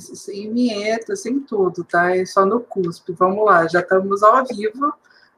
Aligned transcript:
sem 0.00 0.52
vinheta, 0.52 1.16
sem 1.16 1.40
tudo, 1.40 1.84
tá? 1.84 2.16
É 2.16 2.24
só 2.24 2.44
no 2.44 2.60
cuspe. 2.60 3.12
Vamos 3.12 3.44
lá, 3.44 3.66
já 3.68 3.80
estamos 3.80 4.22
ao 4.22 4.44
vivo. 4.46 4.92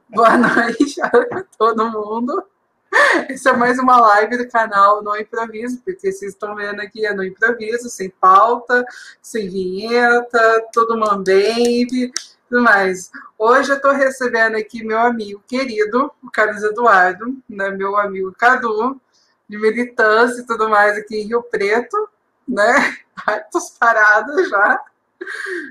Boa 0.09 0.37
noite 0.39 1.01
a 1.03 1.11
todo 1.59 1.91
mundo. 1.91 2.45
Essa 3.29 3.51
é 3.51 3.57
mais 3.57 3.79
uma 3.79 4.01
live 4.01 4.39
do 4.39 4.49
canal 4.49 5.03
No 5.03 5.17
Improviso, 5.17 5.81
porque 5.85 6.11
vocês 6.13 6.33
estão 6.33 6.55
vendo 6.55 6.81
aqui 6.81 7.05
é 7.05 7.13
no 7.13 7.25
improviso, 7.25 7.91
sem 7.91 8.09
pauta, 8.09 8.85
sem 9.21 9.49
vinheta, 9.49 10.67
todo 10.73 10.97
mambembe, 10.97 12.13
tudo 12.49 12.63
mais. 12.63 13.11
Hoje 13.39 13.71
eu 13.71 13.77
estou 13.77 13.93
recebendo 13.93 14.57
aqui 14.57 14.85
meu 14.85 14.99
amigo 14.99 15.43
querido, 15.47 16.11
o 16.23 16.31
Carlos 16.31 16.63
Eduardo, 16.63 17.37
né, 17.49 17.71
meu 17.71 17.97
amigo 17.97 18.33
Cadu, 18.33 19.01
de 19.49 19.59
militância 19.59 20.41
e 20.41 20.47
tudo 20.47 20.69
mais 20.69 20.97
aqui 20.97 21.17
em 21.17 21.27
Rio 21.27 21.43
Preto, 21.43 22.09
né? 22.47 22.97
Hartos 23.27 23.71
paradas 23.71 24.49
já. 24.49 24.85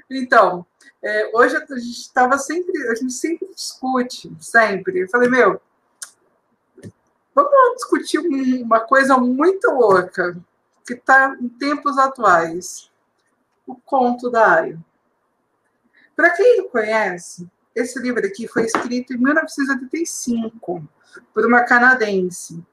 Então, 0.10 0.66
é, 1.02 1.32
hoje 1.34 1.56
a 1.56 1.60
gente 1.60 1.92
estava 1.92 2.38
sempre, 2.38 2.88
a 2.88 2.96
gente 2.96 3.14
sempre 3.14 3.48
discute, 3.54 4.32
sempre. 4.40 5.02
Eu 5.02 5.10
falei, 5.10 5.30
meu, 5.30 5.62
vamos 7.34 7.76
discutir 7.76 8.20
uma 8.20 8.80
coisa 8.80 9.18
muito 9.18 9.70
louca, 9.72 10.36
que 10.86 10.94
está 10.94 11.36
em 11.40 11.48
tempos 11.48 11.98
atuais. 11.98 12.92
O 13.68 13.76
conto 13.76 14.30
da 14.30 14.60
Aya. 14.60 14.80
Para 16.16 16.30
quem 16.30 16.58
não 16.58 16.70
conhece, 16.70 17.50
esse 17.74 18.00
livro 18.00 18.26
aqui 18.26 18.48
foi 18.48 18.66
escrito 18.66 19.14
em 19.14 19.18
1985 19.18 20.88
por 21.34 21.46
uma 21.46 21.64
canadense 21.64 22.64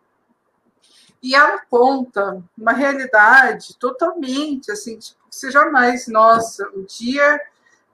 e 1.22 1.34
ela 1.34 1.58
conta 1.70 2.42
uma 2.58 2.72
realidade 2.72 3.76
totalmente 3.78 4.72
assim, 4.72 4.98
tipo, 4.98 5.20
você 5.30 5.50
jamais, 5.50 6.08
nossa, 6.08 6.68
o 6.70 6.84
dia 6.84 7.40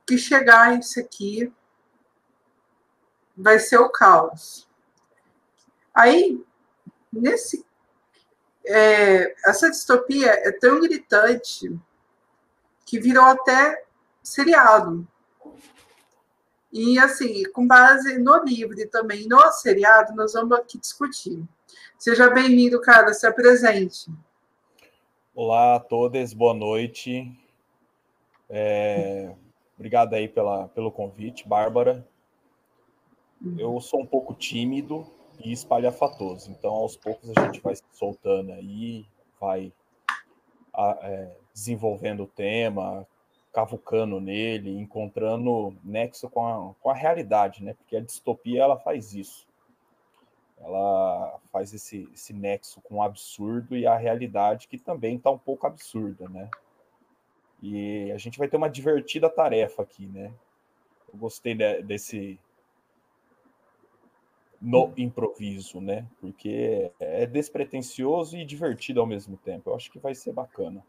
que 0.06 0.16
chegar 0.16 0.78
isso 0.78 0.98
aqui 0.98 1.52
vai 3.36 3.58
ser 3.58 3.78
o 3.78 3.90
caos. 3.90 4.66
Aí, 5.94 6.42
nesse. 7.12 7.64
É, 8.64 9.34
essa 9.48 9.70
distopia 9.70 10.30
é 10.30 10.52
tão 10.52 10.80
gritante 10.80 11.74
que 12.84 12.98
virou 12.98 13.24
até 13.24 13.84
seriado. 14.22 15.06
E, 16.72 16.98
assim, 16.98 17.44
com 17.52 17.66
base 17.66 18.18
no 18.18 18.42
livro 18.44 18.78
e 18.78 18.86
também 18.86 19.26
no 19.26 19.50
seriado, 19.52 20.14
nós 20.14 20.34
vamos 20.34 20.58
aqui 20.58 20.78
discutir. 20.78 21.42
Seja 21.98 22.30
bem-vindo, 22.30 22.80
cara, 22.80 23.12
se 23.12 23.26
apresente. 23.26 24.08
Olá 25.34 25.74
a 25.74 25.80
todos, 25.80 26.32
boa 26.32 26.54
noite. 26.54 27.28
É, 28.48 29.34
obrigado 29.76 30.14
aí 30.14 30.28
pela, 30.28 30.68
pelo 30.68 30.92
convite, 30.92 31.48
Bárbara. 31.48 32.06
Eu 33.58 33.80
sou 33.80 34.00
um 34.00 34.06
pouco 34.06 34.32
tímido 34.32 35.10
e 35.44 35.52
espalhafatoso, 35.52 36.52
então 36.52 36.70
aos 36.70 36.96
poucos 36.96 37.32
a 37.36 37.44
gente 37.46 37.60
vai 37.60 37.74
se 37.74 37.82
soltando 37.90 38.52
aí, 38.52 39.04
vai 39.40 39.72
é, 41.02 41.32
desenvolvendo 41.52 42.22
o 42.22 42.28
tema, 42.28 43.04
cavucando 43.52 44.20
nele, 44.20 44.70
encontrando 44.78 45.76
nexo 45.82 46.30
com 46.30 46.46
a, 46.46 46.74
com 46.80 46.90
a 46.90 46.94
realidade, 46.94 47.64
né? 47.64 47.74
Porque 47.74 47.96
a 47.96 48.00
distopia 48.00 48.62
ela 48.62 48.78
faz 48.78 49.14
isso 49.14 49.47
ela 50.60 51.38
faz 51.52 51.72
esse, 51.72 52.08
esse 52.12 52.32
nexo 52.32 52.80
com 52.82 52.96
o 52.96 53.02
absurdo 53.02 53.76
e 53.76 53.86
a 53.86 53.96
realidade 53.96 54.68
que 54.68 54.78
também 54.78 55.16
está 55.16 55.30
um 55.30 55.38
pouco 55.38 55.66
absurda, 55.66 56.28
né? 56.28 56.50
E 57.62 58.10
a 58.12 58.18
gente 58.18 58.38
vai 58.38 58.48
ter 58.48 58.56
uma 58.56 58.70
divertida 58.70 59.28
tarefa 59.28 59.82
aqui, 59.82 60.06
né? 60.06 60.32
Eu 61.12 61.18
gostei 61.18 61.54
de, 61.54 61.82
desse 61.82 62.38
no 64.60 64.92
improviso, 64.96 65.80
né? 65.80 66.06
Porque 66.20 66.90
é 66.98 67.26
despretensioso 67.26 68.36
e 68.36 68.44
divertido 68.44 69.00
ao 69.00 69.06
mesmo 69.06 69.36
tempo. 69.36 69.70
Eu 69.70 69.76
acho 69.76 69.90
que 69.90 69.98
vai 69.98 70.14
ser 70.14 70.32
bacana. 70.32 70.84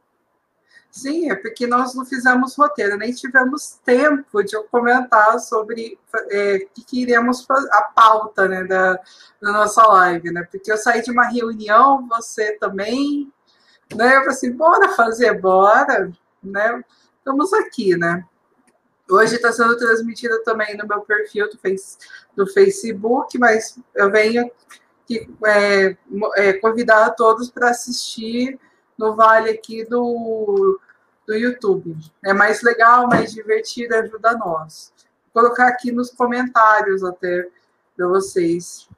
Sim, 0.91 1.29
é 1.29 1.35
porque 1.35 1.67
nós 1.67 1.93
não 1.93 2.03
fizemos 2.03 2.55
roteiro, 2.55 2.97
nem 2.97 3.13
tivemos 3.13 3.79
tempo 3.85 4.43
de 4.43 4.61
comentar 4.65 5.39
sobre 5.39 5.99
é, 6.31 6.55
o 6.55 6.69
que, 6.73 6.83
que 6.83 7.01
iremos 7.03 7.45
fazer, 7.45 7.69
a 7.71 7.83
pauta 7.83 8.47
né, 8.47 8.63
da, 8.63 8.93
da, 9.39 9.51
nossa 9.51 9.85
live, 9.87 10.31
né? 10.31 10.47
Porque 10.49 10.71
eu 10.71 10.77
saí 10.77 11.03
de 11.03 11.11
uma 11.11 11.25
reunião, 11.25 12.07
você 12.07 12.53
também, 12.53 13.31
né? 13.95 14.15
Eu 14.15 14.21
falei 14.21 14.29
assim, 14.29 14.51
bora 14.51 14.89
fazer, 14.89 15.39
bora, 15.39 16.11
né? 16.43 16.83
Estamos 17.19 17.53
aqui, 17.53 17.95
né? 17.95 18.25
Hoje 19.07 19.35
está 19.35 19.51
sendo 19.51 19.77
transmitida 19.77 20.43
também 20.43 20.75
no 20.75 20.87
meu 20.87 21.01
perfil 21.01 21.49
do, 21.49 21.57
face, 21.59 21.97
do 22.35 22.47
Facebook, 22.47 23.37
mas 23.37 23.79
eu 23.95 24.11
venho 24.11 24.49
é, 25.45 25.97
é, 26.35 26.53
convidar 26.53 27.11
todos 27.11 27.49
para 27.49 27.69
assistir 27.69 28.59
no 28.99 29.15
vale 29.15 29.49
aqui 29.49 29.85
do, 29.85 30.77
do 31.25 31.33
YouTube. 31.33 31.95
É 32.23 32.33
mais 32.33 32.61
legal, 32.61 33.07
mais 33.07 33.31
divertido, 33.31 33.95
ajuda 33.95 34.37
nós. 34.37 34.93
Vou 35.33 35.41
colocar 35.43 35.69
aqui 35.69 35.89
nos 35.89 36.11
comentários 36.11 37.01
até 37.01 37.47
para 37.95 38.07
vocês. 38.09 38.89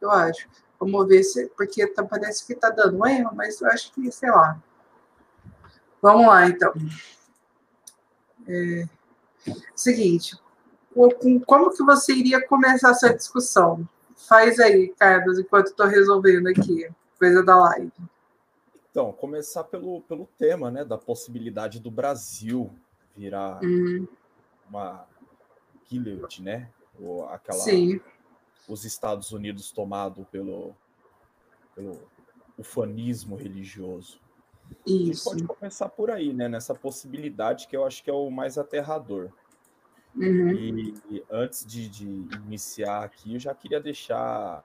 Eu 0.00 0.10
acho. 0.10 0.48
Vamos 0.80 1.06
ver 1.06 1.22
se. 1.22 1.46
Porque 1.48 1.86
tá, 1.86 2.02
parece 2.02 2.46
que 2.46 2.54
está 2.54 2.70
dando 2.70 3.06
erro, 3.06 3.32
mas 3.34 3.60
eu 3.60 3.68
acho 3.68 3.92
que, 3.92 4.10
sei 4.10 4.30
lá. 4.30 4.58
Vamos 6.00 6.26
lá, 6.26 6.48
então. 6.48 6.72
É, 8.48 8.84
seguinte. 9.74 10.38
Como 11.44 11.70
que 11.70 11.82
você 11.82 12.14
iria 12.14 12.46
começar 12.46 12.90
essa 12.90 13.12
discussão? 13.12 13.86
Faz 14.26 14.58
aí, 14.58 14.88
Carlos, 14.98 15.38
enquanto 15.38 15.66
estou 15.66 15.86
resolvendo 15.86 16.46
aqui, 16.46 16.88
coisa 17.18 17.42
da 17.42 17.56
live. 17.56 17.92
Então, 18.96 19.12
começar 19.12 19.62
pelo, 19.64 20.00
pelo 20.00 20.26
tema, 20.38 20.70
né, 20.70 20.82
da 20.82 20.96
possibilidade 20.96 21.78
do 21.78 21.90
Brasil 21.90 22.72
virar 23.14 23.62
uhum. 23.62 24.08
uma 24.70 25.06
Gilead, 25.84 26.42
né? 26.42 26.72
Ou 26.98 27.28
aquela 27.28 27.58
Sim. 27.58 28.00
os 28.66 28.86
Estados 28.86 29.32
Unidos 29.32 29.70
tomado 29.70 30.24
pelo 30.32 30.74
pelo 31.74 32.08
ufanismo 32.56 33.36
religioso. 33.36 34.18
Isso. 34.86 35.28
A 35.28 35.36
gente 35.36 35.46
pode 35.46 35.58
começar 35.58 35.90
por 35.90 36.10
aí, 36.10 36.32
né? 36.32 36.48
Nessa 36.48 36.74
possibilidade 36.74 37.68
que 37.68 37.76
eu 37.76 37.84
acho 37.84 38.02
que 38.02 38.08
é 38.08 38.14
o 38.14 38.30
mais 38.30 38.56
aterrador. 38.56 39.30
Uhum. 40.14 40.52
E, 40.52 40.94
e, 41.10 41.24
antes 41.30 41.66
de, 41.66 41.86
de 41.86 42.06
iniciar 42.46 43.04
aqui, 43.04 43.34
eu 43.34 43.38
já 43.38 43.54
queria 43.54 43.78
deixar 43.78 44.64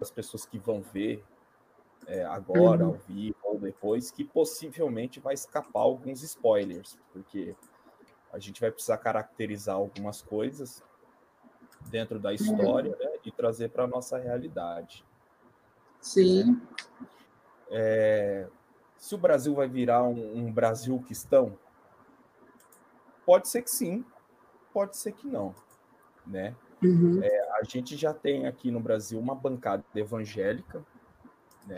as 0.00 0.10
pessoas 0.10 0.44
que 0.44 0.58
vão 0.58 0.82
ver 0.82 1.24
é, 2.08 2.24
agora, 2.24 2.84
uhum. 2.84 2.92
ao 2.92 2.94
vivo 2.94 3.36
ou 3.44 3.58
depois, 3.58 4.10
que 4.10 4.24
possivelmente 4.24 5.20
vai 5.20 5.34
escapar 5.34 5.80
alguns 5.80 6.22
spoilers, 6.22 6.98
porque 7.12 7.54
a 8.32 8.38
gente 8.38 8.60
vai 8.60 8.70
precisar 8.70 8.96
caracterizar 8.96 9.76
algumas 9.76 10.22
coisas 10.22 10.82
dentro 11.90 12.18
da 12.18 12.32
história 12.32 12.92
uhum. 12.92 12.98
né, 12.98 13.18
e 13.24 13.30
trazer 13.30 13.68
para 13.68 13.84
a 13.84 13.86
nossa 13.86 14.16
realidade. 14.16 15.04
Sim. 16.00 16.60
É, 17.70 18.48
se 18.96 19.14
o 19.14 19.18
Brasil 19.18 19.54
vai 19.54 19.68
virar 19.68 20.02
um, 20.02 20.38
um 20.38 20.50
Brasil 20.50 20.98
cristão, 21.06 21.58
pode 23.26 23.48
ser 23.48 23.60
que 23.60 23.70
sim, 23.70 24.02
pode 24.72 24.96
ser 24.96 25.12
que 25.12 25.26
não, 25.26 25.54
né? 26.26 26.56
Uhum. 26.82 27.22
É, 27.22 27.50
a 27.60 27.64
gente 27.64 27.96
já 27.96 28.14
tem 28.14 28.46
aqui 28.46 28.70
no 28.70 28.80
Brasil 28.80 29.18
uma 29.18 29.34
bancada 29.34 29.84
evangélica 29.94 30.82
né? 31.68 31.76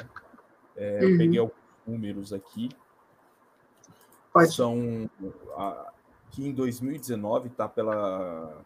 É, 0.77 1.01
uhum. 1.01 1.11
Eu 1.11 1.19
peguei 1.19 1.39
alguns 1.39 1.56
números 1.87 2.33
aqui. 2.33 2.71
Pode. 4.33 4.55
São 4.55 5.11
a, 5.57 5.92
que 6.31 6.47
em 6.47 6.53
2019 6.53 7.48
está 7.48 7.69
pela 7.69 8.63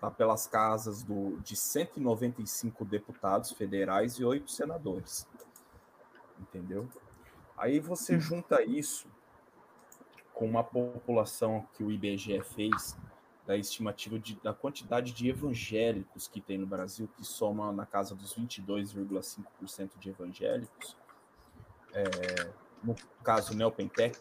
tá 0.00 0.10
pelas 0.10 0.46
casas 0.46 1.02
do, 1.02 1.38
de 1.40 1.56
195 1.56 2.84
deputados 2.84 3.52
federais 3.52 4.14
e 4.18 4.24
oito 4.24 4.50
senadores. 4.50 5.26
Entendeu? 6.38 6.88
Aí 7.56 7.80
você 7.80 8.14
uhum. 8.14 8.20
junta 8.20 8.62
isso 8.62 9.08
com 10.34 10.46
uma 10.46 10.62
população 10.62 11.66
que 11.72 11.82
o 11.82 11.90
IBGE 11.90 12.42
fez 12.42 12.98
da 13.46 13.56
estimativa 13.56 14.18
de, 14.18 14.38
da 14.42 14.54
quantidade 14.54 15.12
de 15.12 15.28
evangélicos 15.28 16.26
que 16.26 16.40
tem 16.40 16.58
no 16.58 16.66
Brasil, 16.66 17.08
que 17.16 17.24
soma 17.24 17.72
na 17.72 17.84
casa 17.84 18.14
dos 18.14 18.34
22,5% 18.34 19.90
de 19.98 20.08
evangélicos, 20.08 20.96
é, 21.92 22.04
no 22.82 22.94
caso 23.22 23.54
Neopentec, 23.54 24.18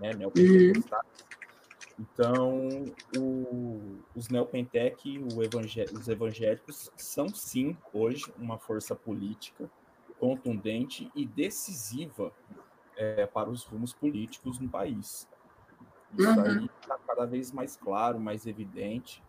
né, 0.00 0.14
Neopentec 0.14 0.78
uhum. 0.78 1.02
Então, 1.98 2.68
o, 3.16 3.98
os 4.14 4.28
Neopentec, 4.28 5.18
evangé 5.42 5.84
os 5.92 6.08
evangélicos, 6.08 6.90
são 6.96 7.28
sim, 7.28 7.76
hoje, 7.92 8.32
uma 8.38 8.58
força 8.58 8.94
política 8.94 9.70
contundente 10.18 11.10
e 11.14 11.26
decisiva 11.26 12.32
é, 12.96 13.26
para 13.26 13.50
os 13.50 13.64
rumos 13.64 13.92
políticos 13.92 14.58
no 14.58 14.68
país. 14.68 15.28
Isso 16.16 16.28
uhum. 16.28 16.42
aí 16.42 16.70
está 16.94 16.98
cada 17.06 17.26
vez 17.26 17.52
mais 17.52 17.76
claro, 17.76 18.18
mais 18.18 18.46
evidente, 18.46 19.22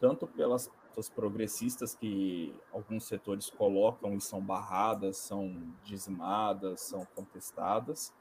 tanto 0.00 0.26
pelas 0.26 0.70
progressistas 1.14 1.94
que 1.94 2.52
alguns 2.72 3.04
setores 3.04 3.50
colocam 3.50 4.14
e 4.14 4.20
são 4.20 4.40
barradas, 4.40 5.16
são 5.18 5.72
dizimadas, 5.84 6.80
são 6.80 7.06
contestadas, 7.14 8.12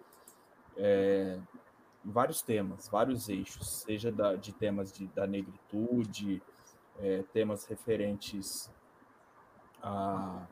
é, 0.76 1.40
vários 2.06 2.42
temas, 2.42 2.88
vários 2.88 3.30
eixos, 3.30 3.82
seja 3.82 4.12
da, 4.12 4.36
de 4.36 4.54
temas 4.54 4.92
de, 4.92 5.08
da 5.08 5.26
negritude, 5.26 6.42
é, 7.00 7.24
temas 7.34 7.66
referentes 7.66 8.72
a, 9.82 10.48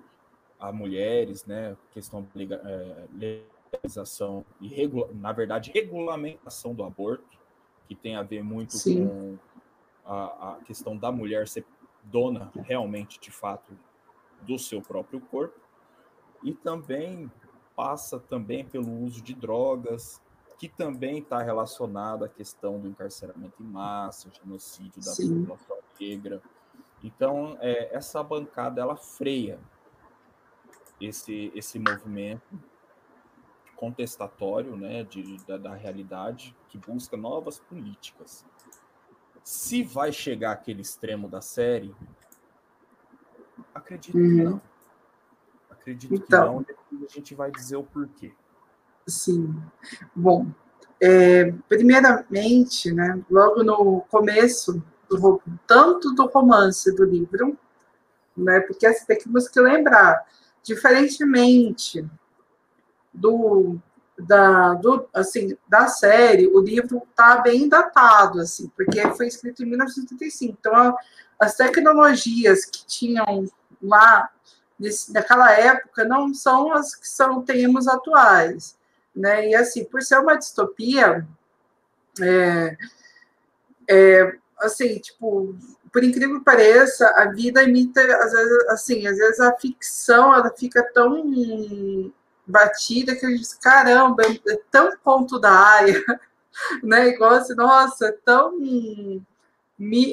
a 0.59 0.71
mulheres, 0.71 1.45
né, 1.45 1.77
questão 1.91 2.27
de 2.33 2.53
é, 2.53 3.07
legalização 3.13 4.43
e, 4.59 4.89
na 5.13 5.31
verdade, 5.31 5.71
regulamentação 5.71 6.73
do 6.73 6.83
aborto, 6.83 7.44
que 7.87 7.95
tem 7.95 8.15
a 8.15 8.23
ver 8.23 8.43
muito 8.43 8.73
Sim. 8.73 9.07
com 9.07 9.37
a, 10.05 10.53
a 10.53 10.55
questão 10.63 10.97
da 10.97 11.11
mulher 11.11 11.47
ser 11.47 11.65
dona 12.03 12.51
realmente, 12.53 13.19
de 13.19 13.31
fato, 13.31 13.77
do 14.41 14.59
seu 14.59 14.81
próprio 14.81 15.19
corpo, 15.19 15.59
e 16.43 16.53
também 16.53 17.31
passa 17.75 18.19
também 18.19 18.63
pelo 18.63 19.03
uso 19.03 19.21
de 19.21 19.33
drogas, 19.33 20.21
que 20.57 20.69
também 20.69 21.19
está 21.19 21.41
relacionado 21.41 22.23
à 22.23 22.29
questão 22.29 22.79
do 22.79 22.87
encarceramento 22.87 23.61
em 23.61 23.65
massa, 23.65 24.29
genocídio 24.31 25.03
da 25.03 25.11
Sim. 25.11 25.41
população 25.41 25.77
negra. 25.99 26.41
Então, 27.03 27.57
é, 27.59 27.93
essa 27.93 28.23
bancada 28.23 28.81
ela 28.81 28.95
freia 28.95 29.59
esse, 30.99 31.51
esse 31.53 31.77
movimento 31.77 32.57
contestatório 33.75 34.75
né, 34.75 35.03
de, 35.03 35.37
da, 35.45 35.57
da 35.57 35.73
realidade, 35.73 36.55
que 36.69 36.77
busca 36.77 37.15
novas 37.15 37.59
políticas. 37.59 38.45
Se 39.43 39.83
vai 39.83 40.11
chegar 40.11 40.51
aquele 40.53 40.81
extremo 40.81 41.27
da 41.27 41.41
série, 41.41 41.93
acredito 43.73 44.17
uhum. 44.17 44.23
que 44.23 44.43
não. 44.43 44.61
Acredito 45.69 46.13
então, 46.13 46.63
que 46.63 46.73
não, 46.73 46.77
depois 46.91 47.11
a 47.11 47.13
gente 47.13 47.35
vai 47.35 47.51
dizer 47.51 47.75
o 47.75 47.83
porquê. 47.83 48.33
Sim. 49.07 49.55
Bom, 50.15 50.47
é, 50.99 51.51
primeiramente, 51.69 52.91
né, 52.91 53.23
logo 53.29 53.63
no 53.63 54.01
começo, 54.09 54.81
do, 55.07 55.41
tanto 55.67 56.15
do 56.15 56.25
romance 56.25 56.93
do 56.95 57.05
livro, 57.05 57.57
né, 58.35 58.59
porque 58.61 58.87
assim, 58.87 59.05
temos 59.05 59.47
que 59.47 59.59
lembrar, 59.59 60.25
diferentemente 60.63 62.03
do, 63.15 63.77
da, 64.17 64.73
do, 64.75 65.07
assim, 65.13 65.57
da 65.67 65.87
série, 65.87 66.47
o 66.47 66.59
livro 66.59 67.01
está 67.09 67.37
bem 67.37 67.67
datado, 67.67 68.39
assim, 68.41 68.71
porque 68.75 69.01
foi 69.11 69.27
escrito 69.27 69.63
em 69.63 69.67
1935. 69.67 70.57
Então, 70.59 70.95
as 71.39 71.55
tecnologias 71.55 72.65
que 72.65 72.85
tinham 72.85 73.45
lá 73.81 74.29
nesse, 74.79 75.13
naquela 75.13 75.51
época 75.51 76.03
não 76.03 76.33
são 76.33 76.71
as 76.71 76.95
que 76.95 77.07
são 77.07 77.41
temos 77.41 77.87
atuais 77.87 78.75
né? 79.15 79.49
E 79.49 79.55
assim, 79.55 79.85
por 79.85 80.01
ser 80.01 80.19
uma 80.19 80.35
distopia, 80.35 81.25
é, 82.21 82.77
é, 83.89 84.37
assim, 84.59 84.99
tipo, 84.99 85.55
por 85.91 86.03
incrível 86.03 86.39
que 86.39 86.45
pareça, 86.45 87.07
a 87.15 87.25
vida 87.31 87.63
imita, 87.63 88.01
às 88.01 88.33
vezes, 88.33 88.69
assim, 88.69 89.07
às 89.07 89.17
vezes 89.17 89.39
a 89.39 89.55
ficção 89.55 90.35
ela 90.35 90.49
fica 90.51 90.83
tão 90.93 92.13
batida 92.47 93.15
que 93.15 93.25
a 93.25 93.29
gente 93.29 93.59
caramba, 93.59 94.23
é 94.23 94.59
tão 94.71 94.95
ponto 94.97 95.39
da 95.39 95.51
área, 95.51 96.03
né? 96.83 97.09
Igual 97.09 97.33
assim, 97.33 97.55
nossa, 97.55 98.07
é 98.07 98.11
tão 98.23 98.59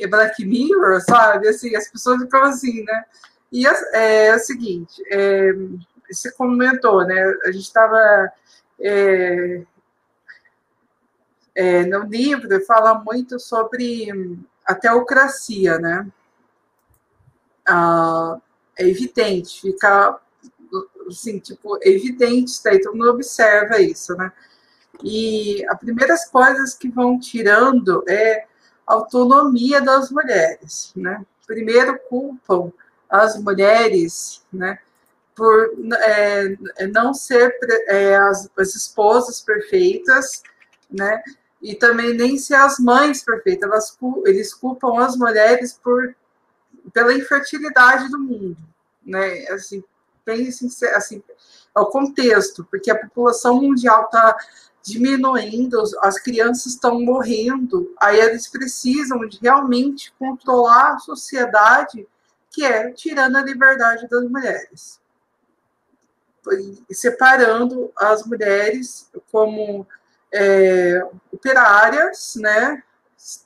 Black 0.09 0.45
Mirror, 0.45 1.01
sabe? 1.03 1.49
Assim, 1.49 1.75
as 1.77 1.89
pessoas 1.89 2.23
ficam 2.23 2.43
assim, 2.45 2.83
né? 2.85 3.05
E 3.51 3.67
é, 3.67 4.27
é 4.29 4.35
o 4.35 4.39
seguinte, 4.39 5.03
é, 5.11 5.53
você 6.11 6.33
comentou, 6.33 7.05
né? 7.07 7.23
A 7.45 7.53
gente 7.53 7.65
estava 7.65 8.33
é, 8.81 9.63
é, 11.55 11.85
no 11.85 12.05
livro 12.05 12.65
fala 12.65 12.95
muito 12.95 13.39
sobre 13.39 14.41
a 14.65 14.75
teocracia, 14.75 15.79
né? 15.79 16.07
Ah, 17.67 18.39
é 18.77 18.89
evidente, 18.89 19.61
fica 19.61 20.19
assim, 21.13 21.39
tipo, 21.39 21.79
evidente, 21.83 22.63
tá? 22.63 22.71
todo 22.83 22.97
mundo 22.97 23.11
observa 23.11 23.81
isso, 23.81 24.15
né? 24.17 24.33
E 25.03 25.65
as 25.69 25.79
primeiras 25.79 26.29
coisas 26.29 26.75
que 26.75 26.89
vão 26.89 27.19
tirando 27.19 28.05
é 28.09 28.47
a 28.87 28.95
autonomia 28.95 29.81
das 29.81 30.11
mulheres, 30.11 30.93
né? 30.97 31.25
Primeiro 31.47 31.99
culpam 32.09 32.73
as 33.09 33.39
mulheres, 33.41 34.43
né? 34.53 34.79
por 35.35 35.75
é, 36.01 36.57
é, 36.77 36.87
não 36.87 37.15
ser 37.15 37.57
é, 37.89 38.17
as, 38.17 38.51
as, 38.57 38.75
esposas 38.75 39.41
perfeitas, 39.41 40.43
né? 40.91 41.23
E 41.61 41.75
também 41.75 42.15
nem 42.15 42.37
ser 42.39 42.55
as 42.55 42.79
mães 42.79 43.25
perfeitas. 43.25 43.69
Elas, 43.69 43.99
eles 44.27 44.53
culpam 44.53 44.99
as 44.99 45.17
mulheres 45.17 45.79
por 45.83 46.15
pela 46.93 47.15
infertilidade 47.15 48.11
do 48.11 48.19
mundo, 48.19 48.57
né? 49.05 49.47
Assim, 49.49 49.83
pensem 50.25 50.69
assim, 50.95 51.23
é 51.75 51.81
o 51.81 51.87
contexto, 51.87 52.65
porque 52.71 52.91
a 52.91 52.99
população 52.99 53.61
mundial 53.61 54.05
está 54.05 54.37
diminuindo, 54.83 55.83
as 56.01 56.19
crianças 56.19 56.67
estão 56.73 57.01
morrendo, 57.01 57.95
aí 58.01 58.19
eles 58.19 58.49
precisam 58.49 59.27
de 59.27 59.39
realmente 59.41 60.13
controlar 60.19 60.95
a 60.95 60.99
sociedade 60.99 62.07
que 62.51 62.65
é 62.65 62.91
tirando 62.91 63.37
a 63.37 63.43
liberdade 63.43 64.09
das 64.09 64.25
mulheres 64.29 65.03
separando 66.91 67.93
as 67.97 68.25
mulheres 68.25 69.11
como 69.31 69.87
é, 70.33 71.01
operárias, 71.33 72.35
né? 72.37 72.83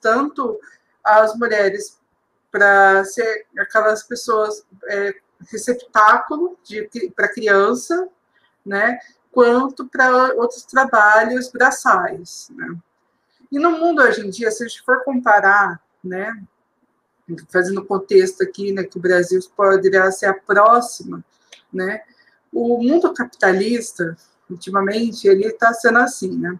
Tanto 0.01 0.59
as 1.05 1.37
mulheres 1.37 2.01
para 2.51 3.05
ser 3.05 3.47
aquelas 3.59 4.03
pessoas 4.03 4.65
é, 4.89 5.15
receptáculo 5.51 6.59
para 7.15 7.33
criança, 7.33 8.09
né? 8.65 8.99
Quanto 9.31 9.87
para 9.87 10.35
outros 10.35 10.63
trabalhos 10.65 11.51
braçais, 11.51 12.51
né? 12.55 12.77
E 13.51 13.59
no 13.59 13.73
mundo 13.73 14.03
hoje 14.03 14.27
em 14.27 14.31
dia, 14.31 14.51
se 14.51 14.65
a 14.65 14.69
gente 14.69 14.83
for 14.83 15.05
comparar, 15.05 15.81
né? 16.03 16.33
Fazendo 17.49 17.85
contexto 17.85 18.43
aqui, 18.43 18.73
né? 18.73 18.85
Que 18.85 18.99
o 18.99 19.01
Brasil 19.01 19.41
poderia 19.57 20.11
ser 20.11 20.27
a 20.27 20.35
próxima, 20.35 21.25
né? 21.73 22.03
o 22.57 22.83
mundo 22.83 23.13
capitalista, 23.13 24.17
ultimamente, 24.49 25.29
ele 25.29 25.47
está 25.47 25.75
sendo 25.75 25.99
assim, 25.99 26.37
né? 26.37 26.59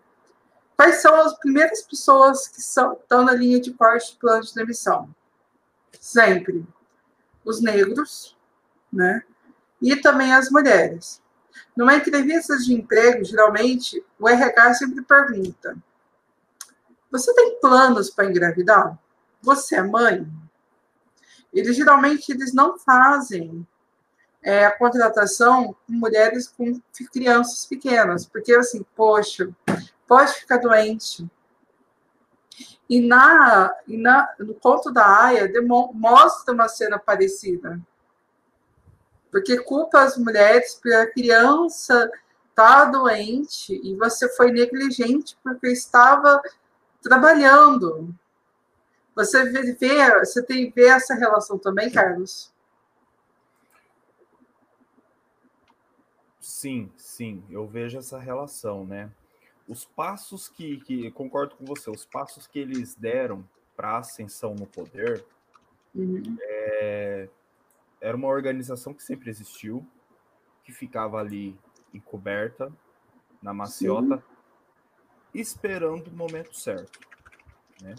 Quais 0.77 0.97
são 0.97 1.15
as 1.15 1.39
primeiras 1.39 1.81
pessoas 1.83 2.49
que 2.49 2.61
são, 2.61 2.93
estão 2.93 3.25
na 3.25 3.33
linha 3.33 3.59
de 3.59 3.73
corte 3.73 4.13
de 4.13 4.19
plano 4.19 4.43
de 4.43 4.55
demissão? 4.55 5.09
Sempre 5.99 6.67
os 7.43 7.63
negros, 7.63 8.36
né? 8.97 9.23
E 9.81 9.95
também 9.95 10.33
as 10.33 10.51
mulheres. 10.51 11.23
Numa 11.77 11.95
entrevista 11.95 12.57
de 12.57 12.73
emprego, 12.73 13.25
geralmente, 13.25 14.03
o 14.19 14.29
RH 14.29 14.75
sempre 14.75 15.03
pergunta: 15.03 15.77
Você 17.11 17.35
tem 17.35 17.61
planos 17.61 18.11
para 18.11 18.27
engravidar? 18.27 18.99
Você 19.43 19.77
é 19.77 19.83
mãe? 19.83 20.27
Eles 21.53 21.77
geralmente 21.77 22.31
eles 22.33 22.53
não 22.53 22.79
fazem 22.79 23.67
é, 24.43 24.65
a 24.65 24.77
contratação 24.77 25.75
com 25.87 25.93
mulheres 25.93 26.49
com 26.49 26.81
crianças 27.13 27.67
pequenas, 27.67 28.27
porque 28.27 28.55
assim, 28.55 28.85
poxa, 28.95 29.51
pode 30.07 30.33
ficar 30.35 30.59
doente. 30.59 31.29
E, 32.89 33.01
na, 33.01 33.75
e 33.87 33.97
na, 33.97 34.33
no 34.39 34.55
conto 34.55 34.93
da 34.93 35.25
Aya 35.25 35.51
mostra 35.93 36.55
uma 36.55 36.69
cena 36.69 36.99
parecida. 36.99 37.81
Porque 39.37 39.59
culpa 39.59 40.01
as 40.01 40.17
mulheres 40.17 40.77
porque 40.77 40.95
a 40.95 41.13
criança 41.13 42.11
está 42.49 42.87
doente 42.87 43.79
e 43.85 43.95
você 43.95 44.35
foi 44.35 44.51
negligente 44.51 45.37
porque 45.45 45.67
estava 45.67 46.41
trabalhando. 47.03 48.15
Você 49.15 49.45
vê, 49.45 49.75
você 50.21 50.43
tem 50.43 50.71
vê 50.71 50.87
essa 50.87 51.15
relação 51.15 51.59
também, 51.59 51.91
Carlos? 51.91 52.51
Sim, 56.41 56.91
sim, 56.97 57.45
eu 57.51 57.67
vejo 57.67 57.99
essa 57.99 58.19
relação, 58.19 58.87
né? 58.87 59.11
Os 59.69 59.85
passos 59.85 60.49
que, 60.49 60.81
que 60.81 61.11
concordo 61.11 61.57
com 61.57 61.67
você, 61.67 61.91
os 61.91 62.07
passos 62.07 62.47
que 62.47 62.59
eles 62.59 62.95
deram 62.95 63.47
para 63.77 63.91
a 63.91 63.99
ascensão 63.99 64.55
no 64.55 64.67
poder 64.67 65.27
uhum. 65.95 66.39
é, 66.41 67.29
era 68.01 68.17
uma 68.17 68.29
organização 68.29 68.93
que 68.93 69.03
sempre 69.03 69.31
existiu, 69.31 69.87
que 70.65 70.73
ficava 70.73 71.19
ali 71.19 71.59
encoberta, 71.93 72.73
na 73.43 73.55
maciota, 73.55 74.17
Sim. 74.17 75.41
esperando 75.41 76.09
o 76.09 76.17
momento 76.17 76.55
certo. 76.57 76.99
Né? 77.81 77.95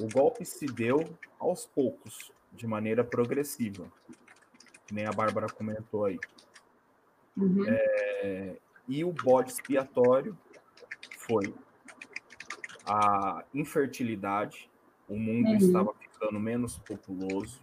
O 0.00 0.08
golpe 0.08 0.44
se 0.44 0.66
deu 0.66 0.98
aos 1.38 1.66
poucos, 1.66 2.32
de 2.52 2.66
maneira 2.66 3.04
progressiva, 3.04 3.90
que 4.86 4.94
nem 4.94 5.06
a 5.06 5.12
Bárbara 5.12 5.46
comentou 5.46 6.04
aí. 6.04 6.18
Uhum. 7.36 7.64
É, 7.68 8.56
e 8.88 9.04
o 9.04 9.12
bode 9.12 9.52
expiatório 9.52 10.36
foi 11.16 11.54
a 12.84 13.44
infertilidade, 13.54 14.68
o 15.08 15.16
mundo 15.16 15.48
uhum. 15.48 15.56
estava 15.56 15.94
ficando 15.94 16.40
menos 16.40 16.78
populoso, 16.78 17.62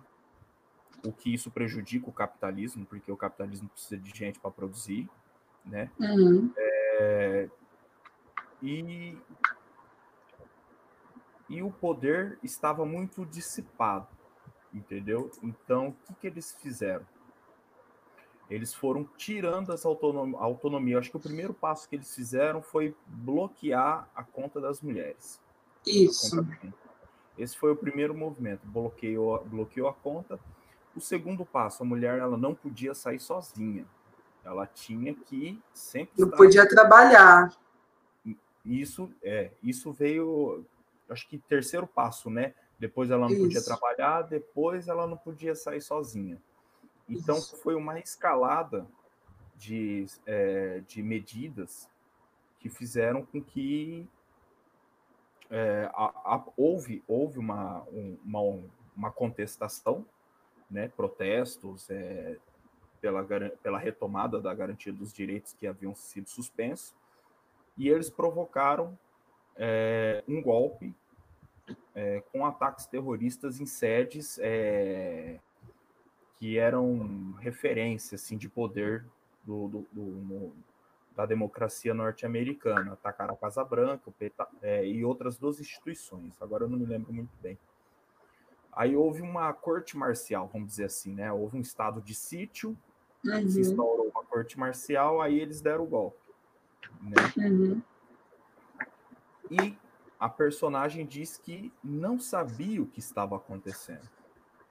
o 1.07 1.13
que 1.13 1.33
isso 1.33 1.49
prejudica 1.49 2.09
o 2.09 2.13
capitalismo, 2.13 2.85
porque 2.85 3.11
o 3.11 3.17
capitalismo 3.17 3.69
precisa 3.69 3.97
de 3.97 4.09
gente 4.09 4.39
para 4.39 4.51
produzir, 4.51 5.09
né? 5.65 5.89
Uhum. 5.99 6.51
É, 6.57 7.49
e, 8.61 9.17
e 11.49 11.63
o 11.63 11.71
poder 11.71 12.37
estava 12.43 12.85
muito 12.85 13.25
dissipado, 13.25 14.07
entendeu? 14.73 15.31
Então, 15.41 15.89
o 15.89 15.93
que, 15.93 16.13
que 16.15 16.27
eles 16.27 16.51
fizeram? 16.61 17.05
Eles 18.49 18.73
foram 18.73 19.05
tirando 19.17 19.73
essa 19.73 19.87
autonomia, 19.87 20.39
autonomia. 20.39 20.99
Acho 20.99 21.11
que 21.11 21.17
o 21.17 21.21
primeiro 21.21 21.53
passo 21.53 21.87
que 21.87 21.95
eles 21.95 22.13
fizeram 22.13 22.61
foi 22.61 22.95
bloquear 23.05 24.09
a 24.15 24.23
conta 24.23 24.59
das 24.59 24.81
mulheres. 24.81 25.39
Isso. 25.85 26.45
Esse 27.37 27.57
foi 27.57 27.71
o 27.71 27.75
primeiro 27.75 28.15
movimento. 28.15 28.65
Bloqueou, 28.65 29.43
bloqueou 29.45 29.87
a 29.87 29.93
conta. 29.93 30.39
O 30.97 31.01
segundo 31.01 31.45
passo, 31.45 31.83
a 31.83 31.85
mulher 31.85 32.17
ela 32.17 32.35
não 32.35 32.55
podia 32.55 32.95
sair 32.95 33.19
sozinha. 33.19 33.85
Ela 34.43 34.65
tinha 34.65 35.13
que 35.13 35.61
sempre. 35.71 36.13
Não 36.17 36.25
estar... 36.25 36.37
podia 36.37 36.67
trabalhar. 36.67 37.55
Isso 38.65 39.11
é, 39.21 39.51
isso 39.61 39.93
veio, 39.93 40.65
acho 41.07 41.27
que 41.29 41.37
terceiro 41.37 41.85
passo, 41.85 42.31
né? 42.31 42.55
Depois 42.79 43.11
ela 43.11 43.27
não 43.27 43.33
isso. 43.33 43.43
podia 43.43 43.63
trabalhar, 43.63 44.23
depois 44.23 44.87
ela 44.87 45.05
não 45.05 45.17
podia 45.17 45.53
sair 45.53 45.81
sozinha. 45.81 46.41
Então, 47.07 47.39
foi 47.41 47.75
uma 47.75 47.99
escalada 47.99 48.87
de, 49.55 50.05
é, 50.25 50.81
de 50.87 51.01
medidas 51.03 51.87
que 52.59 52.69
fizeram 52.69 53.23
com 53.23 53.41
que 53.41 54.07
é, 55.49 55.89
a, 55.93 56.05
a, 56.05 56.43
houve, 56.57 57.03
houve 57.07 57.39
uma, 57.39 57.83
uma, 58.23 58.63
uma 58.95 59.11
contestação, 59.11 60.05
né, 60.69 60.87
protestos 60.89 61.89
é, 61.89 62.37
pela, 62.99 63.23
pela 63.63 63.77
retomada 63.77 64.39
da 64.39 64.53
garantia 64.53 64.91
dos 64.91 65.13
direitos 65.13 65.53
que 65.53 65.67
haviam 65.67 65.95
sido 65.95 66.29
suspensos, 66.29 66.95
e 67.77 67.89
eles 67.89 68.09
provocaram 68.09 68.97
é, 69.55 70.23
um 70.27 70.41
golpe 70.41 70.95
é, 71.93 72.21
com 72.31 72.45
ataques 72.45 72.85
terroristas 72.85 73.59
em 73.59 73.65
sedes 73.65 74.39
é, 74.41 75.39
que 76.37 76.57
eram 76.57 77.33
referência 77.39 78.15
assim, 78.15 78.37
de 78.37 78.47
poder 78.49 79.05
do, 79.43 79.67
do, 79.67 79.87
do 79.91 80.01
no, 80.01 80.55
da 81.15 81.25
democracia 81.25 81.95
norte-americana, 81.95 82.93
atacar 82.93 83.31
a 83.31 83.35
Casa 83.35 83.63
Branca 83.63 84.13
é, 84.61 84.85
e 84.85 85.03
outras 85.03 85.35
duas 85.37 85.59
instituições. 85.59 86.39
Agora 86.39 86.65
eu 86.65 86.69
não 86.69 86.77
me 86.77 86.85
lembro 86.85 87.11
muito 87.11 87.31
bem. 87.41 87.57
Aí 88.77 88.95
houve 88.95 89.21
uma 89.21 89.51
corte 89.53 89.97
marcial, 89.97 90.47
vamos 90.51 90.69
dizer 90.69 90.85
assim, 90.85 91.13
né? 91.13 91.31
Houve 91.31 91.57
um 91.57 91.61
estado 91.61 92.01
de 92.01 92.13
sítio, 92.13 92.77
uhum. 93.25 93.49
se 93.49 93.59
instaurou 93.59 94.11
uma 94.13 94.23
corte 94.23 94.59
marcial, 94.59 95.21
aí 95.21 95.39
eles 95.39 95.61
deram 95.61 95.83
o 95.83 95.87
golpe. 95.87 96.19
Né? 97.01 97.49
Uhum. 97.49 97.81
E 99.49 99.77
a 100.19 100.29
personagem 100.29 101.05
diz 101.05 101.37
que 101.37 101.73
não 101.83 102.19
sabia 102.19 102.81
o 102.81 102.85
que 102.85 102.99
estava 102.99 103.35
acontecendo. 103.35 104.07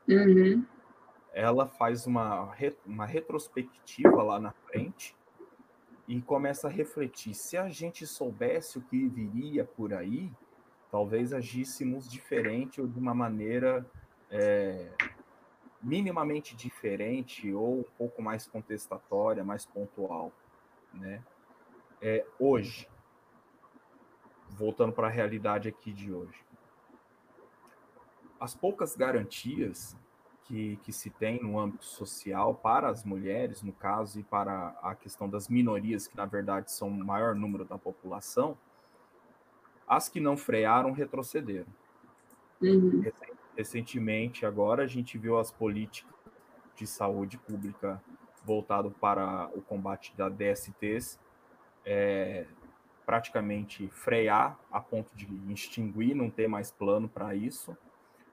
Uhum 0.09 0.65
ela 1.37 1.67
faz 1.67 2.07
uma, 2.07 2.51
uma 2.87 3.05
retrospectiva 3.05 4.23
lá 4.23 4.41
na 4.41 4.53
frente 4.53 5.15
e 6.09 6.19
começa 6.23 6.67
a 6.67 6.71
refletir. 6.71 7.35
Se 7.35 7.59
a 7.59 7.69
gente 7.69 8.07
soubesse 8.07 8.79
o 8.79 8.81
que 8.81 9.07
viria 9.07 9.63
por 9.63 9.93
aí, 9.93 10.33
talvez 10.91 11.33
agíssemos 11.33 12.09
diferente 12.09 12.81
ou 12.81 12.87
de 12.87 12.99
uma 12.99 13.15
maneira 13.15 13.85
é, 14.31 14.91
minimamente 15.83 16.57
diferente 16.57 17.53
ou 17.53 17.81
um 17.81 17.85
pouco 17.97 18.23
mais 18.23 18.47
contestatória, 18.47 19.45
mais 19.45 19.65
pontual, 19.65 20.33
né? 20.93 21.23
É, 22.01 22.27
hoje, 22.39 22.89
voltando 24.51 24.93
para 24.93 25.07
a 25.07 25.11
realidade 25.11 25.69
aqui 25.69 25.93
de 25.93 26.13
hoje, 26.13 26.45
as 28.39 28.55
poucas 28.55 28.95
garantias 28.95 29.97
que, 30.45 30.77
que 30.83 30.93
se 30.93 31.11
tem 31.11 31.43
no 31.43 31.59
âmbito 31.59 31.85
social 31.85 32.55
para 32.55 32.89
as 32.89 33.05
mulheres, 33.05 33.63
no 33.63 33.73
caso, 33.73 34.21
e 34.21 34.23
para 34.23 34.69
a 34.83 34.95
questão 34.95 35.29
das 35.29 35.49
minorias, 35.49 36.07
que 36.07 36.17
na 36.17 36.27
verdade 36.27 36.71
são 36.71 36.89
o 36.89 37.05
maior 37.05 37.35
número 37.35 37.65
da 37.65 37.77
população, 37.77 38.57
as 39.87 40.09
que 40.09 40.21
não 40.21 40.37
frearam 40.37 40.93
retrocederam. 40.93 41.67
Uhum. 42.61 43.05
Recentemente, 43.57 44.45
agora, 44.45 44.83
a 44.83 44.87
gente 44.87 45.17
viu 45.17 45.39
as 45.39 45.51
políticas 45.51 46.15
de 46.75 46.87
saúde 46.87 47.39
pública 47.39 48.03
voltado 48.45 48.91
para 48.91 49.51
o 49.55 49.63
combate 49.63 50.15
da 50.17 50.29
DSTs 50.29 51.19
é, 51.85 52.47
praticamente 53.07 53.89
frear 53.89 54.59
a 54.71 54.81
ponto 54.81 55.15
de 55.15 55.27
extinguir, 55.53 56.15
não 56.15 56.29
ter 56.29 56.49
mais 56.49 56.73
plano 56.73 57.09
para 57.09 57.35
isso. 57.35 57.77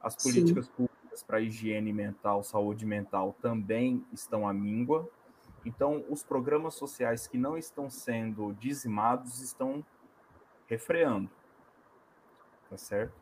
As 0.02 0.16
políticas 0.16 0.66
Sim. 0.66 0.72
públicas 0.72 1.24
para 1.24 1.40
higiene 1.40 1.94
mental, 1.94 2.44
saúde 2.44 2.86
mental 2.86 3.36
também 3.40 4.04
estão 4.12 4.48
à 4.48 4.54
míngua. 4.54 5.08
Então, 5.64 6.04
os 6.10 6.24
programas 6.24 6.74
sociais 6.74 7.28
que 7.28 7.38
não 7.38 7.58
estão 7.58 7.90
sendo 7.90 8.54
dizimados 8.54 9.40
estão 9.40 9.86
refreando. 10.68 11.30
Tá 12.74 12.78
certo? 12.78 13.14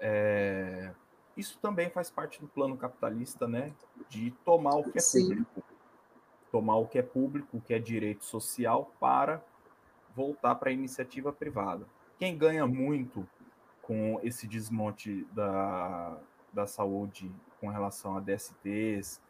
É... 0.00 0.90
Isso 1.36 1.58
também 1.58 1.90
faz 1.90 2.10
parte 2.10 2.40
do 2.40 2.48
plano 2.48 2.74
capitalista, 2.74 3.46
né? 3.46 3.74
De 4.08 4.30
tomar 4.42 4.76
o 4.76 4.90
que 4.90 4.96
é 4.96 5.00
Sim. 5.02 5.28
público. 5.28 5.62
Tomar 6.50 6.76
o 6.76 6.86
que 6.86 6.98
é 6.98 7.02
público, 7.02 7.58
o 7.58 7.60
que 7.60 7.74
é 7.74 7.78
direito 7.78 8.24
social, 8.24 8.90
para 8.98 9.44
voltar 10.16 10.54
para 10.54 10.70
a 10.70 10.72
iniciativa 10.72 11.30
privada. 11.30 11.86
Quem 12.18 12.38
ganha 12.38 12.66
muito 12.66 13.28
com 13.82 14.18
esse 14.22 14.46
desmonte 14.46 15.24
da, 15.32 16.18
da 16.54 16.66
saúde 16.66 17.30
com 17.60 17.68
relação 17.68 18.16
a 18.16 18.20
DSTs 18.20 19.20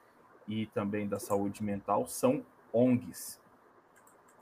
e 0.46 0.66
também 0.66 1.08
da 1.08 1.18
saúde 1.18 1.60
mental 1.64 2.06
são 2.06 2.46
ONGs. 2.72 3.39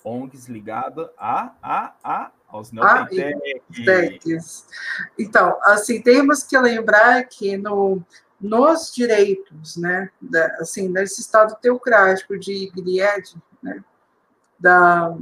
ONGs 0.05 0.49
ligada 0.49 1.13
a, 1.19 1.53
a, 1.63 1.95
a, 2.03 2.33
aos. 2.49 2.71
Ah, 2.81 3.07
então, 5.19 5.59
assim, 5.63 6.01
temos 6.01 6.43
que 6.43 6.59
lembrar 6.59 7.25
que 7.25 7.57
no, 7.57 8.03
nos 8.41 8.93
direitos, 8.95 9.77
né, 9.77 10.11
da, 10.21 10.47
assim, 10.61 10.89
nesse 10.89 11.21
estado 11.21 11.57
teocrático 11.61 12.39
de 12.39 12.71
Gilead, 12.75 13.37
né, 13.63 13.83
da, 14.59 15.17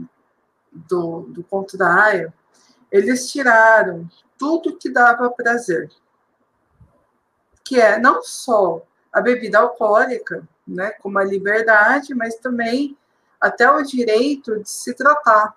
do, 0.71 1.23
do 1.23 1.43
ponto 1.43 1.77
da 1.77 2.05
Aya, 2.05 2.33
eles 2.91 3.31
tiraram 3.31 4.09
tudo 4.39 4.77
que 4.77 4.91
dava 4.91 5.31
prazer, 5.31 5.91
que 7.65 7.81
é 7.81 7.99
não 7.99 8.23
só 8.23 8.83
a 9.13 9.21
bebida 9.21 9.59
alcoólica, 9.59 10.47
né, 10.67 10.91
como 11.01 11.19
a 11.19 11.25
liberdade, 11.25 12.15
mas 12.15 12.37
também 12.37 12.97
até 13.41 13.71
o 13.71 13.83
direito 13.83 14.61
de 14.61 14.69
se 14.69 14.95
tratar 14.95 15.57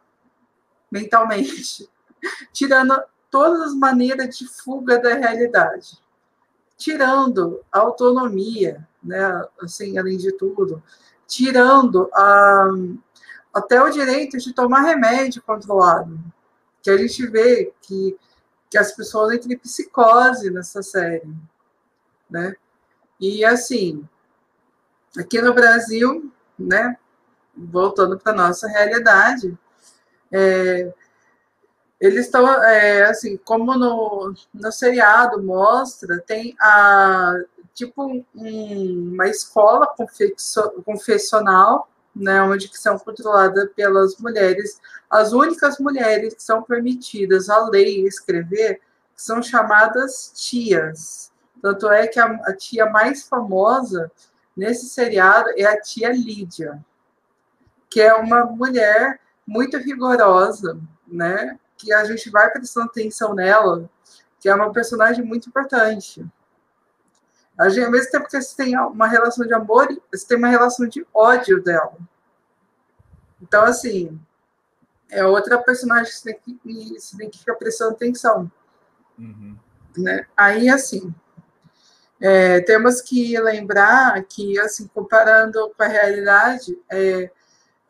mentalmente, 0.91 1.89
tirando 2.51 3.01
todas 3.29 3.61
as 3.61 3.73
maneiras 3.75 4.37
de 4.37 4.47
fuga 4.47 4.99
da 4.99 5.15
realidade, 5.15 5.97
tirando 6.77 7.61
a 7.71 7.79
autonomia, 7.79 8.87
né, 9.03 9.45
assim, 9.61 9.97
além 9.97 10.17
de 10.17 10.31
tudo, 10.31 10.81
tirando 11.27 12.09
a, 12.13 12.67
até 13.53 13.81
o 13.81 13.89
direito 13.89 14.37
de 14.37 14.53
tomar 14.53 14.81
remédio 14.81 15.41
controlado, 15.43 16.19
que 16.81 16.89
a 16.89 16.97
gente 16.97 17.27
vê 17.27 17.73
que, 17.81 18.17
que 18.69 18.77
as 18.77 18.91
pessoas 18.93 19.33
entram 19.33 19.51
em 19.51 19.57
psicose 19.57 20.49
nessa 20.49 20.81
série, 20.81 21.29
né? 22.29 22.55
E 23.19 23.43
assim, 23.43 24.07
aqui 25.17 25.41
no 25.41 25.53
Brasil, 25.53 26.31
né? 26.57 26.97
Voltando 27.59 28.17
para 28.17 28.33
nossa 28.33 28.67
realidade, 28.67 29.57
é, 30.31 30.93
eles 31.99 32.25
estão, 32.25 32.47
é, 32.63 33.03
assim, 33.03 33.37
como 33.37 33.77
no, 33.77 34.33
no 34.53 34.71
seriado 34.71 35.43
mostra, 35.43 36.23
tem 36.25 36.55
a 36.59 37.35
tipo 37.73 38.03
um, 38.03 38.25
uma 39.13 39.27
escola 39.27 39.87
confessional, 40.85 41.89
né, 42.15 42.41
onde 42.41 42.67
que 42.67 42.77
são 42.77 42.97
controladas 42.99 43.69
pelas 43.73 44.17
mulheres. 44.17 44.79
As 45.09 45.31
únicas 45.31 45.79
mulheres 45.79 46.33
que 46.33 46.43
são 46.43 46.61
permitidas 46.61 47.49
a 47.49 47.67
ler 47.69 47.87
e 47.87 48.05
escrever 48.05 48.81
são 49.15 49.41
chamadas 49.41 50.31
tias. 50.35 51.31
Tanto 51.61 51.89
é 51.89 52.07
que 52.07 52.19
a, 52.19 52.25
a 52.25 52.53
tia 52.53 52.85
mais 52.87 53.23
famosa 53.23 54.11
nesse 54.55 54.87
seriado 54.89 55.49
é 55.55 55.65
a 55.65 55.79
tia 55.79 56.11
Lídia, 56.11 56.83
que 57.89 58.01
é 58.01 58.13
uma 58.13 58.45
mulher 58.45 59.19
muito 59.45 59.77
rigorosa, 59.77 60.79
né? 61.07 61.57
Que 61.77 61.91
a 61.91 62.03
gente 62.05 62.29
vai 62.29 62.49
prestando 62.51 62.87
atenção 62.87 63.33
nela, 63.33 63.89
que 64.39 64.47
é 64.47 64.53
uma 64.53 64.71
personagem 64.71 65.25
muito 65.25 65.49
importante. 65.49 66.25
A 67.57 67.67
gente, 67.67 67.83
ao 67.83 67.91
mesmo 67.91 68.11
tempo 68.11 68.27
que 68.27 68.41
você 68.41 68.55
tem 68.55 68.77
uma 68.77 69.07
relação 69.07 69.45
de 69.45 69.53
amor, 69.53 69.87
você 70.11 70.25
tem 70.25 70.37
uma 70.37 70.47
relação 70.47 70.87
de 70.87 71.05
ódio 71.13 71.61
dela. 71.61 71.97
Então, 73.41 73.63
assim, 73.63 74.19
é 75.09 75.25
outra 75.25 75.57
personagem 75.57 76.05
que 76.05 76.19
você 76.19 76.33
tem 76.33 76.57
que, 76.57 76.99
você 76.99 77.17
tem 77.17 77.29
que 77.29 77.39
ficar 77.39 77.55
prestando 77.55 77.91
atenção. 77.91 78.49
Uhum. 79.17 79.57
Né? 79.97 80.25
Aí, 80.37 80.69
assim, 80.69 81.13
é, 82.21 82.61
temos 82.61 83.01
que 83.01 83.37
lembrar 83.39 84.23
que, 84.23 84.59
assim, 84.59 84.87
comparando 84.87 85.73
com 85.75 85.83
a 85.83 85.87
realidade, 85.87 86.77
é, 86.89 87.31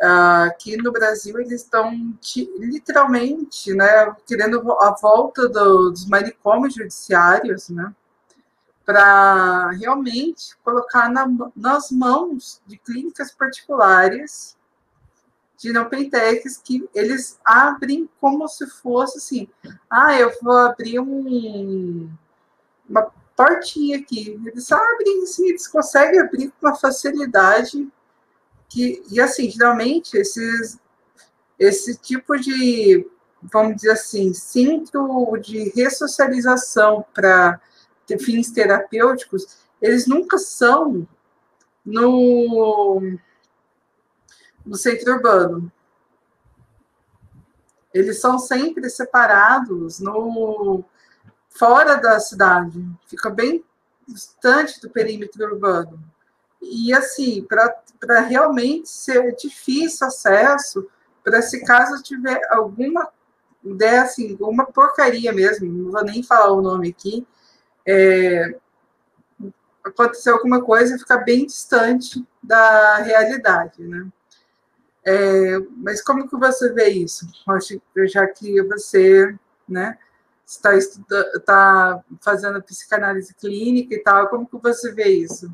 aqui 0.02 0.78
no 0.78 0.92
Brasil 0.92 1.40
eles 1.40 1.64
estão 1.64 2.16
literalmente, 2.58 3.74
né, 3.74 4.16
querendo 4.26 4.72
a 4.80 4.92
volta 4.92 5.48
do, 5.50 5.92
dos 5.92 6.08
manicômios 6.08 6.76
judiciários, 6.76 7.70
né, 7.70 7.94
para 8.86 9.72
realmente 9.72 10.56
colocar 10.64 11.10
na, 11.10 11.28
nas 11.56 11.92
mãos 11.92 12.62
de 12.66 12.78
clínicas 12.78 13.32
particulares 13.32 14.58
de 15.58 15.74
não 15.74 15.90
pentecs 15.90 16.58
que 16.58 16.90
eles 16.96 17.38
abrem 17.44 18.10
como 18.22 18.48
se 18.48 18.66
fosse 18.66 19.18
assim, 19.18 19.48
ah, 19.90 20.18
eu 20.18 20.32
vou 20.42 20.58
abrir 20.58 21.02
um, 21.02 22.10
uma 22.90 23.12
portinha 23.36 23.98
aqui. 24.00 24.40
Eles 24.46 24.72
abrem, 24.72 25.24
assim, 25.24 25.50
eles 25.50 25.68
conseguem 25.68 26.20
abrir 26.20 26.50
com 26.50 26.68
uma 26.68 26.76
facilidade 26.76 27.88
que, 28.70 29.04
e 29.10 29.20
assim, 29.20 29.50
geralmente 29.50 30.16
esses, 30.16 30.80
esse 31.58 31.98
tipo 31.98 32.38
de, 32.38 33.06
vamos 33.42 33.78
dizer 33.78 33.92
assim, 33.92 34.34
centro 34.34 35.36
de 35.42 35.70
ressocialização 35.76 37.04
para 37.14 37.60
fins 38.22 38.52
terapêuticos, 38.52 39.60
eles 39.82 40.08
nunca 40.08 40.38
são 40.38 41.08
no 41.86 43.02
no 44.66 44.76
centro 44.76 45.14
urbano. 45.14 45.72
Eles 47.92 48.20
são 48.20 48.38
sempre 48.38 48.88
separados 48.90 50.00
no 50.00 50.84
fora 51.50 51.96
da 51.96 52.20
cidade, 52.20 52.86
fica 53.08 53.30
bem 53.30 53.66
distante 54.08 54.80
do 54.80 54.90
perímetro 54.90 55.44
urbano. 55.44 56.00
E 56.62 56.94
assim, 56.94 57.46
para 57.46 58.20
realmente 58.22 58.90
ser 58.90 59.36
difícil 59.36 60.08
acesso, 60.08 60.88
para 61.24 61.42
se 61.42 61.64
caso 61.64 62.02
tiver 62.04 62.40
alguma 62.50 63.10
ideia, 63.64 64.04
assim, 64.04 64.38
uma 64.40 64.66
porcaria 64.66 65.34
mesmo, 65.34 65.72
não 65.72 65.92
vou 65.92 66.04
nem 66.04 66.24
falar 66.24 66.52
o 66.52 66.62
nome 66.62 66.90
aqui, 66.90 67.26
é, 67.86 68.56
acontecer 69.84 70.30
alguma 70.30 70.62
coisa 70.62 70.98
fica 70.98 71.18
bem 71.18 71.46
distante 71.46 72.26
da 72.42 72.98
realidade, 72.98 73.84
né? 73.84 74.08
É, 75.06 75.60
mas 75.78 76.02
como 76.02 76.28
que 76.28 76.36
você 76.36 76.72
vê 76.74 76.90
isso? 76.90 77.26
Já 78.08 78.28
que 78.28 78.62
você 78.64 79.36
né, 79.68 79.98
está, 80.46 80.76
está 80.76 82.04
fazendo 82.22 82.62
psicanálise 82.62 83.34
clínica 83.36 83.96
e 83.96 84.04
tal, 84.04 84.28
como 84.28 84.48
que 84.48 84.58
você 84.58 84.92
vê 84.92 85.08
isso? 85.08 85.52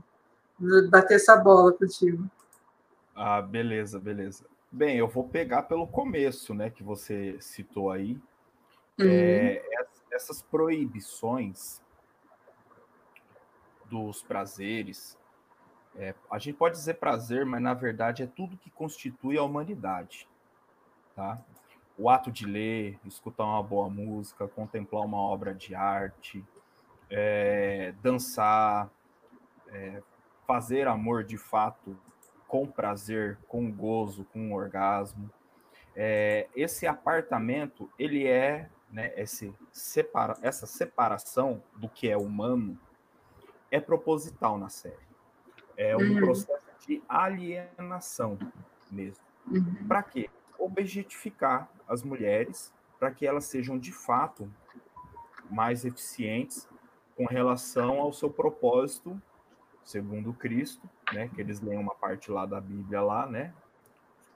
Bater 0.90 1.16
essa 1.16 1.36
bola 1.36 1.74
contigo. 1.74 2.30
Ah, 3.14 3.42
beleza, 3.42 4.00
beleza. 4.00 4.46
Bem, 4.72 4.98
eu 4.98 5.08
vou 5.08 5.24
pegar 5.28 5.64
pelo 5.64 5.88
começo, 5.88 6.54
né, 6.54 6.70
que 6.70 6.84
você 6.84 7.38
citou 7.40 7.92
aí. 7.92 8.20
Uhum. 9.00 9.08
É, 9.08 9.64
essas 10.12 10.42
proibições 10.42 11.82
dos 13.86 14.24
prazeres, 14.24 15.18
é, 15.96 16.14
a 16.30 16.38
gente 16.38 16.58
pode 16.58 16.76
dizer 16.76 16.96
prazer, 16.96 17.46
mas 17.46 17.62
na 17.62 17.74
verdade 17.74 18.24
é 18.24 18.28
tudo 18.28 18.58
que 18.58 18.70
constitui 18.70 19.38
a 19.38 19.44
humanidade, 19.44 20.28
tá? 21.16 21.40
O 21.98 22.10
ato 22.10 22.32
de 22.32 22.46
ler, 22.46 23.00
escutar 23.06 23.46
uma 23.46 23.64
boa 23.64 23.90
música, 23.90 24.48
contemplar 24.48 25.06
uma 25.06 25.20
obra 25.20 25.54
de 25.54 25.74
arte, 25.74 26.44
é, 27.10 27.94
dançar, 28.02 28.90
é, 29.70 30.02
fazer 30.46 30.88
amor 30.88 31.24
de 31.24 31.38
fato 31.38 31.98
com 32.48 32.68
prazer, 32.68 33.38
com 33.48 33.72
gozo, 33.72 34.26
com 34.26 34.54
orgasmo. 34.54 35.30
É, 35.96 36.48
esse 36.56 36.86
apartamento, 36.86 37.90
ele 37.98 38.28
é, 38.28 38.70
né, 38.92 39.14
esse 39.16 39.54
separa, 39.72 40.38
essa 40.42 40.66
separação 40.66 41.62
do 41.76 41.90
que 41.90 42.10
é 42.10 42.18
humano 42.18 42.78
é 43.72 43.80
proposital 43.80 44.58
na 44.58 44.70
série. 44.70 44.96
É 45.76 45.96
um 45.98 46.02
uhum. 46.02 46.16
processo 46.18 46.64
de 46.88 47.02
alienação 47.10 48.38
mesmo. 48.92 49.24
Uhum. 49.48 49.88
Para 49.88 50.04
quê? 50.04 50.30
Objetificar 50.58 51.70
as 51.88 52.04
mulheres 52.04 52.74
para 53.00 53.12
que 53.12 53.26
elas 53.26 53.46
sejam 53.46 53.78
de 53.78 53.92
fato 53.92 54.52
mais 55.50 55.86
eficientes 55.86 56.68
com 57.16 57.26
relação 57.26 58.00
ao 58.00 58.12
seu 58.12 58.30
propósito 58.30 59.22
segundo 59.86 60.34
Cristo, 60.34 60.90
né? 61.14 61.30
Que 61.30 61.40
eles 61.40 61.62
leem 61.62 61.80
uma 61.80 61.94
parte 61.96 62.32
lá 62.32 62.46
da 62.46 62.60
Bíblia 62.60 63.02
lá, 63.02 63.28
né? 63.28 63.54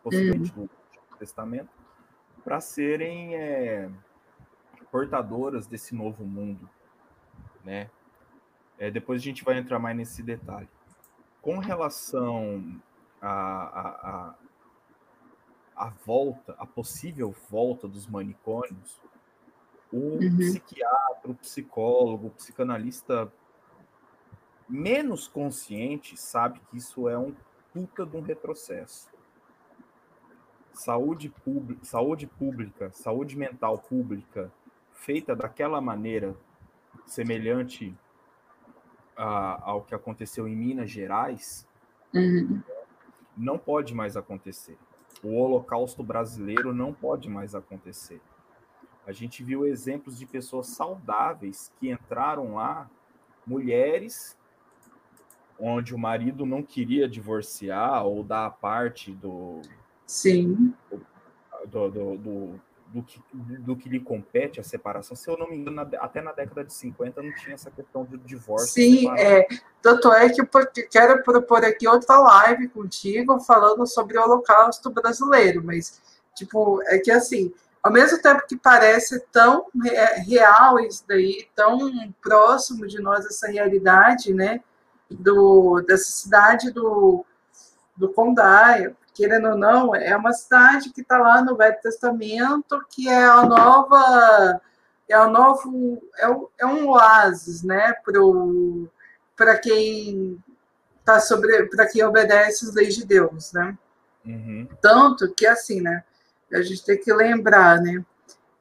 Possivelmente 0.04 0.54
do 0.54 0.70
Testamento, 1.18 1.70
para 2.44 2.62
serem 2.62 3.36
é, 3.36 3.90
portadoras 4.92 5.68
desse 5.68 5.94
novo 5.94 6.24
mundo, 6.24 6.70
né? 7.66 7.90
É, 8.78 8.90
depois 8.90 9.22
a 9.22 9.24
gente 9.26 9.44
vai 9.44 9.58
entrar 9.58 9.80
mais 9.80 9.98
nesse 9.98 10.24
detalhe. 10.24 10.70
Com 11.42 11.58
relação 11.58 12.82
à 13.22 13.30
a, 13.30 13.90
a, 13.90 14.36
a, 15.76 15.90
volta, 16.06 16.56
a 16.58 16.66
possível 16.66 17.36
volta 17.50 17.88
dos 17.88 18.08
manicômios, 18.08 19.02
o 19.92 19.98
uhum. 19.98 20.38
psiquiatra, 20.38 21.32
o 21.32 21.36
psicólogo, 21.36 22.28
o 22.28 22.32
psicanalista 22.32 23.32
menos 24.70 25.28
consciente 25.28 26.16
sabe 26.16 26.60
que 26.70 26.78
isso 26.78 27.10
é 27.10 27.18
um 27.18 27.34
puta 27.74 28.06
de 28.06 28.16
um 28.16 28.22
retrocesso. 28.22 29.10
Saúde, 30.74 31.30
pública, 31.30 31.84
saúde 31.84 32.28
pública, 32.28 32.92
saúde 32.94 33.38
mental 33.38 33.80
pública, 33.80 34.52
feita 34.94 35.36
daquela 35.36 35.82
maneira, 35.82 36.36
semelhante 37.06 37.94
a, 39.18 39.72
ao 39.72 39.82
que 39.82 39.94
aconteceu 39.94 40.48
em 40.48 40.56
Minas 40.56 40.90
Gerais, 40.90 41.68
uhum. 42.14 42.62
não 43.36 43.58
pode 43.58 43.94
mais 43.94 44.16
acontecer. 44.16 44.78
O 45.22 45.36
Holocausto 45.36 46.02
brasileiro 46.02 46.74
não 46.74 46.94
pode 46.94 47.30
mais 47.30 47.54
acontecer. 47.54 48.22
A 49.06 49.12
gente 49.12 49.44
viu 49.44 49.66
exemplos 49.66 50.18
de 50.18 50.26
pessoas 50.26 50.68
saudáveis 50.68 51.74
que 51.80 51.90
entraram 51.90 52.56
lá, 52.56 52.90
mulheres, 53.46 54.38
onde 55.60 55.94
o 55.94 55.98
marido 55.98 56.46
não 56.46 56.64
queria 56.64 57.08
divorciar 57.08 58.06
ou 58.06 58.24
dar 58.24 58.46
a 58.46 58.50
parte 58.50 59.12
do. 59.12 59.62
Sim. 60.06 60.74
Do, 61.68 61.90
do, 61.90 62.18
do, 62.18 62.60
do 62.88 63.04
que, 63.04 63.22
do 63.34 63.76
que 63.76 63.90
lhe 63.90 64.00
compete 64.00 64.60
a 64.60 64.64
separação. 64.64 65.16
Se 65.16 65.30
eu 65.30 65.38
não 65.38 65.50
me 65.50 65.58
engano, 65.58 65.82
até 66.00 66.22
na 66.22 66.32
década 66.32 66.64
de 66.64 66.74
50 66.74 67.22
não 67.22 67.34
tinha 67.36 67.54
essa 67.54 67.70
questão 67.70 68.04
de 68.06 68.18
divórcio. 68.18 68.70
Sim, 68.70 69.10
é, 69.18 69.48
tanto 69.82 70.12
é 70.12 70.30
que 70.30 70.42
eu 70.42 70.48
quero 70.90 71.24
propor 71.24 71.64
aqui 71.64 71.88
outra 71.88 72.18
live 72.18 72.70
contigo 72.70 73.40
falando 73.40 73.86
sobre 73.86 74.18
o 74.18 74.24
Holocausto 74.24 74.90
brasileiro, 74.90 75.62
mas, 75.64 76.02
tipo, 76.34 76.82
é 76.88 76.98
que 76.98 77.12
assim, 77.12 77.54
ao 77.84 77.92
mesmo 77.92 78.20
tempo 78.22 78.46
que 78.48 78.58
parece 78.58 79.20
tão 79.32 79.68
real 80.28 80.80
isso 80.80 81.04
daí, 81.08 81.48
tão 81.56 81.92
próximo 82.22 82.88
de 82.88 83.00
nós 83.00 83.26
essa 83.26 83.48
realidade, 83.48 84.34
né, 84.34 84.62
do, 85.10 85.82
dessa 85.82 86.12
cidade 86.12 86.72
do, 86.72 87.26
do 87.96 88.10
Condaia, 88.10 88.96
querendo 89.14 89.50
ou 89.50 89.58
não, 89.58 89.96
é 89.96 90.16
uma 90.16 90.32
cidade 90.32 90.92
que 90.92 91.02
está 91.02 91.18
lá 91.18 91.42
no 91.42 91.56
Velho 91.56 91.78
Testamento, 91.82 92.86
que 92.90 93.10
é 93.10 93.26
a 93.26 93.44
nova, 93.46 94.62
é 95.08 95.20
o 95.20 95.30
novo, 95.30 96.02
é, 96.18 96.30
o, 96.30 96.50
é 96.58 96.66
um 96.66 96.90
oásis, 96.90 97.64
né, 97.64 97.94
para 99.36 99.58
quem 99.58 100.42
tá 101.04 101.20
sobre, 101.20 101.66
para 101.68 101.88
quem 101.88 102.04
obedece 102.04 102.66
as 102.66 102.74
leis 102.76 102.96
de 102.96 103.06
Deus, 103.06 103.52
né? 103.52 103.78
Uhum. 104.26 104.68
Tanto 104.82 105.34
que, 105.34 105.48
assim, 105.48 105.82
né? 105.82 106.04
A 106.54 106.62
gente 106.62 106.86
tem 106.86 107.00
que 107.00 107.12
lembrar, 107.12 107.82
né? 107.82 108.06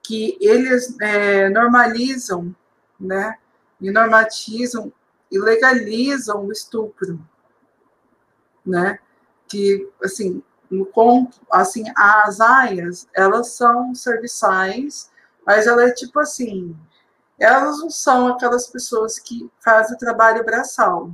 Que 0.02 0.38
eles 0.40 0.96
é, 1.00 1.50
normalizam, 1.50 2.54
né? 2.98 3.37
E 3.80 3.90
normatizam 3.90 4.90
e 5.30 5.38
legalizam 5.38 6.46
o 6.46 6.52
estupro, 6.52 7.20
né? 8.64 8.98
Que, 9.46 9.88
assim, 10.02 10.42
com, 10.92 11.28
assim, 11.50 11.84
as 11.96 12.40
aias, 12.40 13.08
elas 13.14 13.48
são 13.52 13.94
serviçais, 13.94 15.10
mas 15.46 15.66
ela 15.66 15.84
é 15.84 15.92
tipo 15.92 16.20
assim, 16.20 16.76
elas 17.38 17.78
não 17.78 17.88
são 17.88 18.28
aquelas 18.28 18.66
pessoas 18.66 19.18
que 19.18 19.50
fazem 19.60 19.96
o 19.96 19.98
trabalho 19.98 20.44
braçal. 20.44 21.10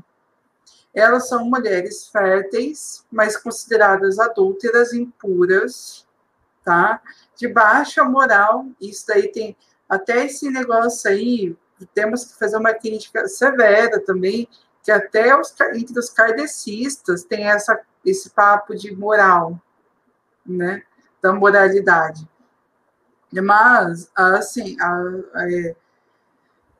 Elas 0.93 1.29
são 1.29 1.45
mulheres 1.45 2.09
férteis, 2.09 3.05
mas 3.11 3.37
consideradas 3.37 4.19
adúlteras, 4.19 4.93
impuras, 4.93 6.07
tá? 6.65 7.03
De 7.37 7.47
baixa 7.49 8.05
moral. 8.05 8.67
Isso 8.81 9.05
daí 9.07 9.31
tem 9.31 9.57
até 9.89 10.27
esse 10.27 10.51
negócio 10.51 11.11
aí, 11.11 11.57
temos 11.95 12.25
que 12.25 12.39
fazer 12.39 12.57
uma 12.57 12.75
crítica 12.75 13.27
severa 13.29 14.01
também, 14.01 14.49
que 14.83 14.91
até 14.91 15.39
os, 15.39 15.55
entre 15.75 15.99
os 15.99 16.11
kardecistas 16.11 17.25
tem 17.25 17.49
essa, 17.49 17.81
esse 18.05 18.31
papo 18.31 18.75
de 18.75 18.95
moral, 18.95 19.61
né? 20.47 20.83
Da 21.23 21.33
moralidade. 21.33 22.29
Mas, 23.33 24.11
assim, 24.15 24.77
a, 24.81 24.93
a, 25.35 25.53
é, 25.53 25.77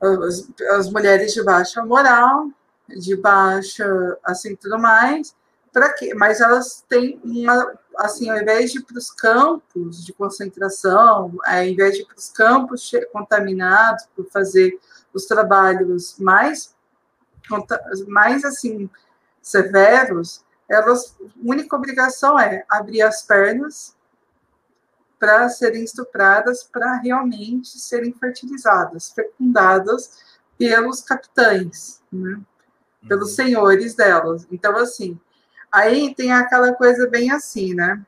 as, 0.01 0.49
as 0.77 0.89
mulheres 0.89 1.33
de 1.33 1.43
baixa 1.43 1.83
moral, 1.83 2.49
de 2.87 3.15
baixa, 3.15 4.17
assim, 4.23 4.55
tudo 4.55 4.77
mais, 4.77 5.35
para 5.75 5.91
quê? 5.91 6.13
Mas 6.13 6.39
elas 6.39 6.85
têm 6.87 7.19
uma, 7.21 7.77
assim, 7.97 8.29
ao 8.29 8.37
invés 8.37 8.71
de 8.71 8.79
ir 8.79 8.83
para 8.83 8.97
os 8.97 9.11
campos 9.11 10.05
de 10.05 10.13
concentração, 10.13 11.37
ao 11.45 11.63
invés 11.65 11.95
de 11.95 12.01
ir 12.01 12.05
para 12.05 12.15
os 12.15 12.29
campos 12.29 12.89
contaminados, 13.11 14.07
por 14.15 14.25
fazer 14.31 14.79
os 15.13 15.25
trabalhos 15.25 16.17
mais, 16.17 16.73
mais 18.07 18.45
assim, 18.45 18.89
severos, 19.41 20.45
elas, 20.69 21.13
a 21.21 21.25
única 21.43 21.75
obrigação 21.75 22.39
é 22.39 22.63
abrir 22.69 23.01
as 23.01 23.23
pernas 23.23 23.97
para 25.19 25.49
serem 25.49 25.83
estupradas, 25.83 26.63
para 26.63 27.01
realmente 27.01 27.77
serem 27.77 28.13
fertilizadas, 28.13 29.09
fecundadas 29.09 30.23
pelos 30.57 31.01
capitães, 31.01 32.01
né? 32.09 32.39
pelos 33.09 33.31
uhum. 33.31 33.35
senhores 33.35 33.93
delas. 33.93 34.47
Então, 34.49 34.77
assim, 34.77 35.19
aí 35.75 36.15
tem 36.15 36.31
aquela 36.31 36.73
coisa 36.73 37.07
bem 37.09 37.31
assim, 37.31 37.73
né? 37.73 38.01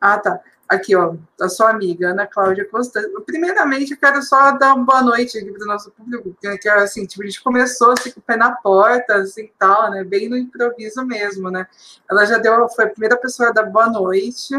Ah, 0.00 0.18
tá. 0.18 0.40
Aqui, 0.68 0.96
ó, 0.96 1.14
a 1.40 1.48
sua 1.48 1.70
amiga, 1.70 2.10
Ana 2.10 2.26
Cláudia 2.26 2.66
Constante. 2.66 3.08
Primeiramente, 3.26 3.92
eu 3.92 3.98
quero 3.98 4.22
só 4.22 4.52
dar 4.52 4.74
uma 4.74 4.84
boa 4.84 5.02
noite 5.02 5.36
aqui 5.36 5.52
para 5.52 5.64
o 5.64 5.66
nosso 5.66 5.90
público, 5.90 6.34
que, 6.40 6.68
é 6.68 6.72
assim, 6.74 7.04
tipo, 7.04 7.22
a 7.22 7.26
gente 7.26 7.42
começou 7.42 7.92
assim, 7.92 8.10
com 8.10 8.20
o 8.20 8.22
pé 8.22 8.36
na 8.36 8.52
porta, 8.52 9.16
assim, 9.16 9.50
tal, 9.58 9.90
né? 9.90 10.02
Bem 10.04 10.28
no 10.28 10.36
improviso 10.36 11.04
mesmo, 11.04 11.50
né? 11.50 11.66
Ela 12.10 12.24
já 12.24 12.38
deu, 12.38 12.68
foi 12.70 12.86
a 12.86 12.90
primeira 12.90 13.16
pessoa 13.16 13.50
a 13.50 13.52
dar 13.52 13.64
boa 13.64 13.88
noite, 13.88 14.54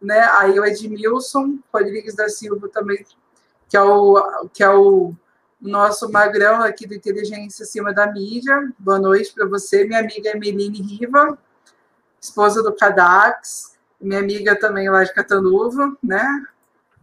né? 0.00 0.20
Aí 0.38 0.58
o 0.58 0.64
Edmilson 0.64 1.58
Rodrigues 1.72 2.14
da 2.14 2.28
Silva 2.28 2.68
também, 2.68 3.04
que 3.68 3.76
é 3.76 3.82
o, 3.82 4.48
que 4.52 4.62
é 4.62 4.70
o 4.70 5.14
nosso 5.60 6.10
magrão 6.10 6.62
aqui 6.62 6.86
do 6.86 6.94
Inteligência 6.94 7.64
Acima 7.64 7.92
da 7.92 8.06
Mídia. 8.10 8.72
Boa 8.78 8.98
noite 8.98 9.32
para 9.34 9.46
você, 9.46 9.84
minha 9.84 10.00
amiga 10.00 10.30
Emeline 10.30 10.80
Riva, 10.80 11.38
esposa 12.20 12.62
do 12.62 12.72
Cadax, 12.72 13.76
minha 14.00 14.20
amiga 14.20 14.58
também 14.58 14.88
lá 14.88 15.02
de 15.02 15.12
Catanduva, 15.12 15.96
né? 16.02 16.44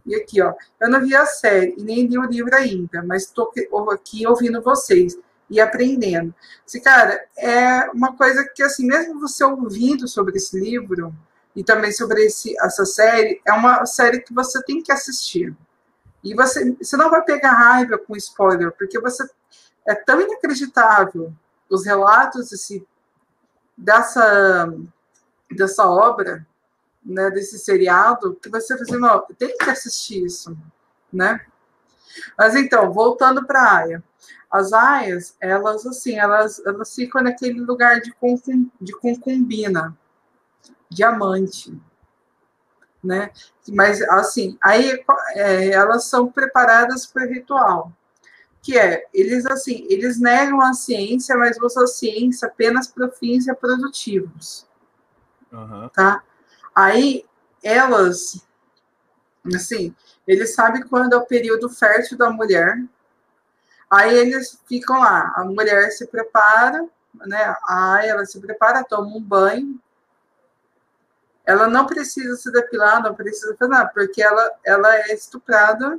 E 0.06 0.14
aqui, 0.14 0.40
ó, 0.40 0.54
eu 0.80 0.88
não 0.88 1.00
vi 1.00 1.14
a 1.14 1.26
série 1.26 1.74
e 1.76 1.82
nem 1.82 2.06
li 2.06 2.18
o 2.18 2.24
livro 2.24 2.54
ainda, 2.54 3.02
mas 3.02 3.24
estou 3.24 3.52
aqui 3.92 4.26
ouvindo 4.26 4.62
vocês 4.62 5.18
e 5.50 5.60
aprendendo. 5.60 6.34
Esse 6.66 6.80
cara 6.80 7.26
é 7.36 7.90
uma 7.90 8.16
coisa 8.16 8.44
que, 8.54 8.62
assim, 8.62 8.86
mesmo 8.86 9.20
você 9.20 9.44
ouvindo 9.44 10.08
sobre 10.08 10.36
esse 10.36 10.58
livro, 10.58 11.12
e 11.56 11.64
também 11.64 11.90
sobre 11.90 12.26
esse, 12.26 12.54
essa 12.60 12.84
série, 12.84 13.40
é 13.46 13.52
uma 13.52 13.86
série 13.86 14.20
que 14.20 14.34
você 14.34 14.62
tem 14.62 14.82
que 14.82 14.92
assistir. 14.92 15.56
E 16.26 16.34
você, 16.34 16.72
você 16.72 16.96
não 16.96 17.08
vai 17.08 17.22
pegar 17.22 17.52
raiva 17.52 17.96
com 17.96 18.16
spoiler, 18.16 18.72
porque 18.72 18.98
você 18.98 19.28
é 19.86 19.94
tão 19.94 20.20
inacreditável 20.20 21.32
os 21.70 21.86
relatos 21.86 22.50
desse, 22.50 22.84
dessa, 23.76 24.72
dessa 25.50 25.88
obra, 25.88 26.44
né, 27.04 27.30
desse 27.30 27.60
seriado, 27.60 28.34
que 28.34 28.48
você 28.48 28.76
vai 28.76 28.98
não, 28.98 29.24
tem 29.38 29.56
que 29.56 29.70
assistir 29.70 30.24
isso, 30.24 30.56
né? 31.12 31.46
Mas 32.36 32.56
então, 32.56 32.92
voltando 32.92 33.46
para 33.46 33.60
a 33.60 33.76
Aya. 33.76 34.04
As 34.50 34.72
aias, 34.72 35.36
elas 35.40 35.86
assim, 35.86 36.18
elas, 36.18 36.64
elas 36.66 36.92
ficam 36.92 37.22
naquele 37.22 37.60
lugar 37.60 38.00
de, 38.00 38.12
concum, 38.14 38.68
de 38.80 38.92
concubina, 38.94 39.96
diamante, 40.88 41.72
né? 43.06 43.30
Mas 43.68 44.02
assim, 44.02 44.58
aí 44.62 45.02
é, 45.34 45.70
elas 45.70 46.04
são 46.04 46.30
preparadas 46.30 47.06
para 47.06 47.24
o 47.24 47.28
ritual, 47.28 47.92
que 48.60 48.76
é 48.76 49.04
eles 49.14 49.46
assim, 49.46 49.86
eles 49.88 50.20
negam 50.20 50.60
a 50.60 50.72
ciência, 50.72 51.36
mas 51.36 51.56
usam 51.60 51.84
a 51.84 51.86
ciência 51.86 52.48
apenas 52.48 52.88
para 52.88 53.10
fins 53.10 53.46
reprodutivos, 53.46 54.66
uhum. 55.52 55.88
tá? 55.90 56.22
Aí 56.74 57.24
elas, 57.62 58.44
assim, 59.54 59.94
eles 60.26 60.54
sabem 60.54 60.82
quando 60.82 61.14
é 61.14 61.16
o 61.16 61.26
período 61.26 61.68
fértil 61.68 62.18
da 62.18 62.30
mulher. 62.30 62.82
Aí 63.90 64.14
eles 64.14 64.58
ficam 64.66 64.98
lá, 64.98 65.32
a 65.36 65.44
mulher 65.44 65.90
se 65.90 66.06
prepara, 66.06 66.86
né? 67.14 67.56
Aí 67.68 68.08
ela 68.08 68.26
se 68.26 68.40
prepara, 68.40 68.84
toma 68.84 69.16
um 69.16 69.20
banho, 69.20 69.80
ela 71.46 71.68
não 71.68 71.86
precisa 71.86 72.34
se 72.36 72.50
depilar, 72.50 73.02
não 73.02 73.14
precisa 73.14 73.54
fazer 73.56 73.70
nada, 73.70 73.90
porque 73.94 74.20
ela, 74.20 74.52
ela 74.64 74.96
é 74.96 75.14
estuprada 75.14 75.98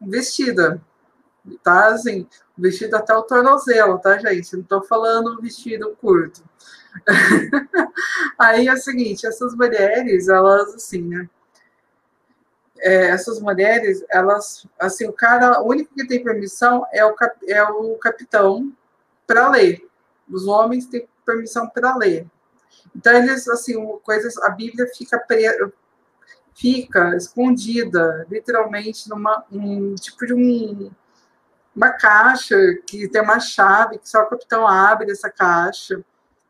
vestida. 0.00 0.80
Tá 1.62 1.88
assim, 1.88 2.26
vestido 2.56 2.96
até 2.96 3.14
o 3.14 3.22
tornozelo, 3.22 3.98
tá, 3.98 4.18
gente? 4.18 4.56
Não 4.56 4.62
tô 4.64 4.82
falando 4.82 5.40
vestido 5.40 5.96
curto. 6.00 6.42
Aí 8.38 8.66
é 8.66 8.72
o 8.72 8.78
seguinte, 8.78 9.26
essas 9.26 9.54
mulheres, 9.54 10.28
elas 10.28 10.74
assim, 10.74 11.02
né? 11.02 11.28
É, 12.78 13.08
essas 13.08 13.40
mulheres, 13.40 14.04
elas, 14.10 14.66
assim, 14.78 15.06
o 15.06 15.12
cara, 15.12 15.62
o 15.62 15.68
único 15.68 15.94
que 15.94 16.06
tem 16.06 16.22
permissão 16.22 16.84
é 16.92 17.04
o, 17.04 17.14
cap, 17.14 17.38
é 17.50 17.62
o 17.62 17.94
capitão 17.96 18.72
para 19.26 19.48
ler. 19.50 19.86
Os 20.30 20.46
homens 20.46 20.86
têm 20.86 21.08
permissão 21.24 21.68
para 21.68 21.96
ler. 21.96 22.26
Então, 22.96 23.12
eles, 23.12 23.46
assim, 23.46 23.74
coisas, 24.02 24.38
a 24.38 24.48
Bíblia 24.48 24.86
fica 24.96 25.18
pre... 25.18 25.44
fica 26.54 27.14
escondida, 27.14 28.26
literalmente, 28.30 29.08
numa 29.10 29.44
um 29.52 29.94
tipo 29.94 30.26
de 30.26 30.32
um, 30.32 30.90
uma 31.74 31.90
caixa 31.90 32.56
que 32.86 33.06
tem 33.06 33.20
uma 33.20 33.38
chave 33.38 33.98
que 33.98 34.08
só 34.08 34.22
o 34.22 34.26
capitão 34.26 34.66
abre 34.66 35.12
essa 35.12 35.28
caixa 35.28 36.02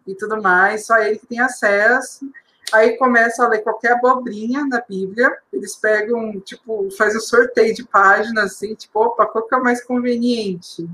e 0.07 0.15
tudo 0.15 0.41
mais, 0.41 0.87
só 0.87 0.97
ele 0.99 1.19
que 1.19 1.27
tem 1.27 1.41
acesso. 1.41 2.31
Aí 2.73 2.97
começa 2.97 3.45
a 3.45 3.49
ler 3.49 3.63
qualquer 3.63 3.93
abobrinha 3.93 4.69
da 4.69 4.81
Bíblia, 4.81 5.37
eles 5.53 5.77
pegam, 5.77 6.41
tipo, 6.41 6.89
fazem 6.93 7.19
um 7.19 7.21
sorteio 7.21 7.75
de 7.75 7.85
páginas, 7.85 8.53
assim, 8.53 8.75
tipo, 8.75 9.01
opa, 9.01 9.27
qual 9.27 9.47
que 9.47 9.55
é 9.55 9.59
o 9.59 9.63
mais 9.65 9.85
conveniente? 9.85 10.89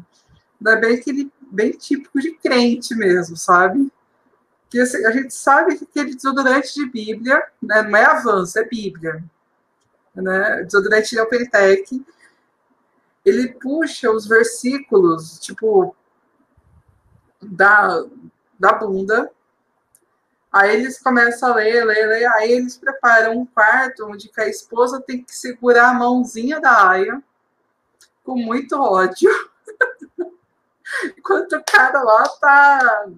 Ainda 0.58 0.76
bem 0.76 0.96
aquele 0.96 1.30
bem 1.50 1.72
típico 1.72 2.18
de 2.20 2.32
crente 2.36 2.94
mesmo, 2.94 3.36
sabe? 3.36 3.90
Que 4.72 4.80
assim, 4.80 5.04
a 5.04 5.10
gente 5.10 5.34
sabe 5.34 5.76
que 5.76 5.84
aquele 5.84 6.14
desodorante 6.14 6.72
de 6.72 6.86
Bíblia, 6.86 7.46
né, 7.60 7.82
não 7.82 7.94
é 7.94 8.06
avanço, 8.06 8.58
é 8.58 8.64
Bíblia, 8.64 9.22
né, 10.14 10.62
desodorante 10.62 11.14
Neoperitec, 11.14 12.02
ele 13.22 13.48
puxa 13.48 14.10
os 14.10 14.26
versículos, 14.26 15.38
tipo, 15.40 15.94
da, 17.42 18.02
da 18.58 18.72
bunda, 18.72 19.30
aí 20.50 20.74
eles 20.74 20.98
começam 20.98 21.50
a 21.50 21.56
ler, 21.56 21.84
ler, 21.84 22.06
ler, 22.06 22.32
aí 22.32 22.52
eles 22.52 22.78
preparam 22.78 23.40
um 23.40 23.44
quarto 23.44 24.06
onde 24.06 24.30
a 24.38 24.48
esposa 24.48 25.02
tem 25.02 25.22
que 25.22 25.36
segurar 25.36 25.90
a 25.90 25.94
mãozinha 25.94 26.58
da 26.58 26.88
Aya, 26.88 27.22
com 28.24 28.36
muito 28.36 28.74
ódio, 28.80 29.30
enquanto 31.18 31.56
o 31.56 31.62
cara 31.62 32.02
lá 32.02 32.26
tá 32.40 33.12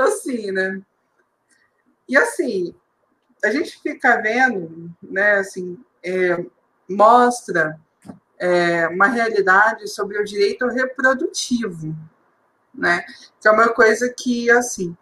assim, 0.00 0.50
né? 0.50 0.80
E 2.08 2.16
assim, 2.16 2.74
a 3.44 3.50
gente 3.50 3.80
fica 3.80 4.20
vendo, 4.20 4.90
né, 5.02 5.34
assim, 5.34 5.78
é, 6.02 6.44
mostra 6.88 7.78
é, 8.38 8.86
uma 8.88 9.06
realidade 9.06 9.86
sobre 9.88 10.18
o 10.18 10.24
direito 10.24 10.66
reprodutivo, 10.68 11.94
né? 12.74 13.04
Que 13.40 13.48
é 13.48 13.50
uma 13.50 13.68
coisa 13.68 14.12
que, 14.16 14.50
assim, 14.50 14.96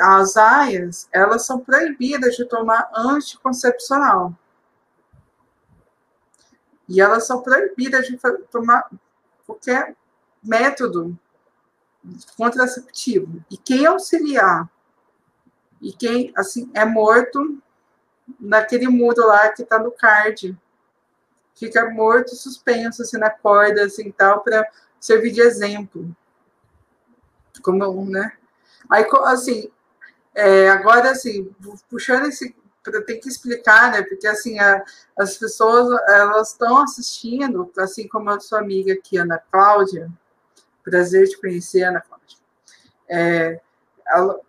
as 0.00 0.36
aias, 0.36 1.08
elas 1.12 1.46
são 1.46 1.60
proibidas 1.60 2.36
de 2.36 2.44
tomar 2.44 2.90
anticoncepcional. 2.94 4.32
E 6.88 7.00
elas 7.00 7.26
são 7.26 7.42
proibidas 7.42 8.06
de 8.06 8.18
tomar 8.50 8.88
qualquer 9.46 9.96
método 10.42 11.18
contraceptivo. 12.36 13.44
E 13.50 13.56
quem 13.56 13.86
auxiliar 13.86 14.68
e 15.80 15.92
quem 15.92 16.32
assim 16.36 16.70
é 16.74 16.84
morto 16.84 17.58
naquele 18.40 18.88
muro 18.88 19.26
lá 19.26 19.50
que 19.50 19.62
está 19.62 19.78
no 19.78 19.90
card, 19.90 20.56
fica 21.54 21.90
morto, 21.90 22.34
suspenso 22.34 23.02
assim 23.02 23.18
na 23.18 23.30
corda 23.30 23.84
assim 23.84 24.10
tal 24.10 24.42
para 24.42 24.66
servir 24.98 25.32
de 25.32 25.40
exemplo. 25.40 26.14
Como, 27.62 28.04
né? 28.06 28.32
Aí 28.90 29.06
assim, 29.24 29.70
é, 30.34 30.68
agora 30.70 31.10
assim, 31.10 31.50
puxando 31.88 32.26
esse 32.26 32.54
tem 33.06 33.18
que 33.18 33.28
explicar, 33.28 33.90
né? 33.90 34.02
Porque 34.02 34.26
assim, 34.26 34.58
a, 34.58 34.84
as 35.18 35.38
pessoas 35.38 35.88
elas 36.08 36.50
estão 36.50 36.82
assistindo, 36.82 37.70
assim 37.78 38.06
como 38.06 38.28
a 38.30 38.40
sua 38.40 38.60
amiga 38.60 38.92
aqui, 38.92 39.16
Ana 39.16 39.38
Cláudia. 39.50 40.10
Prazer 40.84 41.26
te 41.28 41.40
conhecer, 41.40 41.82
Ana 41.82 42.00
Cláudia. 42.00 42.38
É, 43.08 43.60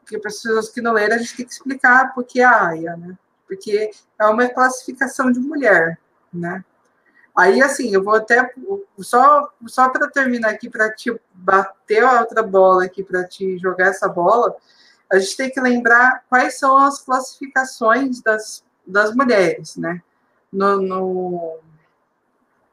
que 0.05 0.19
pessoas 0.19 0.69
que 0.69 0.81
não 0.81 0.93
leram, 0.93 1.15
a 1.15 1.19
gente 1.19 1.35
tem 1.35 1.45
que 1.45 1.53
explicar 1.53 2.13
por 2.13 2.25
que 2.25 2.41
a 2.41 2.67
AIA, 2.67 2.97
né? 2.97 3.17
Porque 3.47 3.91
é 4.19 4.25
uma 4.25 4.47
classificação 4.49 5.31
de 5.31 5.39
mulher, 5.39 5.97
né? 6.33 6.63
Aí, 7.35 7.61
assim, 7.61 7.93
eu 7.93 8.03
vou 8.03 8.15
até. 8.15 8.53
Só, 8.99 9.51
só 9.67 9.89
para 9.89 10.09
terminar 10.09 10.49
aqui, 10.49 10.69
para 10.69 10.91
te 10.93 11.13
bater 11.33 12.03
a 12.03 12.21
outra 12.21 12.41
bola 12.41 12.85
aqui, 12.85 13.03
para 13.03 13.25
te 13.27 13.57
jogar 13.57 13.87
essa 13.87 14.07
bola, 14.07 14.55
a 15.11 15.19
gente 15.19 15.35
tem 15.35 15.49
que 15.49 15.59
lembrar 15.59 16.23
quais 16.29 16.57
são 16.57 16.77
as 16.77 17.01
classificações 17.01 18.21
das, 18.21 18.63
das 18.87 19.13
mulheres, 19.13 19.75
né? 19.75 20.01
No, 20.51 20.81
no, 20.81 21.59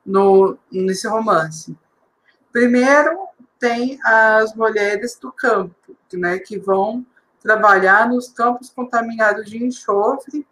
no, 0.07 0.59
nesse 0.71 1.09
romance. 1.09 1.77
Primeiro, 2.53 3.19
tem 3.63 3.97
as 4.05 4.57
mulheres 4.57 5.15
do 5.15 5.31
campo, 5.31 5.97
né, 6.13 6.41
que 6.41 6.59
vão 6.59 7.07
trabalhar 7.41 8.09
nos 8.09 8.29
campos 8.29 8.69
contaminados 8.69 9.49
de 9.49 9.65
enxofre, 9.65 10.45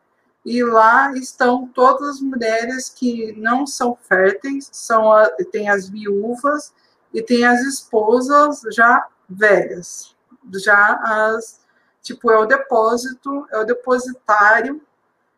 e 0.46 0.62
lá 0.62 1.12
estão 1.14 1.66
todas 1.66 2.08
as 2.08 2.20
mulheres 2.20 2.88
que 2.88 3.32
não 3.32 3.66
são 3.66 3.98
férteis, 4.00 4.68
são 4.70 5.12
a, 5.12 5.28
tem 5.50 5.68
as 5.68 5.88
viúvas 5.88 6.72
e 7.12 7.20
tem 7.20 7.44
as 7.44 7.60
esposas 7.62 8.60
já 8.72 9.08
velhas, 9.28 10.14
já 10.54 10.94
as 11.04 11.60
Tipo, 12.02 12.30
é 12.30 12.38
o 12.38 12.46
depósito, 12.46 13.46
é 13.50 13.58
o 13.58 13.64
depositário 13.64 14.80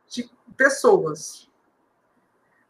de 0.09 0.31
pessoas. 0.57 1.49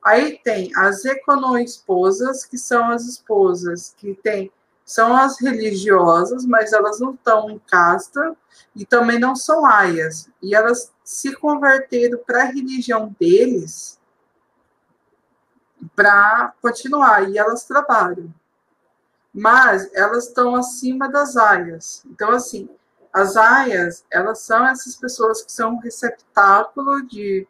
Aí 0.02 0.38
tem 0.38 0.72
as 0.74 1.04
econoesposas, 1.04 2.44
que 2.44 2.56
são 2.56 2.90
as 2.90 3.06
esposas 3.06 3.94
que 3.98 4.14
têm, 4.14 4.50
são 4.92 5.16
as 5.16 5.40
religiosas, 5.40 6.44
mas 6.44 6.72
elas 6.72 7.00
não 7.00 7.14
estão 7.14 7.48
em 7.48 7.58
casta 7.58 8.36
e 8.76 8.84
também 8.84 9.18
não 9.18 9.34
são 9.34 9.64
aias. 9.64 10.28
E 10.42 10.54
elas 10.54 10.92
se 11.02 11.34
converteram 11.34 12.18
para 12.26 12.42
a 12.42 12.46
religião 12.46 13.14
deles 13.18 13.98
para 15.96 16.52
continuar, 16.60 17.28
e 17.28 17.38
elas 17.38 17.64
trabalham. 17.64 18.32
Mas 19.34 19.92
elas 19.94 20.28
estão 20.28 20.54
acima 20.54 21.08
das 21.08 21.36
aias. 21.36 22.04
Então, 22.06 22.30
assim, 22.30 22.68
as 23.12 23.36
aias, 23.36 24.04
elas 24.10 24.40
são 24.40 24.66
essas 24.66 24.94
pessoas 24.94 25.42
que 25.42 25.50
são 25.50 25.78
receptáculo 25.78 27.02
de, 27.06 27.48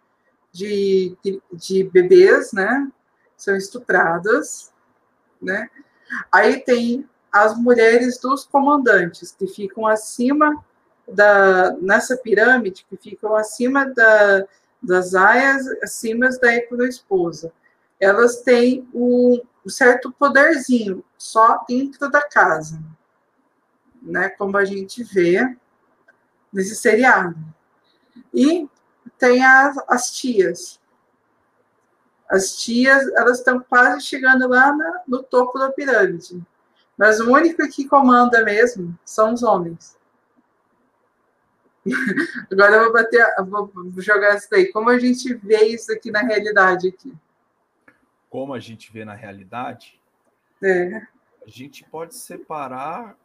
de, 0.52 1.16
de, 1.22 1.42
de 1.52 1.84
bebês, 1.84 2.52
né? 2.52 2.90
São 3.36 3.56
estupradas, 3.56 4.72
né? 5.40 5.68
Aí 6.30 6.60
tem 6.60 7.08
as 7.32 7.58
mulheres 7.58 8.18
dos 8.18 8.44
comandantes, 8.44 9.32
que 9.32 9.46
ficam 9.46 9.86
acima 9.86 10.62
da, 11.08 11.72
nessa 11.80 12.16
pirâmide, 12.16 12.86
que 12.88 12.96
ficam 12.96 13.34
acima 13.34 13.86
da, 13.86 14.46
das 14.82 15.14
aias, 15.14 15.66
acima 15.82 16.28
da 16.28 16.86
esposa. 16.86 17.52
Elas 17.98 18.42
têm 18.42 18.86
um, 18.92 19.40
um 19.64 19.68
certo 19.68 20.12
poderzinho, 20.12 21.04
só 21.16 21.64
dentro 21.68 22.10
da 22.10 22.22
casa 22.28 22.78
né, 24.02 24.28
como 24.30 24.56
a 24.56 24.64
gente 24.64 25.04
vê 25.04 25.56
nesse 26.52 26.74
seriado. 26.74 27.36
E 28.34 28.68
tem 29.18 29.44
as, 29.44 29.76
as 29.88 30.10
tias. 30.10 30.80
As 32.28 32.56
tias, 32.56 33.06
elas 33.14 33.38
estão 33.38 33.60
quase 33.60 34.00
chegando 34.02 34.48
lá 34.48 34.74
na, 34.74 35.02
no 35.06 35.22
topo 35.22 35.58
da 35.58 35.70
pirâmide. 35.70 36.42
Mas 36.96 37.20
o 37.20 37.30
único 37.30 37.66
que 37.68 37.88
comanda 37.88 38.44
mesmo 38.44 38.96
são 39.04 39.34
os 39.34 39.42
homens. 39.42 39.96
Agora 42.50 42.76
eu 42.76 42.84
vou 42.84 42.92
bater, 42.92 43.26
vou 43.46 44.02
jogar 44.02 44.36
isso 44.36 44.48
daí. 44.50 44.70
Como 44.70 44.88
a 44.88 44.98
gente 44.98 45.34
vê 45.34 45.64
isso 45.64 45.92
aqui 45.92 46.10
na 46.10 46.20
realidade 46.20 46.88
aqui? 46.88 47.12
Como 48.30 48.54
a 48.54 48.60
gente 48.60 48.92
vê 48.92 49.04
na 49.04 49.14
realidade? 49.14 50.00
É. 50.62 51.02
A 51.44 51.48
gente 51.48 51.84
pode 51.84 52.14
separar 52.14 53.16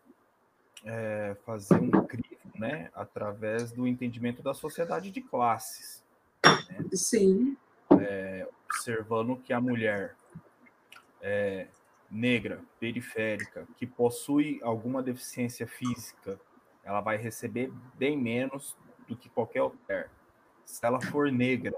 é, 0.83 1.35
fazer 1.45 1.75
um 1.75 1.91
crivo, 2.05 2.35
né, 2.55 2.89
através 2.95 3.71
do 3.71 3.87
entendimento 3.87 4.41
da 4.41 4.53
sociedade 4.53 5.11
de 5.11 5.21
classes. 5.21 6.03
Né? 6.43 6.85
Sim. 6.93 7.55
É, 7.99 8.47
observando 8.65 9.37
que 9.37 9.53
a 9.53 9.61
mulher 9.61 10.15
é, 11.21 11.67
negra, 12.09 12.61
periférica, 12.79 13.67
que 13.75 13.85
possui 13.85 14.59
alguma 14.63 15.01
deficiência 15.03 15.67
física, 15.67 16.39
ela 16.83 17.01
vai 17.01 17.17
receber 17.17 17.71
bem 17.95 18.17
menos 18.17 18.77
do 19.07 19.15
que 19.15 19.29
qualquer 19.29 19.61
outra. 19.61 20.09
Se 20.65 20.85
ela 20.85 21.01
for 21.01 21.31
negra, 21.31 21.75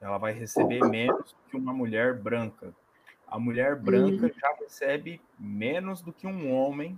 ela 0.00 0.18
vai 0.18 0.32
receber 0.32 0.80
menos 0.88 1.36
que 1.48 1.56
uma 1.56 1.72
mulher 1.72 2.14
branca. 2.14 2.74
A 3.26 3.38
mulher 3.38 3.76
branca 3.76 4.26
uhum. 4.26 4.32
já 4.34 4.54
recebe 4.60 5.20
menos 5.38 6.00
do 6.00 6.12
que 6.12 6.26
um 6.26 6.52
homem 6.52 6.96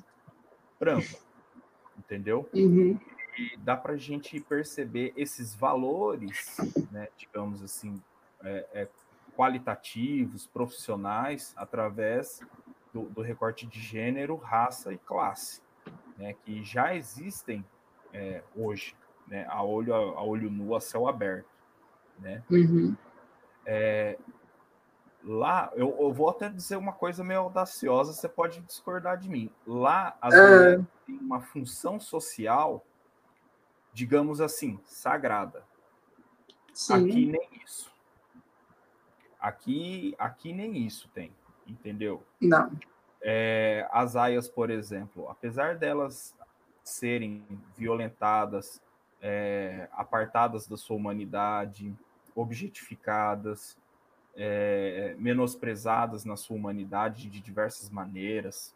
branco 0.79 1.31
entendeu? 2.01 2.49
Uhum. 2.53 2.99
E 3.39 3.57
dá 3.59 3.77
para 3.77 3.93
a 3.93 3.97
gente 3.97 4.41
perceber 4.41 5.13
esses 5.17 5.55
valores, 5.55 6.57
né, 6.91 7.09
digamos 7.17 7.63
assim, 7.63 8.03
é, 8.43 8.67
é, 8.73 8.89
qualitativos, 9.37 10.47
profissionais, 10.47 11.55
através 11.57 12.41
do, 12.93 13.05
do, 13.05 13.23
recorte 13.23 13.67
de 13.67 13.81
gênero, 13.81 14.37
raça 14.37 14.93
e 14.93 14.99
classe, 14.99 15.63
né, 16.17 16.35
que 16.45 16.63
já 16.63 16.95
existem 16.95 17.65
é, 18.13 18.43
hoje, 18.55 18.97
né, 19.27 19.47
a 19.49 19.63
olho, 19.63 19.95
a 19.95 20.23
olho 20.23 20.51
nu, 20.51 20.75
a 20.75 20.81
céu 20.81 21.09
aberto. 21.09 21.49
Né? 22.19 22.43
Uhum. 22.51 22.97
É, 23.65 24.19
Lá, 25.23 25.71
eu, 25.75 25.95
eu, 26.01 26.13
vou 26.13 26.31
até 26.31 26.49
dizer 26.49 26.77
uma 26.77 26.93
coisa 26.93 27.23
meio 27.23 27.41
audaciosa, 27.41 28.13
você 28.13 28.29
pode 28.29 28.61
discordar 28.63 29.19
de 29.19 29.29
mim. 29.29 29.51
Lá, 29.67 30.17
as 30.21 30.33
é... 30.33 30.41
mulheres 30.41 30.87
têm 31.07 31.19
uma 31.19 31.41
função 31.41 32.01
social, 32.01 32.85
digamos 33.93 34.41
assim, 34.41 34.81
sagrada. 34.85 35.63
Sim. 36.73 36.95
Aqui 36.95 37.27
nem 37.27 37.49
isso. 37.63 37.93
Aqui, 39.39 40.15
aqui 40.19 40.53
nem 40.53 40.87
isso 40.87 41.09
tem, 41.11 41.33
entendeu? 41.71 42.23
Não. 42.41 42.71
É, 43.23 43.87
as 43.93 44.17
aias, 44.17 44.49
por 44.49 44.71
exemplo, 44.71 45.29
apesar 45.29 45.77
delas 45.77 46.35
serem 46.83 47.45
violentadas, 47.77 48.81
é, 49.21 49.89
apartadas 49.93 50.67
da 50.67 50.77
sua 50.77 50.97
humanidade, 50.97 51.95
objetificadas, 52.35 53.77
é, 54.35 55.15
menosprezadas 55.19 56.25
na 56.25 56.37
sua 56.37 56.57
humanidade 56.57 57.29
de 57.29 57.41
diversas 57.41 57.91
maneiras, 57.91 58.75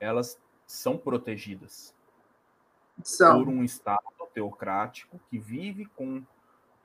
elas 0.00 0.38
são 0.66 0.96
protegidas 0.96 1.94
são. 3.02 3.44
por 3.44 3.52
um 3.52 3.62
Estado 3.62 4.02
teocrático 4.32 5.20
que 5.28 5.38
vive 5.38 5.84
com 5.86 6.22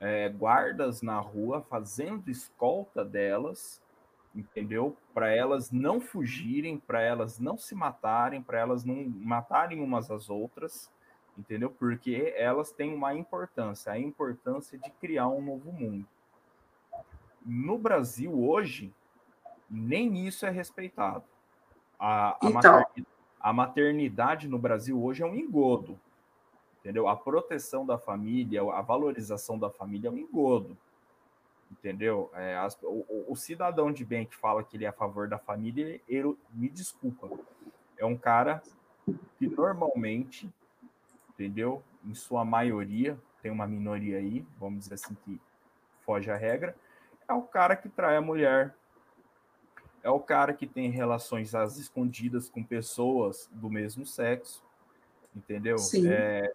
é, 0.00 0.28
guardas 0.28 1.02
na 1.02 1.18
rua 1.18 1.62
fazendo 1.62 2.30
escolta 2.30 3.04
delas, 3.04 3.80
entendeu? 4.34 4.96
Para 5.12 5.34
elas 5.34 5.70
não 5.70 6.00
fugirem, 6.00 6.78
para 6.78 7.00
elas 7.02 7.38
não 7.38 7.56
se 7.56 7.74
matarem, 7.74 8.42
para 8.42 8.58
elas 8.58 8.84
não 8.84 9.04
matarem 9.08 9.80
umas 9.80 10.10
às 10.10 10.30
outras, 10.30 10.90
entendeu? 11.36 11.70
Porque 11.70 12.34
elas 12.36 12.70
têm 12.70 12.94
uma 12.94 13.14
importância, 13.14 13.92
a 13.92 13.98
importância 13.98 14.78
de 14.78 14.90
criar 14.90 15.28
um 15.28 15.42
novo 15.42 15.72
mundo 15.72 16.06
no 17.48 17.78
Brasil 17.78 18.32
hoje, 18.38 18.92
nem 19.70 20.26
isso 20.26 20.44
é 20.44 20.50
respeitado. 20.50 21.24
A, 21.98 22.32
a, 22.32 22.36
então. 22.42 22.52
maternidade, 22.52 23.06
a 23.40 23.52
maternidade 23.52 24.48
no 24.48 24.58
Brasil 24.58 25.02
hoje 25.02 25.22
é 25.22 25.26
um 25.26 25.34
engodo, 25.34 25.98
entendeu? 26.80 27.08
A 27.08 27.16
proteção 27.16 27.86
da 27.86 27.96
família, 27.96 28.62
a 28.62 28.82
valorização 28.82 29.58
da 29.58 29.70
família 29.70 30.08
é 30.08 30.10
um 30.10 30.18
engodo, 30.18 30.76
entendeu? 31.70 32.30
É, 32.34 32.56
as, 32.56 32.78
o, 32.82 33.24
o, 33.28 33.36
cidadão 33.36 33.92
de 33.92 34.04
bem 34.04 34.26
que 34.26 34.36
fala 34.36 34.62
que 34.62 34.76
ele 34.76 34.84
é 34.84 34.88
a 34.88 34.92
favor 34.92 35.28
da 35.28 35.38
família, 35.38 36.00
ele, 36.08 36.36
me 36.52 36.68
desculpa, 36.68 37.28
é 37.96 38.04
um 38.04 38.16
cara 38.16 38.62
que 39.38 39.46
normalmente, 39.46 40.52
entendeu? 41.30 41.82
Em 42.04 42.14
sua 42.14 42.44
maioria, 42.44 43.18
tem 43.42 43.50
uma 43.50 43.66
minoria 43.66 44.18
aí, 44.18 44.44
vamos 44.58 44.80
dizer 44.80 44.94
assim, 44.94 45.16
que 45.24 45.40
foge 46.04 46.30
à 46.30 46.36
regra, 46.36 46.74
é 47.28 47.32
o 47.32 47.42
cara 47.42 47.76
que 47.76 47.88
trai 47.88 48.16
a 48.16 48.20
mulher, 48.20 48.74
é 50.02 50.10
o 50.10 50.20
cara 50.20 50.54
que 50.54 50.66
tem 50.66 50.90
relações 50.90 51.54
às 51.54 51.76
escondidas 51.76 52.48
com 52.48 52.62
pessoas 52.64 53.48
do 53.52 53.68
mesmo 53.68 54.06
sexo, 54.06 54.64
entendeu? 55.36 55.78
Sim. 55.78 56.08
É, 56.08 56.52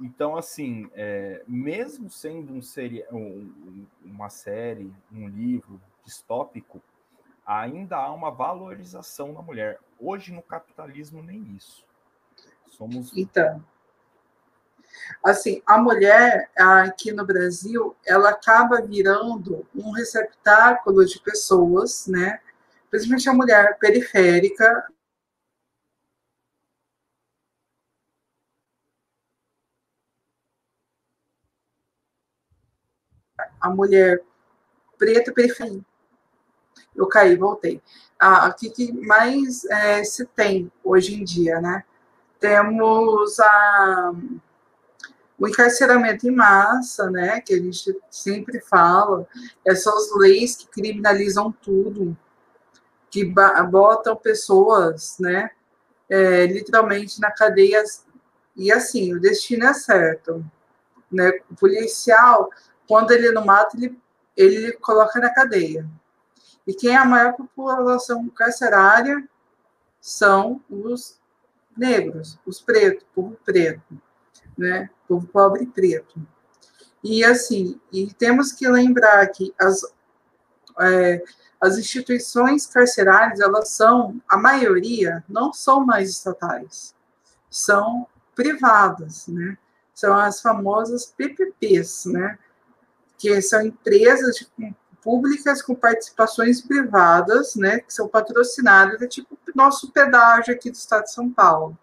então, 0.00 0.36
assim, 0.36 0.90
é, 0.94 1.42
mesmo 1.46 2.10
sendo 2.10 2.54
um 2.54 2.62
seri 2.62 3.04
um, 3.12 3.86
uma 4.02 4.30
série, 4.30 4.92
um 5.12 5.28
livro 5.28 5.80
distópico, 6.04 6.82
ainda 7.46 7.96
há 7.96 8.10
uma 8.12 8.30
valorização 8.30 9.34
da 9.34 9.42
mulher. 9.42 9.78
Hoje, 9.98 10.32
no 10.32 10.42
capitalismo, 10.42 11.22
nem 11.22 11.42
isso. 11.54 11.84
Somos. 12.66 13.14
Então. 13.16 13.62
Assim, 15.24 15.62
a 15.66 15.78
mulher 15.78 16.50
aqui 16.56 17.12
no 17.12 17.24
Brasil, 17.24 17.94
ela 18.06 18.30
acaba 18.30 18.80
virando 18.80 19.66
um 19.74 19.90
receptáculo 19.90 21.04
de 21.04 21.20
pessoas, 21.20 22.06
né? 22.06 22.40
Principalmente 22.90 23.28
a 23.28 23.34
mulher 23.34 23.78
periférica, 23.78 24.90
a 33.60 33.70
mulher 33.70 34.22
preta 34.98 35.32
periférica. 35.32 35.84
Eu 36.94 37.06
caí, 37.06 37.36
voltei. 37.36 37.80
Ah, 38.18 38.48
o 38.48 38.54
que, 38.54 38.70
que 38.70 38.92
mais 38.92 39.64
é, 39.64 40.04
se 40.04 40.26
tem 40.26 40.70
hoje 40.84 41.14
em 41.14 41.24
dia, 41.24 41.60
né? 41.60 41.84
Temos 42.38 43.38
a 43.40 44.12
o 45.40 45.48
encarceramento 45.48 46.28
em 46.28 46.32
massa, 46.32 47.10
né, 47.10 47.40
que 47.40 47.54
a 47.54 47.56
gente 47.56 47.98
sempre 48.10 48.60
fala, 48.60 49.26
essas 49.66 50.14
leis 50.14 50.54
que 50.54 50.66
criminalizam 50.68 51.50
tudo, 51.50 52.14
que 53.10 53.24
botam 53.70 54.14
pessoas, 54.14 55.16
né, 55.18 55.50
é, 56.10 56.44
literalmente 56.44 57.18
na 57.18 57.30
cadeia, 57.30 57.82
e 58.54 58.70
assim, 58.70 59.14
o 59.14 59.20
destino 59.20 59.64
é 59.64 59.72
certo, 59.72 60.44
né, 61.10 61.32
o 61.50 61.54
policial, 61.54 62.50
quando 62.90 63.12
ele 63.12 63.30
não 63.30 63.44
mata, 63.44 63.76
ele, 63.76 63.96
ele 64.36 64.72
coloca 64.72 65.20
na 65.20 65.32
cadeia, 65.32 65.88
e 66.66 66.74
quem 66.74 66.90
é 66.90 66.96
a 66.96 67.04
maior 67.04 67.34
população 67.34 68.28
carcerária 68.30 69.28
são 70.00 70.60
os 70.68 71.20
negros, 71.76 72.36
os 72.44 72.60
pretos, 72.60 73.06
povo 73.14 73.38
preto, 73.44 73.96
né? 74.58 74.90
Povo 75.06 75.24
pobre 75.28 75.62
e 75.62 75.66
preto. 75.66 76.20
E 77.04 77.24
assim, 77.24 77.80
e 77.92 78.12
temos 78.12 78.50
que 78.50 78.68
lembrar 78.68 79.24
que 79.28 79.54
as, 79.56 79.82
é, 80.80 81.22
as 81.60 81.78
instituições 81.78 82.66
carcerárias, 82.66 83.38
elas 83.38 83.68
são, 83.68 84.20
a 84.28 84.36
maioria, 84.36 85.22
não 85.28 85.52
são 85.52 85.86
mais 85.86 86.10
estatais, 86.10 86.92
são 87.48 88.04
privadas, 88.34 89.28
né? 89.28 89.56
São 89.94 90.12
as 90.12 90.40
famosas 90.40 91.06
PPPs, 91.16 92.06
né? 92.06 92.36
Que 93.20 93.40
são 93.40 93.62
empresas 93.62 94.50
públicas 95.00 95.62
com 95.62 95.74
participações 95.74 96.60
privadas, 96.60 97.54
né? 97.54 97.78
Que 97.78 97.94
são 97.94 98.08
patrocinadas, 98.08 99.00
é 99.00 99.06
tipo 99.06 99.38
nosso 99.54 99.92
pedágio 99.92 100.54
aqui 100.54 100.70
do 100.70 100.76
estado 100.76 101.04
de 101.04 101.12
São 101.12 101.30
Paulo 101.30 101.78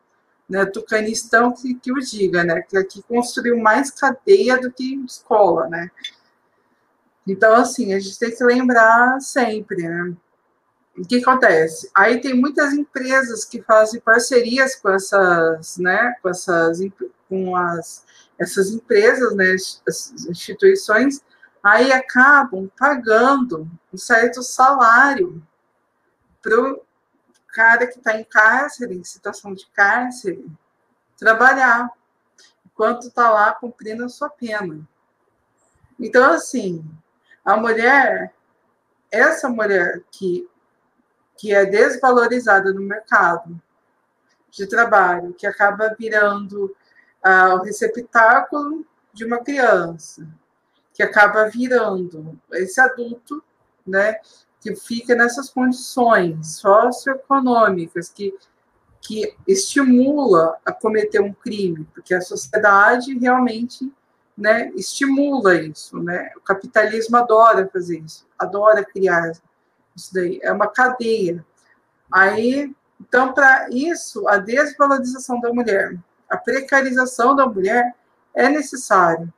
né, 0.49 0.65
Tucanistão 0.65 1.51
que, 1.51 1.75
que 1.75 1.91
o 1.91 1.99
diga, 1.99 2.43
né, 2.43 2.61
que 2.61 2.77
aqui 2.77 3.01
construiu 3.03 3.57
mais 3.57 3.91
cadeia 3.91 4.59
do 4.59 4.71
que 4.71 4.95
escola, 5.05 5.67
né. 5.67 5.91
Então, 7.27 7.53
assim, 7.55 7.93
a 7.93 7.99
gente 7.99 8.17
tem 8.17 8.33
que 8.33 8.43
lembrar 8.43 9.19
sempre, 9.19 9.83
né. 9.83 10.13
O 10.97 11.05
que 11.05 11.17
acontece? 11.17 11.89
Aí 11.93 12.19
tem 12.19 12.33
muitas 12.33 12.73
empresas 12.73 13.45
que 13.45 13.61
fazem 13.61 13.99
parcerias 13.99 14.75
com 14.75 14.89
essas, 14.89 15.77
né, 15.77 16.15
com 16.21 16.29
essas, 16.29 16.79
com 17.29 17.55
as, 17.55 18.05
essas 18.39 18.69
empresas, 18.71 19.35
né, 19.35 19.55
as 19.87 20.13
instituições, 20.29 21.21
aí 21.67 21.91
acabam 21.91 22.71
pagando 22.77 23.69
um 23.93 23.97
certo 23.97 24.41
salário 24.41 25.45
para 26.41 26.77
cara 27.49 27.87
que 27.87 27.97
está 27.97 28.17
em 28.17 28.23
cárcere, 28.23 28.95
em 28.95 29.03
situação 29.03 29.53
de 29.53 29.67
cárcere, 29.71 30.45
trabalhar, 31.17 31.91
enquanto 32.65 33.07
está 33.07 33.29
lá 33.29 33.51
cumprindo 33.53 34.05
a 34.05 34.09
sua 34.09 34.29
pena. 34.29 34.87
Então, 35.99 36.31
assim, 36.31 36.85
a 37.43 37.57
mulher, 37.57 38.33
essa 39.11 39.49
mulher 39.49 40.03
que, 40.11 40.47
que 41.35 41.53
é 41.53 41.65
desvalorizada 41.65 42.71
no 42.71 42.81
mercado 42.81 43.59
de 44.51 44.67
trabalho, 44.67 45.33
que 45.33 45.45
acaba 45.45 45.95
virando 45.99 46.73
ah, 47.21 47.55
o 47.55 47.63
receptáculo 47.63 48.85
de 49.11 49.25
uma 49.25 49.43
criança, 49.43 50.25
que 50.97 51.03
acaba 51.03 51.47
virando 51.47 52.39
esse 52.53 52.81
adulto, 52.81 53.43
né, 53.85 54.15
que 54.59 54.75
fica 54.75 55.13
nessas 55.13 55.47
condições 55.47 56.55
socioeconômicas 56.55 58.09
que, 58.09 58.33
que 58.99 59.37
estimula 59.47 60.57
a 60.65 60.71
cometer 60.71 61.21
um 61.21 61.31
crime, 61.31 61.87
porque 61.93 62.15
a 62.15 62.21
sociedade 62.21 63.15
realmente 63.15 63.93
né, 64.35 64.71
estimula 64.73 65.53
isso. 65.53 66.01
Né? 66.01 66.31
O 66.35 66.41
capitalismo 66.41 67.15
adora 67.15 67.69
fazer 67.71 67.99
isso, 67.99 68.25
adora 68.37 68.83
criar 68.83 69.33
isso 69.95 70.11
daí. 70.11 70.39
É 70.41 70.51
uma 70.51 70.67
cadeia. 70.67 71.45
Aí, 72.11 72.75
então, 72.99 73.33
para 73.35 73.69
isso, 73.69 74.27
a 74.27 74.37
desvalorização 74.37 75.39
da 75.39 75.53
mulher, 75.53 75.95
a 76.27 76.37
precarização 76.37 77.35
da 77.35 77.45
mulher 77.45 77.93
é 78.33 78.49
necessário. 78.49 79.31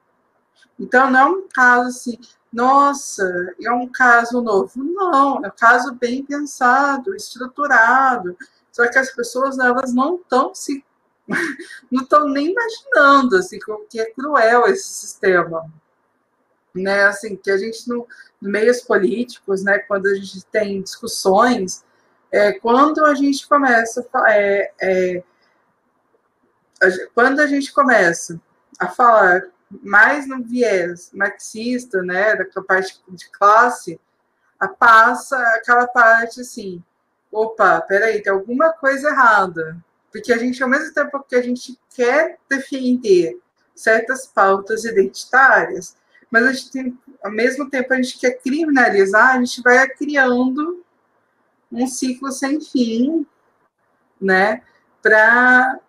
Então, 0.79 1.11
não 1.11 1.19
é 1.19 1.25
um 1.25 1.47
caso 1.53 1.89
assim, 1.89 2.17
nossa, 2.51 3.53
é 3.61 3.71
um 3.71 3.87
caso 3.87 4.41
novo. 4.41 4.71
Não, 4.83 5.43
é 5.43 5.47
um 5.47 5.55
caso 5.55 5.93
bem 5.93 6.25
pensado, 6.25 7.15
estruturado. 7.15 8.37
Só 8.71 8.87
que 8.87 8.97
as 8.97 9.11
pessoas 9.11 9.59
elas 9.59 9.93
não 9.93 10.15
estão 10.15 10.53
se 10.55 10.83
não 11.91 12.01
estão 12.03 12.27
nem 12.27 12.51
imaginando 12.51 13.37
assim 13.37 13.59
que 13.87 13.99
é 13.99 14.11
cruel 14.11 14.65
esse 14.65 14.87
sistema, 14.87 15.71
né? 16.73 17.03
Assim 17.03 17.35
que 17.35 17.51
a 17.51 17.57
gente 17.57 17.87
no, 17.87 18.07
meios 18.41 18.81
políticos, 18.81 19.63
né? 19.63 19.79
Quando 19.79 20.07
a 20.07 20.15
gente 20.15 20.43
tem 20.45 20.81
discussões, 20.81 21.83
é, 22.31 22.53
quando 22.53 23.05
a 23.05 23.13
gente 23.13 23.47
começa 23.47 24.07
é, 24.27 24.71
é, 24.81 25.23
a, 26.81 26.87
quando 27.13 27.39
a 27.41 27.47
gente 27.47 27.71
começa 27.73 28.41
a 28.79 28.87
falar 28.87 29.43
mais 29.83 30.27
no 30.27 30.43
viés 30.43 31.11
marxista, 31.13 32.01
né, 32.01 32.35
da 32.35 32.45
parte 32.63 32.99
de 33.07 33.29
classe, 33.29 33.99
a 34.59 34.67
passa 34.67 35.37
aquela 35.55 35.87
parte 35.87 36.41
assim, 36.41 36.83
opa, 37.31 37.79
peraí, 37.81 38.21
tem 38.21 38.31
alguma 38.31 38.73
coisa 38.73 39.09
errada. 39.09 39.77
Porque 40.11 40.33
a 40.33 40.37
gente, 40.37 40.61
ao 40.61 40.69
mesmo 40.69 40.93
tempo 40.93 41.23
que 41.27 41.35
a 41.35 41.41
gente 41.41 41.79
quer 41.95 42.37
defender 42.49 43.39
certas 43.75 44.25
pautas 44.25 44.83
identitárias, 44.83 45.95
mas 46.31 46.45
a 46.45 46.51
gente 46.51 46.71
tem, 46.71 46.99
ao 47.23 47.31
mesmo 47.31 47.69
tempo 47.69 47.93
a 47.93 47.95
gente 47.95 48.19
quer 48.19 48.31
criminalizar, 48.41 49.35
a 49.35 49.39
gente 49.39 49.61
vai 49.61 49.87
criando 49.87 50.83
um 51.71 51.87
ciclo 51.87 52.31
sem 52.31 52.59
fim, 52.59 53.25
né, 54.19 54.63
para 55.01 55.79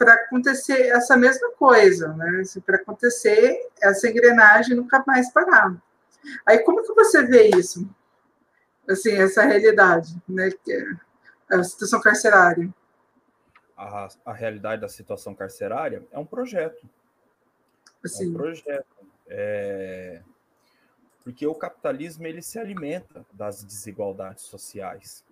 para 0.00 0.14
acontecer 0.14 0.86
essa 0.88 1.14
mesma 1.14 1.52
coisa, 1.52 2.14
né? 2.14 2.40
Assim, 2.40 2.58
para 2.58 2.76
acontecer 2.76 3.68
essa 3.82 4.08
engrenagem 4.08 4.74
nunca 4.74 5.04
mais 5.06 5.30
parar. 5.30 5.76
Aí 6.46 6.60
como 6.60 6.82
que 6.82 6.94
você 6.94 7.22
vê 7.22 7.50
isso? 7.50 7.86
Assim, 8.88 9.12
essa 9.12 9.42
realidade, 9.42 10.16
né? 10.26 10.48
É 11.50 11.56
a 11.56 11.62
situação 11.62 12.00
carcerária. 12.00 12.72
A, 13.76 14.08
a 14.24 14.32
realidade 14.32 14.80
da 14.80 14.88
situação 14.88 15.34
carcerária 15.34 16.02
é 16.10 16.18
um 16.18 16.24
projeto. 16.24 16.88
Assim. 18.02 18.24
É 18.24 18.28
um 18.30 18.32
projeto. 18.32 19.06
É... 19.26 20.22
Porque 21.22 21.46
o 21.46 21.54
capitalismo 21.54 22.26
ele 22.26 22.40
se 22.40 22.58
alimenta 22.58 23.26
das 23.34 23.62
desigualdades 23.62 24.44
sociais. 24.44 25.22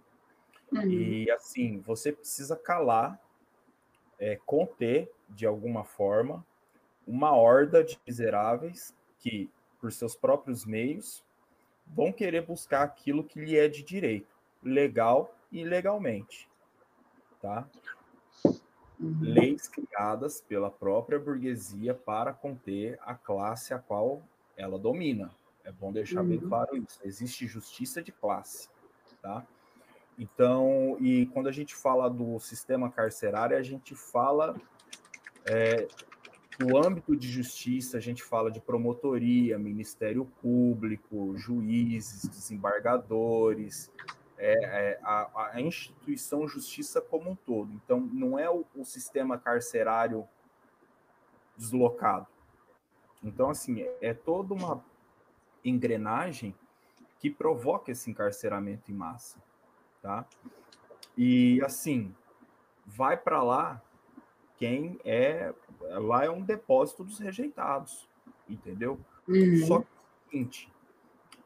Uhum. 0.71 0.83
E 0.83 1.31
assim, 1.31 1.81
você 1.81 2.13
precisa 2.13 2.55
calar, 2.55 3.19
é, 4.19 4.37
conter 4.45 5.11
de 5.29 5.47
alguma 5.47 5.85
forma 5.85 6.45
uma 7.07 7.35
horda 7.35 7.83
de 7.83 7.99
miseráveis 8.07 8.95
que, 9.19 9.51
por 9.81 9.91
seus 9.93 10.15
próprios 10.15 10.67
meios, 10.67 11.25
vão 11.87 12.13
querer 12.13 12.43
buscar 12.43 12.83
aquilo 12.83 13.25
que 13.25 13.41
lhe 13.41 13.57
é 13.57 13.67
de 13.67 13.83
direito, 13.83 14.37
legal 14.63 15.35
e 15.51 15.61
ilegalmente. 15.61 16.49
Tá? 17.41 17.67
Uhum. 19.01 19.19
Leis 19.21 19.69
criadas 19.69 20.41
pela 20.41 20.71
própria 20.71 21.19
burguesia 21.19 21.95
para 21.95 22.33
conter 22.33 22.99
a 23.03 23.15
classe 23.15 23.73
a 23.73 23.79
qual 23.79 24.23
ela 24.57 24.79
domina. 24.79 25.31
É 25.65 25.73
bom 25.73 25.93
deixar 25.93 26.23
uhum. 26.23 26.29
bem 26.29 26.41
claro 26.41 26.77
isso. 26.77 26.99
Existe 27.05 27.47
justiça 27.47 28.03
de 28.03 28.11
classe, 28.11 28.69
tá? 29.23 29.47
Então, 30.19 30.97
e 31.01 31.27
quando 31.27 31.49
a 31.49 31.53
gente 31.53 31.77
fala 31.77 32.11
do 32.11 32.41
sistema 32.41 32.91
carcerário, 32.91 33.57
a 33.57 33.63
gente 33.63 33.95
fala 33.95 34.61
é, 35.47 35.87
no 36.59 36.77
âmbito 36.77 37.15
de 37.15 37.31
justiça, 37.31 37.97
a 37.97 38.01
gente 38.01 38.25
fala 38.25 38.51
de 38.51 38.61
promotoria, 38.61 39.57
Ministério 39.61 40.25
Público, 40.43 41.37
juízes, 41.37 42.29
desembargadores, 42.29 43.93
é, 44.37 44.55
é, 44.65 45.01
a, 45.05 45.51
a, 45.53 45.61
instituição 45.61 46.49
justiça 46.49 47.01
como 47.01 47.31
um 47.31 47.37
todo. 47.37 47.73
Então, 47.73 48.01
não 48.01 48.37
é 48.37 48.51
o, 48.51 48.65
o 48.75 48.85
sistema 48.85 49.39
carcerário 49.39 50.27
deslocado. 51.57 52.27
Então, 53.23 53.51
assim, 53.51 53.87
é 54.01 54.13
toda 54.13 54.53
uma 54.53 54.85
engrenagem 55.65 56.57
que 57.21 57.31
provoca 57.31 57.93
esse 57.93 58.11
encarceramento 58.11 58.91
em 58.91 58.95
massa 58.95 59.48
tá? 60.09 60.25
E 61.19 61.61
assim, 61.63 62.15
vai 62.87 63.15
para 63.15 63.43
lá 63.43 63.83
quem 64.57 64.99
é 65.05 65.53
lá 65.81 66.25
é 66.25 66.31
um 66.31 66.43
depósito 66.43 67.05
dos 67.05 67.19
rejeitados, 67.19 68.09
entendeu? 68.49 68.99
Uhum. 69.29 69.67
Só 69.67 69.81
que 69.81 69.87
é 69.87 69.99
o 69.99 70.31
seguinte, 70.31 70.73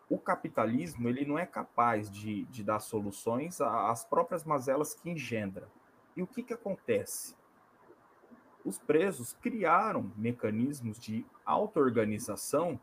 o 0.08 0.16
capitalismo 0.16 1.08
ele 1.08 1.24
não 1.24 1.36
é 1.36 1.44
capaz 1.44 2.08
de, 2.08 2.44
de 2.44 2.62
dar 2.62 2.78
soluções 2.78 3.60
às 3.60 4.04
próprias 4.04 4.44
mazelas 4.44 4.94
que 4.94 5.10
engendra. 5.10 5.68
E 6.16 6.22
o 6.22 6.26
que, 6.26 6.44
que 6.44 6.54
acontece? 6.54 7.34
Os 8.64 8.78
presos 8.78 9.32
criaram 9.32 10.12
mecanismos 10.16 11.00
de 11.00 11.26
auto-organização 11.44 12.78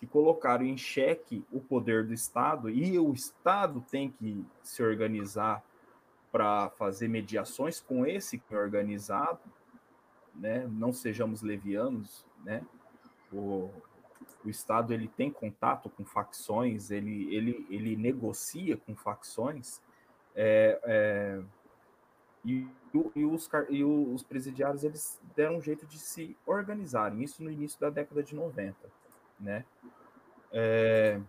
que 0.00 0.06
colocaram 0.06 0.64
em 0.64 0.78
xeque 0.78 1.44
o 1.52 1.60
poder 1.60 2.06
do 2.06 2.14
Estado 2.14 2.70
e 2.70 2.98
o 2.98 3.12
Estado 3.12 3.84
tem 3.90 4.10
que 4.10 4.42
se 4.62 4.82
organizar 4.82 5.62
para 6.32 6.70
fazer 6.70 7.06
mediações 7.06 7.80
com 7.80 8.06
esse 8.06 8.38
que 8.38 8.54
é 8.54 8.58
organizado, 8.58 9.40
né? 10.34 10.66
Não 10.72 10.90
sejamos 10.90 11.42
levianos, 11.42 12.24
né? 12.42 12.64
O, 13.30 13.70
o 14.42 14.48
Estado 14.48 14.94
ele 14.94 15.06
tem 15.06 15.30
contato 15.30 15.90
com 15.90 16.02
facções, 16.02 16.90
ele, 16.90 17.34
ele, 17.34 17.66
ele 17.68 17.94
negocia 17.94 18.78
com 18.78 18.96
facções, 18.96 19.82
é, 20.34 20.80
é, 20.84 21.42
e, 22.42 22.66
e, 23.14 23.24
os, 23.26 23.50
e 23.68 23.84
os 23.84 24.22
presidiários 24.22 24.82
eles 24.82 25.20
deram 25.36 25.58
um 25.58 25.60
jeito 25.60 25.84
de 25.84 25.98
se 25.98 26.34
organizarem, 26.46 27.22
isso 27.22 27.44
no 27.44 27.50
início 27.50 27.78
da 27.78 27.90
década 27.90 28.22
de 28.22 28.34
90 28.34 28.99
né? 29.40 29.64
É... 30.52 31.20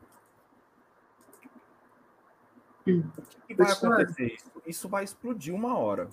O 2.87 3.47
que 3.47 3.53
vai 3.53 3.71
acontecer? 3.71 4.33
Isso, 4.33 4.51
isso 4.65 4.89
vai 4.89 5.03
explodir 5.03 5.53
uma 5.53 5.77
hora. 5.77 6.09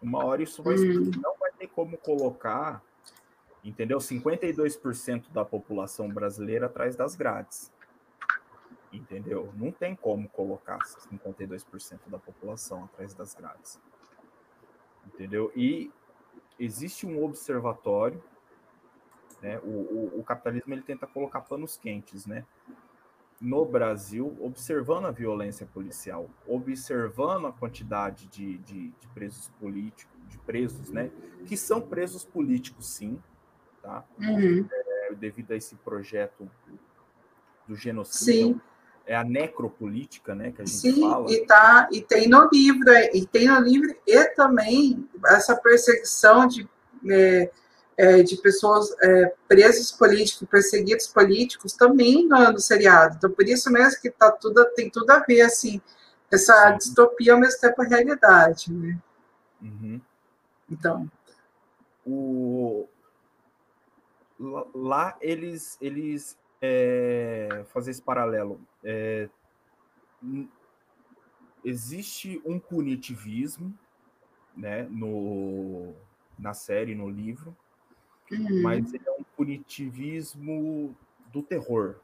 Uma 0.00 0.24
hora 0.24 0.42
isso 0.42 0.62
vai 0.62 0.74
explodir. 0.74 1.18
Hum. 1.18 1.22
Não 1.22 1.36
vai 1.38 1.52
ter 1.52 1.68
como 1.68 1.96
colocar, 1.98 2.82
entendeu? 3.62 3.98
52% 3.98 5.30
da 5.30 5.44
população 5.44 6.08
brasileira 6.08 6.66
atrás 6.66 6.96
das 6.96 7.14
grades. 7.14 7.72
Entendeu? 8.90 9.52
Não 9.54 9.70
tem 9.70 9.94
como 9.94 10.28
colocar 10.30 10.78
52% 10.78 11.98
da 12.06 12.18
população 12.18 12.84
atrás 12.84 13.12
das 13.12 13.34
grades. 13.34 13.78
Entendeu? 15.06 15.52
E 15.54 15.92
existe 16.58 17.06
um 17.06 17.22
observatório 17.22 18.22
né? 19.42 19.58
O, 19.62 19.68
o, 19.68 20.20
o, 20.20 20.24
capitalismo 20.24 20.74
ele 20.74 20.82
tenta 20.82 21.06
colocar 21.06 21.40
panos 21.40 21.76
quentes, 21.76 22.26
né? 22.26 22.44
No 23.40 23.64
Brasil, 23.64 24.36
observando 24.40 25.06
a 25.06 25.10
violência 25.10 25.64
policial, 25.66 26.28
observando 26.46 27.46
a 27.46 27.52
quantidade 27.52 28.26
de, 28.26 28.58
de, 28.58 28.88
de 28.88 29.08
presos 29.14 29.48
políticos, 29.60 30.12
de 30.28 30.38
presos, 30.38 30.90
né? 30.90 31.10
Que 31.46 31.56
são 31.56 31.80
presos 31.80 32.24
políticos, 32.24 32.88
sim, 32.88 33.20
tá? 33.80 34.04
Uhum. 34.18 34.68
É, 34.70 35.14
devido 35.14 35.52
a 35.52 35.56
esse 35.56 35.76
projeto 35.76 36.50
do 37.66 37.76
genocídio. 37.76 38.54
Sim 38.54 38.60
é 39.08 39.16
a 39.16 39.24
necropolítica, 39.24 40.34
né, 40.34 40.52
que 40.52 40.60
a 40.60 40.66
gente 40.66 40.76
Sim, 40.76 41.00
fala. 41.00 41.32
e 41.32 41.46
tá 41.46 41.88
e 41.90 42.02
tem 42.02 42.28
no 42.28 42.46
livro, 42.52 42.90
e 43.14 43.26
tem 43.26 43.48
no 43.48 43.58
livro 43.58 43.96
e 44.06 44.24
também 44.34 45.08
essa 45.28 45.56
perseguição 45.56 46.46
de 46.46 46.68
é, 47.10 47.50
é, 47.98 48.22
de 48.22 48.36
pessoas 48.36 48.94
é, 49.02 49.34
presos 49.48 49.90
políticos, 49.90 50.48
perseguidos 50.48 51.08
políticos, 51.08 51.72
também 51.72 52.28
no, 52.28 52.52
no 52.52 52.60
seriado. 52.60 53.16
Então, 53.16 53.30
por 53.32 53.44
isso 53.44 53.70
mesmo 53.72 54.00
que 54.00 54.08
tá 54.08 54.30
tudo, 54.30 54.64
tem 54.76 54.88
tudo 54.88 55.10
a 55.10 55.18
ver, 55.18 55.40
assim, 55.40 55.82
essa 56.30 56.70
Sim. 56.70 56.78
distopia 56.78 57.32
ao 57.32 57.40
mesmo 57.40 57.60
tempo 57.60 57.82
a 57.82 57.84
realidade, 57.84 58.72
né? 58.72 58.96
Uhum. 59.60 60.00
Então. 60.70 61.10
O... 62.06 62.86
Lá 64.72 65.16
eles, 65.20 65.76
eles 65.80 66.38
é, 66.62 67.64
fazer 67.72 67.90
esse 67.90 68.00
paralelo. 68.00 68.60
É, 68.84 69.28
existe 71.64 72.40
um 72.44 72.60
punitivismo 72.60 73.76
né, 74.56 74.86
no, 74.88 75.92
na 76.38 76.54
série, 76.54 76.94
no 76.94 77.10
livro, 77.10 77.56
uhum. 78.30 78.62
mas 78.62 78.92
ele 78.92 79.04
é 79.06 79.12
um 79.12 79.24
punitivismo 79.36 80.96
do 81.32 81.42
terror. 81.42 81.96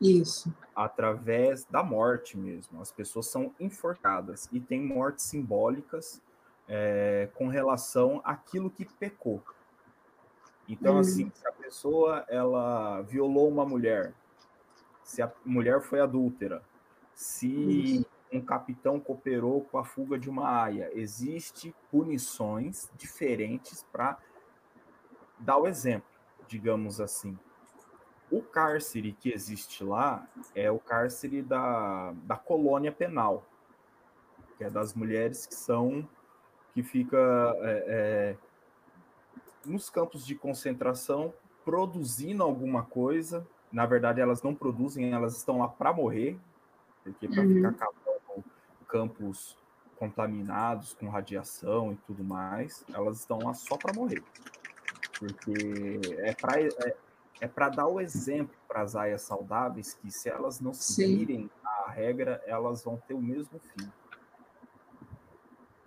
Isso. 0.00 0.54
Através 0.74 1.64
da 1.64 1.82
morte 1.82 2.36
mesmo. 2.36 2.80
As 2.80 2.92
pessoas 2.92 3.26
são 3.26 3.52
enforcadas 3.58 4.48
e 4.52 4.60
tem 4.60 4.80
mortes 4.80 5.24
simbólicas 5.24 6.22
é, 6.68 7.28
com 7.34 7.48
relação 7.48 8.20
àquilo 8.24 8.70
que 8.70 8.84
pecou. 8.84 9.42
Então, 10.68 10.94
uhum. 10.94 11.00
assim, 11.00 11.32
se 11.34 11.46
a 11.46 11.52
pessoa 11.52 12.24
ela 12.28 13.00
violou 13.02 13.48
uma 13.48 13.64
mulher, 13.64 14.12
se 15.02 15.22
a 15.22 15.32
mulher 15.44 15.80
foi 15.80 16.00
adúltera, 16.00 16.62
se 17.14 17.48
Isso. 17.48 18.06
um 18.30 18.40
capitão 18.40 19.00
cooperou 19.00 19.62
com 19.62 19.78
a 19.78 19.84
fuga 19.84 20.18
de 20.18 20.28
uma 20.28 20.62
aia, 20.62 20.90
existe 20.92 21.74
punições 21.90 22.90
diferentes 22.96 23.84
para 23.90 24.18
dar 25.38 25.58
o 25.58 25.66
exemplo, 25.66 26.08
digamos 26.46 27.00
assim. 27.00 27.38
O 28.30 28.42
cárcere 28.42 29.12
que 29.12 29.32
existe 29.32 29.82
lá 29.82 30.26
é 30.54 30.70
o 30.70 30.78
cárcere 30.78 31.42
da, 31.42 32.12
da 32.24 32.36
colônia 32.36 32.92
penal, 32.92 33.46
que 34.56 34.64
é 34.64 34.70
das 34.70 34.94
mulheres 34.94 35.46
que 35.46 35.54
são 35.54 36.06
que 36.74 36.82
fica 36.82 37.16
é, 37.60 37.84
é, 37.88 38.36
nos 39.64 39.88
campos 39.88 40.26
de 40.26 40.34
concentração 40.34 41.32
produzindo 41.64 42.42
alguma 42.42 42.84
coisa. 42.84 43.46
Na 43.72 43.86
verdade, 43.86 44.20
elas 44.20 44.42
não 44.42 44.54
produzem, 44.54 45.12
elas 45.12 45.36
estão 45.36 45.58
lá 45.58 45.68
para 45.68 45.92
morrer, 45.92 46.38
porque 47.02 47.26
para 47.28 47.42
uhum. 47.42 47.54
ficar 47.54 47.72
cavando 47.72 48.44
campos 48.86 49.56
contaminados 49.96 50.94
com 50.94 51.08
radiação 51.08 51.92
e 51.92 51.96
tudo 52.06 52.22
mais, 52.22 52.84
elas 52.92 53.20
estão 53.20 53.38
lá 53.38 53.54
só 53.54 53.76
para 53.76 53.92
morrer 53.92 54.22
porque 55.18 56.00
é 56.18 56.32
para 56.34 56.60
é, 56.60 56.96
é 57.40 57.48
para 57.48 57.68
dar 57.68 57.86
o 57.88 58.00
exemplo 58.00 58.54
para 58.66 58.82
as 58.82 58.94
aias 58.94 59.22
saudáveis 59.22 59.94
que 59.94 60.10
se 60.10 60.28
elas 60.28 60.60
não 60.60 60.72
seguirem 60.72 61.50
a 61.64 61.90
regra, 61.90 62.42
elas 62.46 62.82
vão 62.82 63.00
ter 63.06 63.14
o 63.14 63.20
mesmo 63.20 63.60
fim. 63.74 63.90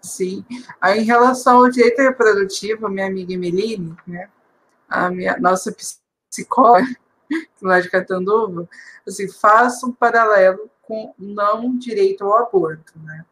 Sim. 0.02 0.44
Aí, 0.80 1.02
em 1.02 1.06
relação 1.06 1.58
ao 1.58 1.70
direito 1.70 2.02
reprodutivo, 2.02 2.90
minha 2.90 3.06
amiga 3.06 3.34
Emeline, 3.34 3.96
né, 4.08 4.30
a 4.90 5.12
minha, 5.12 5.38
nossa 5.38 5.74
psicóloga, 6.30 6.88
lá 7.62 7.80
de 7.80 7.90
Catanduva, 7.90 8.68
assim, 9.08 9.32
faça 9.32 9.86
um 9.86 9.92
paralelo 9.92 10.70
com 10.82 11.14
não 11.18 11.78
direito 11.78 12.24
ao 12.24 12.38
aborto, 12.38 12.94
né? 13.00 13.26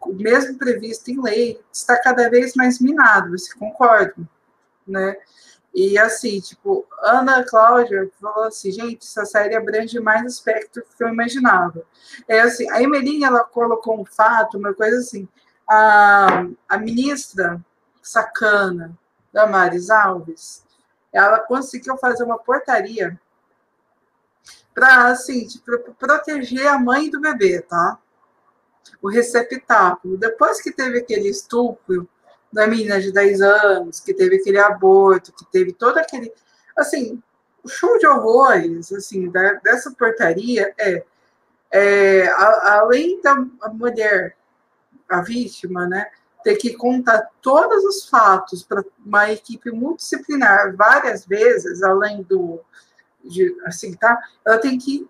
O 0.00 0.12
mesmo 0.14 0.56
previsto 0.56 1.10
em 1.10 1.20
lei 1.20 1.60
está 1.72 1.98
cada 2.00 2.28
vez 2.30 2.54
mais 2.54 2.80
minado, 2.80 3.36
você 3.36 3.54
concorda? 3.54 4.16
Né? 4.90 5.16
E 5.74 5.96
assim, 5.96 6.40
tipo, 6.40 6.86
Ana 7.00 7.44
Cláudia 7.44 8.10
falou 8.20 8.44
assim, 8.44 8.72
gente, 8.72 9.06
essa 9.06 9.24
série 9.24 9.54
abrange 9.54 10.00
mais 10.00 10.26
aspectos 10.26 10.82
do 10.82 10.96
que 10.96 11.04
eu 11.04 11.08
imaginava. 11.08 11.84
É 12.26 12.40
assim, 12.40 12.68
a 12.70 12.82
Emeline, 12.82 13.24
ela 13.24 13.44
colocou 13.44 14.00
um 14.00 14.04
fato, 14.04 14.58
uma 14.58 14.74
coisa 14.74 14.98
assim, 14.98 15.28
a, 15.68 16.44
a 16.68 16.78
ministra 16.78 17.64
sacana, 18.02 18.98
Damares 19.32 19.90
Alves, 19.90 20.64
ela 21.12 21.38
conseguiu 21.38 21.96
fazer 21.96 22.24
uma 22.24 22.38
portaria 22.38 23.18
para 24.74 25.06
assim, 25.06 25.46
tipo, 25.46 25.94
proteger 25.94 26.66
a 26.66 26.78
mãe 26.78 27.10
do 27.10 27.20
bebê, 27.20 27.60
tá? 27.62 27.98
O 29.00 29.08
receptáculo. 29.08 30.16
Depois 30.16 30.60
que 30.60 30.72
teve 30.72 30.98
aquele 30.98 31.28
estupro 31.28 32.08
da 32.52 32.66
menina 32.66 33.00
de 33.00 33.12
10 33.12 33.40
anos, 33.40 34.00
que 34.00 34.12
teve 34.12 34.36
aquele 34.36 34.58
aborto, 34.58 35.32
que 35.32 35.44
teve 35.50 35.72
todo 35.72 35.98
aquele. 35.98 36.32
Assim, 36.76 37.22
o 37.62 37.68
show 37.68 37.98
de 37.98 38.06
horrores, 38.06 38.92
assim, 38.92 39.30
da, 39.30 39.54
dessa 39.54 39.90
portaria 39.92 40.74
é, 40.78 41.04
é 41.70 42.28
a, 42.28 42.80
além 42.80 43.20
da 43.20 43.36
mulher, 43.72 44.36
a 45.08 45.20
vítima, 45.20 45.86
né, 45.86 46.06
ter 46.42 46.56
que 46.56 46.74
contar 46.74 47.28
todos 47.42 47.84
os 47.84 48.08
fatos 48.08 48.62
para 48.62 48.84
uma 49.04 49.30
equipe 49.30 49.70
multidisciplinar 49.70 50.74
várias 50.76 51.26
vezes, 51.26 51.82
além 51.82 52.22
do. 52.22 52.60
De, 53.22 53.54
assim, 53.66 53.92
tá? 53.94 54.18
Ela 54.46 54.56
tem 54.56 54.78
que, 54.78 55.06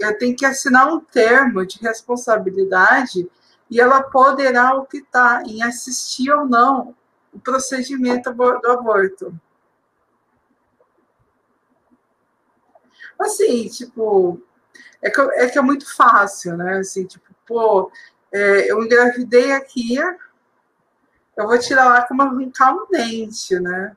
ela 0.00 0.14
tem 0.14 0.34
que 0.34 0.46
assinar 0.46 0.90
um 0.90 0.98
termo 0.98 1.64
de 1.66 1.78
responsabilidade 1.78 3.28
e 3.70 3.80
ela 3.80 4.02
poderá 4.02 4.74
optar 4.74 5.46
em 5.46 5.62
assistir 5.62 6.30
ou 6.30 6.44
não 6.44 6.94
o 7.32 7.38
procedimento 7.38 8.32
do 8.32 8.70
aborto. 8.70 9.38
Assim, 13.18 13.68
tipo, 13.68 14.42
é 15.00 15.10
que, 15.10 15.20
é 15.20 15.48
que 15.48 15.58
é 15.58 15.62
muito 15.62 15.94
fácil, 15.94 16.56
né? 16.56 16.78
Assim, 16.78 17.04
tipo, 17.04 17.26
pô, 17.46 17.92
é, 18.32 18.70
eu 18.70 18.82
engravidei 18.82 19.52
aqui, 19.52 19.96
eu 21.36 21.46
vou 21.46 21.58
tirar 21.58 21.84
lá 21.84 22.06
como 22.06 22.22
arrancar 22.22 22.74
um 22.74 22.86
dente, 22.90 23.58
né? 23.60 23.96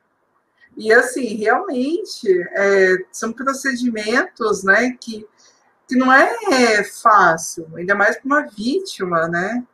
E 0.76 0.92
assim, 0.92 1.36
realmente, 1.36 2.28
é, 2.52 2.98
são 3.12 3.32
procedimentos, 3.32 4.64
né, 4.64 4.98
que 5.00 5.28
que 5.88 5.96
não 5.96 6.12
é 6.12 6.84
fácil, 6.84 7.68
ainda 7.76 7.96
mais 7.96 8.18
para 8.18 8.26
uma 8.26 8.48
vítima, 8.48 9.28
né? 9.28 9.66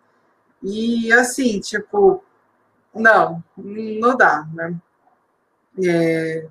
E 0.62 1.12
assim, 1.14 1.60
tipo, 1.60 2.24
não, 2.93 3.43
não 3.55 4.18
dá, 4.18 4.47
né? 4.53 4.76
É, 5.82 6.47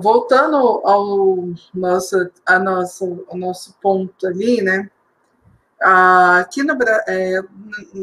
voltando 0.00 0.56
ao 0.84 1.48
nosso, 1.74 2.30
a 2.46 2.58
nossa, 2.58 3.04
ao 3.28 3.36
nosso 3.36 3.76
ponto 3.80 4.26
ali, 4.26 4.62
né? 4.62 4.90
Aqui 5.80 6.62
no, 6.62 6.76
é, 7.06 7.42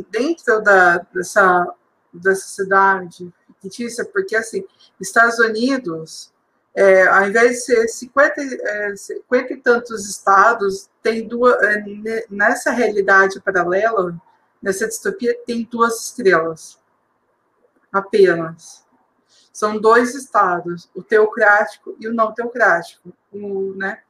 dentro 0.09 0.61
da, 0.61 0.97
dessa, 1.13 1.74
dessa 2.13 2.47
cidade 2.47 3.34
fictícia, 3.61 4.05
porque 4.05 4.36
assim, 4.36 4.63
Estados 4.99 5.39
Unidos 5.39 6.32
é, 6.76 7.07
ao 7.07 7.28
invés 7.28 7.51
de 7.51 7.61
ser 7.61 7.88
50, 7.88 8.41
é, 8.41 8.95
50 8.95 9.53
e 9.53 9.57
tantos 9.57 10.07
estados, 10.07 10.89
tem 11.01 11.28
duas, 11.28 11.61
é, 11.63 12.26
nessa 12.30 12.72
realidade 12.72 13.41
paralela, 13.41 14.20
nessa 14.61 14.88
distopia, 14.88 15.38
tem 15.45 15.67
duas 15.70 16.05
estrelas. 16.05 16.80
Apenas. 17.91 18.86
São 19.51 19.80
dois 19.80 20.15
estados, 20.15 20.89
o 20.95 21.03
teocrático 21.03 21.95
e 21.99 22.07
o 22.07 22.13
não 22.13 22.34
teocrático. 22.34 23.11
O, 23.34 23.74
né? 23.76 24.01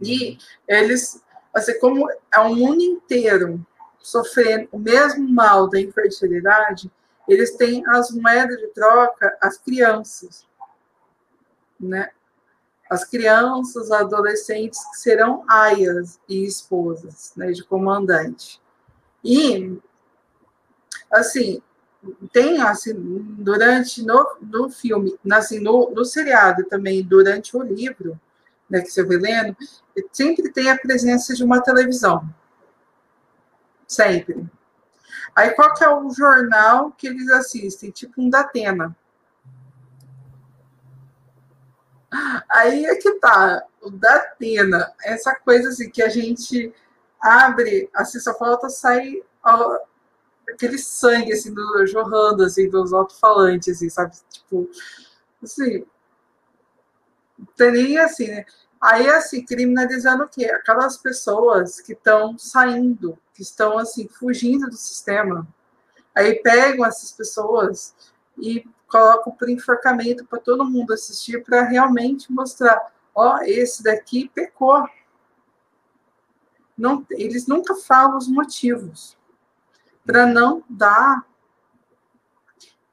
E 0.00 0.38
eles, 0.66 1.22
assim, 1.52 1.78
como 1.80 2.08
é 2.10 2.38
o 2.38 2.54
mundo 2.54 2.80
inteiro 2.80 3.66
sofrendo 3.98 4.68
o 4.72 4.78
mesmo 4.78 5.28
mal 5.28 5.68
da 5.68 5.78
infertilidade, 5.78 6.90
eles 7.28 7.56
têm 7.56 7.84
as 7.88 8.10
moedas 8.10 8.56
de 8.56 8.68
troca, 8.68 9.36
as 9.40 9.58
crianças 9.58 10.47
né? 11.78 12.10
As 12.90 13.04
crianças, 13.04 13.90
adolescentes 13.90 14.82
que 14.90 14.98
serão 14.98 15.44
aias 15.48 16.18
e 16.28 16.44
esposas, 16.44 17.32
né, 17.36 17.52
de 17.52 17.62
comandante. 17.62 18.60
E, 19.22 19.78
assim, 21.12 21.60
tem, 22.32 22.60
assim, 22.62 22.94
durante, 23.38 24.02
no, 24.04 24.26
no 24.40 24.70
filme, 24.70 25.18
assim, 25.30 25.58
no, 25.58 25.90
no 25.90 26.04
seriado 26.04 26.64
também, 26.64 27.02
durante 27.02 27.54
o 27.56 27.62
livro, 27.62 28.18
né, 28.70 28.80
que 28.80 28.90
você 28.90 29.04
vai 29.04 29.16
lendo, 29.16 29.56
sempre 30.12 30.50
tem 30.50 30.70
a 30.70 30.78
presença 30.78 31.34
de 31.34 31.44
uma 31.44 31.62
televisão. 31.62 32.26
Sempre. 33.86 34.46
Aí, 35.34 35.50
qual 35.50 35.74
que 35.74 35.84
é 35.84 35.88
o 35.88 36.10
jornal 36.10 36.92
que 36.92 37.06
eles 37.06 37.28
assistem? 37.30 37.90
Tipo 37.90 38.20
um 38.20 38.28
da 38.30 38.40
Atena. 38.40 38.96
Aí 42.50 42.86
é 42.86 42.94
que 42.96 43.12
tá, 43.14 43.64
o 43.82 43.90
da 43.90 44.16
Atena, 44.16 44.94
essa 45.04 45.34
coisa 45.34 45.68
assim 45.68 45.90
que 45.90 46.02
a 46.02 46.08
gente 46.08 46.72
abre, 47.20 47.90
assim, 47.94 48.18
só 48.18 48.32
falta 48.34 48.70
sair 48.70 49.22
ó, 49.44 49.78
aquele 50.48 50.78
sangue 50.78 51.32
assim, 51.32 51.52
do, 51.52 51.86
jorrando 51.86 52.44
assim, 52.44 52.68
dos 52.68 52.92
alto-falantes, 52.92 53.76
assim, 53.76 53.90
sabe? 53.90 54.16
Tipo, 54.30 54.70
assim, 55.42 55.84
teria 57.56 58.04
assim, 58.04 58.28
né? 58.28 58.44
Aí, 58.80 59.08
assim, 59.08 59.44
criminalizando 59.44 60.24
o 60.24 60.28
quê? 60.28 60.46
Aquelas 60.46 60.96
pessoas 60.96 61.80
que 61.80 61.92
estão 61.92 62.38
saindo, 62.38 63.18
que 63.34 63.42
estão, 63.42 63.76
assim, 63.76 64.08
fugindo 64.08 64.68
do 64.68 64.76
sistema. 64.76 65.46
Aí 66.14 66.36
pegam 66.42 66.86
essas 66.86 67.10
pessoas 67.12 67.94
e 68.38 68.64
colocam 68.88 69.32
por 69.32 69.48
enforcamento 69.48 70.24
para 70.24 70.40
todo 70.40 70.64
mundo 70.64 70.92
assistir, 70.92 71.44
para 71.44 71.62
realmente 71.62 72.32
mostrar, 72.32 72.92
ó, 73.14 73.38
esse 73.42 73.82
daqui 73.82 74.30
pecou. 74.34 74.88
Não, 76.76 77.04
eles 77.10 77.46
nunca 77.46 77.74
falam 77.74 78.16
os 78.16 78.28
motivos 78.28 79.16
para 80.06 80.24
não 80.24 80.64
dar, 80.68 81.26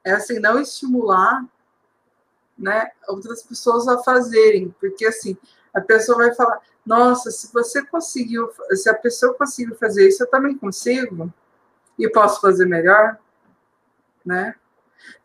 é 0.04 0.12
assim, 0.12 0.38
não 0.38 0.60
estimular, 0.60 1.44
né, 2.58 2.90
outras 3.08 3.42
pessoas 3.42 3.88
a 3.88 4.02
fazerem, 4.02 4.74
porque 4.80 5.06
assim, 5.06 5.36
a 5.72 5.80
pessoa 5.80 6.18
vai 6.18 6.34
falar, 6.34 6.60
nossa, 6.84 7.30
se 7.30 7.52
você 7.52 7.84
conseguiu, 7.84 8.50
se 8.72 8.88
a 8.88 8.94
pessoa 8.94 9.34
conseguiu 9.34 9.74
fazer 9.76 10.08
isso, 10.08 10.22
eu 10.22 10.30
também 10.30 10.56
consigo 10.56 11.32
e 11.98 12.08
posso 12.08 12.40
fazer 12.40 12.66
melhor, 12.66 13.18
né? 14.24 14.54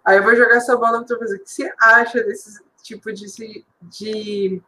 Aí 0.04 0.18
eu 0.18 0.24
vou 0.24 0.36
jogar 0.36 0.58
essa 0.58 0.76
bola 0.76 1.06
para 1.06 1.18
você. 1.18 1.36
O 1.36 1.40
que 1.40 1.50
você 1.50 1.74
acha 1.80 2.24
desse 2.24 2.60
tipo 2.84 3.12
de, 3.14 3.66
de 3.82 4.62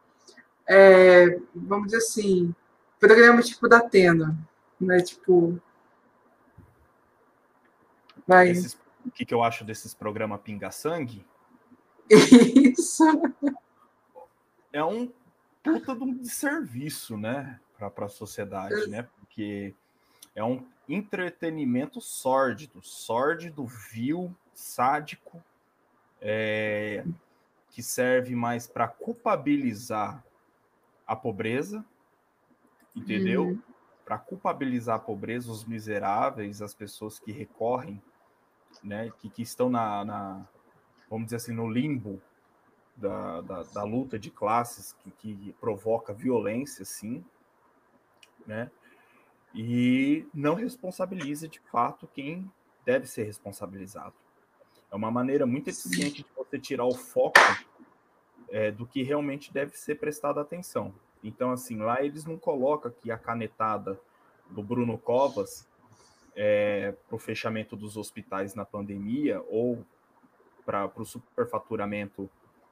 é, 0.66 1.38
vamos 1.54 1.86
dizer 1.86 1.98
assim, 1.98 2.54
programa 2.98 3.42
tipo 3.42 3.68
da 3.68 3.78
Atena, 3.78 4.36
né? 4.80 5.00
Tipo, 5.00 5.60
vai. 8.26 8.50
Esses, 8.50 8.78
o 9.04 9.10
que, 9.10 9.24
que 9.24 9.34
eu 9.34 9.42
acho 9.42 9.64
desses 9.64 9.92
programas 9.94 10.40
pinga-sangue? 10.40 11.24
Isso. 12.08 13.04
É 14.72 14.82
um 14.82 15.10
puta 15.62 15.94
de 15.94 16.02
um 16.02 16.24
serviço, 16.24 17.16
né, 17.16 17.58
para 17.78 18.06
a 18.06 18.08
sociedade, 18.08 18.88
né? 18.88 19.08
Porque 19.18 19.74
é 20.34 20.44
um 20.44 20.66
entretenimento 20.88 22.00
sórdido, 22.00 22.82
sórdido, 22.82 23.66
vil, 23.66 24.34
sádico, 24.54 25.42
é, 26.20 27.04
que 27.70 27.82
serve 27.82 28.34
mais 28.34 28.66
para 28.66 28.88
culpabilizar 28.88 30.24
a 31.06 31.14
pobreza, 31.14 31.84
entendeu? 32.94 33.48
Uhum. 33.48 33.62
Para 34.04 34.18
culpabilizar 34.18 34.96
a 34.96 34.98
pobreza, 34.98 35.50
os 35.50 35.64
miseráveis, 35.64 36.62
as 36.62 36.74
pessoas 36.74 37.18
que 37.18 37.32
recorrem, 37.32 38.02
né, 38.82 39.10
que, 39.18 39.28
que 39.28 39.42
estão 39.42 39.70
na, 39.70 40.04
na, 40.04 40.48
vamos 41.08 41.26
dizer 41.26 41.36
assim, 41.36 41.52
no 41.52 41.70
limbo 41.70 42.20
da, 42.96 43.40
da, 43.40 43.62
da 43.62 43.82
luta 43.82 44.18
de 44.18 44.30
classes 44.30 44.92
que, 44.92 45.10
que 45.10 45.52
provoca 45.60 46.12
violência, 46.12 46.84
sim, 46.84 47.24
né? 48.46 48.70
E 49.54 50.26
não 50.34 50.54
responsabiliza 50.54 51.48
de 51.48 51.60
fato 51.60 52.08
quem 52.08 52.50
deve 52.84 53.06
ser 53.06 53.24
responsabilizado. 53.24 54.14
É 54.94 54.96
uma 54.96 55.10
maneira 55.10 55.44
muito 55.44 55.68
eficiente 55.68 56.22
de 56.22 56.26
você 56.36 56.56
tirar 56.56 56.84
o 56.84 56.94
foco 56.94 57.40
é, 58.48 58.70
do 58.70 58.86
que 58.86 59.02
realmente 59.02 59.52
deve 59.52 59.76
ser 59.76 59.96
prestado 59.96 60.38
atenção. 60.38 60.94
Então, 61.20 61.50
assim, 61.50 61.78
lá 61.78 62.00
eles 62.04 62.24
não 62.24 62.38
colocam 62.38 62.92
aqui 62.92 63.10
a 63.10 63.18
canetada 63.18 64.00
do 64.48 64.62
Bruno 64.62 64.96
Covas 64.96 65.66
é, 66.36 66.94
para 67.08 67.16
o 67.16 67.18
fechamento 67.18 67.74
dos 67.74 67.96
hospitais 67.96 68.54
na 68.54 68.64
pandemia 68.64 69.42
ou 69.48 69.84
para 70.64 70.88
o 70.94 71.04
superfaturamento 71.04 72.30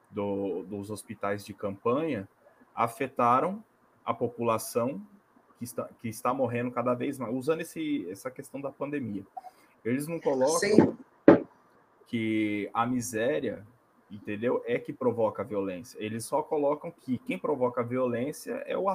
do, 0.09 0.63
dos 0.63 0.89
hospitais 0.89 1.43
de 1.43 1.53
campanha 1.53 2.25
afetaram 2.73 3.61
a 4.05 4.13
população 4.13 5.05
que 5.57 5.65
está, 5.65 5.89
que 5.99 6.07
está 6.07 6.33
morrendo 6.33 6.71
cada 6.71 6.93
vez 6.93 7.19
mais, 7.19 7.35
usando 7.35 7.59
esse, 7.59 8.09
essa 8.09 8.31
questão 8.31 8.61
da 8.61 8.71
pandemia. 8.71 9.25
Eles 9.83 10.07
não 10.07 10.21
colocam. 10.21 10.97
Que 12.07 12.69
a 12.73 12.85
miséria, 12.85 13.65
entendeu, 14.09 14.63
é 14.65 14.77
que 14.77 14.93
provoca 14.93 15.41
a 15.41 15.45
violência. 15.45 15.97
Eles 15.99 16.25
só 16.25 16.41
colocam 16.41 16.91
que 16.91 17.17
quem 17.17 17.37
provoca 17.37 17.81
a 17.81 17.83
violência 17.83 18.53
é 18.65 18.77
o, 18.77 18.89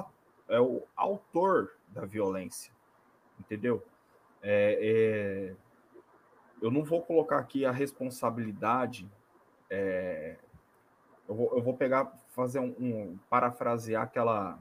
é 0.47 0.59
o 0.59 0.83
autor 0.95 1.71
da 1.89 2.05
violência, 2.05 2.71
entendeu? 3.39 3.83
É, 4.41 4.79
é, 4.81 5.55
eu 6.61 6.71
não 6.71 6.83
vou 6.83 7.01
colocar 7.01 7.37
aqui 7.37 7.65
a 7.65 7.71
responsabilidade. 7.71 9.09
É, 9.69 10.37
eu, 11.27 11.35
vou, 11.35 11.55
eu, 11.55 11.61
vou, 11.61 11.75
pegar, 11.75 12.11
fazer 12.29 12.59
um, 12.59 12.75
um, 12.79 13.19
parafrasear 13.29 14.03
aquela, 14.03 14.59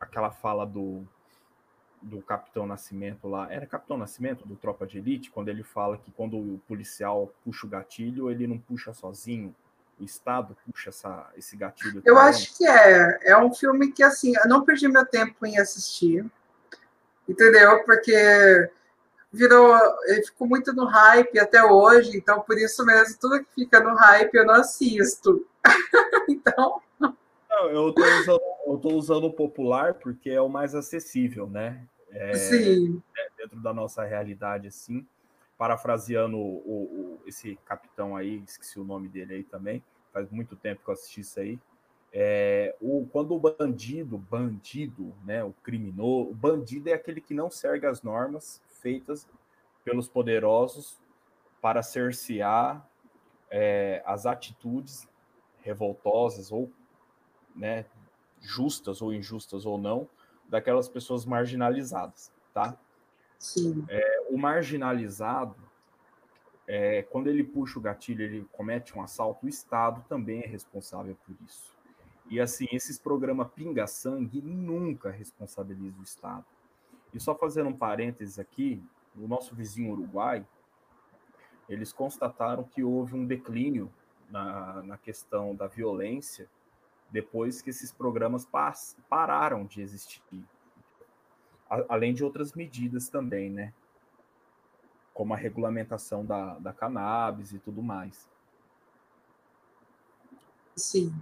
aquela 0.00 0.30
fala 0.30 0.66
do, 0.66 1.06
do 2.02 2.20
Capitão 2.22 2.66
Nascimento 2.66 3.28
lá. 3.28 3.50
Era 3.50 3.66
Capitão 3.66 3.96
Nascimento 3.96 4.46
do 4.46 4.56
Tropa 4.56 4.86
de 4.86 4.98
Elite, 4.98 5.30
quando 5.30 5.48
ele 5.48 5.62
fala 5.62 5.98
que 5.98 6.10
quando 6.10 6.36
o 6.36 6.60
policial 6.66 7.32
puxa 7.44 7.66
o 7.66 7.70
gatilho, 7.70 8.30
ele 8.30 8.46
não 8.46 8.58
puxa 8.58 8.92
sozinho. 8.92 9.54
O 9.98 10.04
Estado 10.04 10.56
puxa 10.66 10.90
essa, 10.90 11.30
esse 11.36 11.56
gatilho. 11.56 12.02
Eu 12.04 12.14
também. 12.14 12.28
acho 12.28 12.56
que 12.56 12.66
é. 12.66 13.18
É 13.22 13.36
um 13.38 13.52
filme 13.52 13.90
que, 13.92 14.02
assim, 14.02 14.34
eu 14.36 14.48
não 14.48 14.64
perdi 14.64 14.86
meu 14.88 15.06
tempo 15.06 15.46
em 15.46 15.58
assistir. 15.58 16.24
Entendeu? 17.28 17.82
Porque 17.84 18.70
virou, 19.32 19.76
ele 20.04 20.22
ficou 20.22 20.46
muito 20.46 20.72
no 20.72 20.84
hype 20.86 21.38
até 21.38 21.62
hoje, 21.62 22.16
então 22.16 22.40
por 22.40 22.56
isso 22.58 22.84
mesmo, 22.84 23.18
tudo 23.20 23.44
que 23.44 23.54
fica 23.54 23.80
no 23.80 23.94
hype 23.94 24.34
eu 24.34 24.46
não 24.46 24.54
assisto. 24.54 25.46
então. 26.28 26.80
Eu 27.64 27.88
estou 27.88 28.04
usando, 28.04 28.40
eu 28.66 28.78
tô 28.78 28.88
usando 28.94 29.24
o 29.24 29.32
popular 29.32 29.94
porque 29.94 30.30
é 30.30 30.40
o 30.40 30.48
mais 30.48 30.74
acessível, 30.74 31.48
né? 31.48 31.86
É, 32.10 32.34
Sim. 32.34 33.02
É 33.16 33.28
dentro 33.36 33.60
da 33.60 33.72
nossa 33.72 34.04
realidade, 34.04 34.68
assim. 34.68 35.06
Parafraseando 35.56 36.36
o, 36.36 37.18
o, 37.18 37.20
esse 37.26 37.56
capitão 37.64 38.14
aí, 38.14 38.42
esqueci 38.46 38.78
o 38.78 38.84
nome 38.84 39.08
dele 39.08 39.34
aí 39.34 39.44
também, 39.44 39.82
faz 40.12 40.30
muito 40.30 40.54
tempo 40.54 40.82
que 40.84 40.90
eu 40.90 40.94
assisti 40.94 41.20
isso 41.20 41.40
aí. 41.40 41.58
É, 42.12 42.74
o, 42.80 43.06
quando 43.10 43.34
o 43.34 43.38
bandido, 43.38 44.16
bandido, 44.16 45.14
né, 45.24 45.42
o 45.42 45.52
criminoso, 45.62 46.30
o 46.30 46.34
bandido 46.34 46.88
é 46.88 46.92
aquele 46.92 47.20
que 47.20 47.34
não 47.34 47.50
segue 47.50 47.86
as 47.86 48.02
normas 48.02 48.62
feitas 48.68 49.28
pelos 49.84 50.08
poderosos 50.08 50.98
para 51.60 51.82
cercear 51.82 52.88
é, 53.50 54.02
as 54.04 54.26
atitudes 54.26 55.08
revoltosas 55.62 56.52
ou 56.52 56.70
né, 57.56 57.86
justas 58.40 59.02
ou 59.02 59.12
injustas 59.12 59.66
ou 59.66 59.78
não 59.78 60.08
daquelas 60.48 60.88
pessoas 60.88 61.24
marginalizadas, 61.24 62.30
tá? 62.54 62.78
Sim. 63.38 63.84
É, 63.88 64.26
o 64.30 64.38
marginalizado, 64.38 65.56
é, 66.66 67.02
quando 67.02 67.28
ele 67.28 67.42
puxa 67.42 67.78
o 67.78 67.82
gatilho, 67.82 68.22
ele 68.22 68.46
comete 68.52 68.96
um 68.96 69.02
assalto, 69.02 69.46
o 69.46 69.48
Estado 69.48 70.04
também 70.08 70.42
é 70.42 70.46
responsável 70.46 71.16
por 71.26 71.34
isso. 71.44 71.74
E 72.28 72.40
assim, 72.40 72.66
esses 72.72 72.98
programas 72.98 73.48
pinga-sangue 73.54 74.40
nunca 74.42 75.10
responsabilizam 75.10 76.00
o 76.00 76.02
Estado. 76.02 76.44
E 77.14 77.20
só 77.20 77.34
fazendo 77.34 77.68
um 77.68 77.76
parênteses 77.76 78.38
aqui, 78.38 78.82
o 79.16 79.28
nosso 79.28 79.54
vizinho 79.54 79.92
Uruguai, 79.92 80.44
eles 81.68 81.92
constataram 81.92 82.64
que 82.64 82.82
houve 82.82 83.14
um 83.14 83.24
declínio 83.24 83.92
na, 84.28 84.82
na 84.82 84.98
questão 84.98 85.54
da 85.54 85.66
violência 85.66 86.48
depois 87.10 87.62
que 87.62 87.70
esses 87.70 87.92
programas 87.92 88.46
pararam 89.08 89.64
de 89.64 89.80
existir. 89.80 90.44
Além 91.88 92.14
de 92.14 92.24
outras 92.24 92.52
medidas 92.52 93.08
também, 93.08 93.50
né? 93.50 93.72
Como 95.12 95.34
a 95.34 95.36
regulamentação 95.36 96.24
da, 96.24 96.58
da 96.58 96.72
cannabis 96.72 97.52
e 97.52 97.58
tudo 97.58 97.82
mais. 97.82 98.28
Sim. 100.76 101.14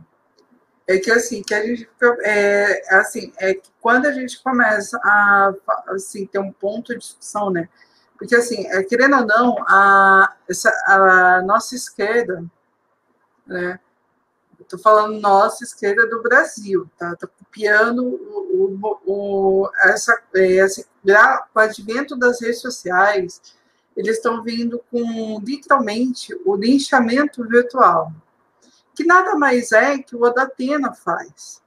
É 0.87 0.99
que 0.99 1.11
assim, 1.11 1.43
que 1.43 1.55
a 1.55 1.64
gente 1.64 1.89
é, 2.24 2.97
assim, 2.97 3.32
é 3.39 3.55
que 3.55 3.70
quando 3.80 4.05
a 4.07 4.12
gente 4.12 4.43
começa 4.43 4.99
a 5.03 5.55
assim, 5.89 6.26
ter 6.26 6.39
um 6.39 6.53
ponto 6.53 6.93
de 6.93 6.99
discussão, 6.99 7.51
né? 7.51 7.68
Porque 8.18 8.35
assim, 8.35 8.66
é, 8.66 8.82
querendo 8.82 9.16
ou 9.16 9.26
não, 9.26 9.57
a, 9.66 10.37
essa, 10.49 10.70
a 10.87 11.43
nossa 11.43 11.74
esquerda, 11.74 12.45
né? 13.47 13.80
Estou 14.65 14.79
falando 14.79 15.21
nossa 15.21 15.65
esquerda 15.65 16.07
do 16.07 16.23
Brasil, 16.23 16.91
tá? 16.99 17.12
Estou 17.12 17.29
copiando 17.39 18.05
o, 18.05 18.79
o, 18.83 19.01
o, 19.07 19.71
essa, 19.85 20.21
essa, 20.35 20.85
com 21.53 21.59
o 21.59 21.62
advento 21.62 22.17
das 22.17 22.41
redes 22.41 22.61
sociais, 22.61 23.41
eles 23.97 24.17
estão 24.17 24.43
vindo 24.43 24.83
com 24.91 25.41
literalmente 25.41 26.35
o 26.45 26.57
linchamento 26.57 27.47
virtual 27.47 28.12
que 28.95 29.05
nada 29.05 29.35
mais 29.35 29.73
é 29.73 29.99
que 29.99 30.15
o 30.15 30.23
Odatena 30.23 30.95
faz. 30.95 31.61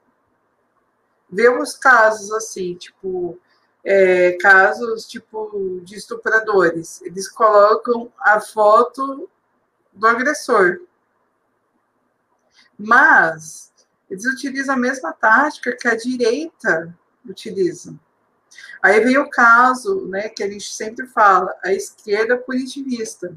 Vemos 1.29 1.75
casos 1.75 2.31
assim, 2.31 2.75
tipo, 2.75 3.37
é, 3.83 4.33
casos 4.33 5.05
tipo 5.05 5.81
de 5.83 5.95
estupradores. 5.95 7.01
Eles 7.01 7.27
colocam 7.27 8.11
a 8.17 8.39
foto 8.39 9.29
do 9.91 10.07
agressor. 10.07 10.79
Mas 12.77 13.71
eles 14.09 14.25
utilizam 14.25 14.75
a 14.75 14.79
mesma 14.79 15.11
tática 15.13 15.75
que 15.75 15.87
a 15.87 15.95
direita 15.95 16.95
utiliza. 17.25 17.97
Aí 18.81 18.99
vem 19.01 19.17
o 19.17 19.29
caso, 19.29 20.05
né, 20.07 20.29
que 20.29 20.43
a 20.43 20.49
gente 20.49 20.73
sempre 20.73 21.07
fala, 21.07 21.53
a 21.63 21.73
esquerda 21.73 22.37
punitivista, 22.37 23.35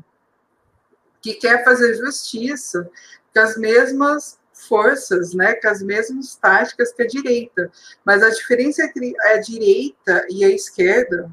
que 1.20 1.34
quer 1.34 1.64
fazer 1.64 1.94
justiça 1.96 2.88
com 3.32 3.40
as 3.40 3.56
mesmas 3.56 4.38
forças, 4.52 5.34
né, 5.34 5.54
com 5.54 5.68
as 5.68 5.82
mesmas 5.82 6.36
táticas 6.36 6.92
que 6.92 7.02
a 7.02 7.06
direita. 7.06 7.70
Mas 8.04 8.22
a 8.22 8.30
diferença 8.30 8.84
entre 8.84 9.14
a 9.20 9.38
direita 9.38 10.26
e 10.30 10.44
a 10.44 10.48
esquerda 10.48 11.30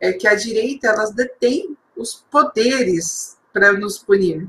é 0.00 0.12
que 0.12 0.26
a 0.26 0.34
direita 0.34 0.88
elas 0.88 1.12
detém 1.12 1.76
os 1.96 2.24
poderes 2.30 3.36
para 3.52 3.72
nos 3.72 3.98
punir. 3.98 4.48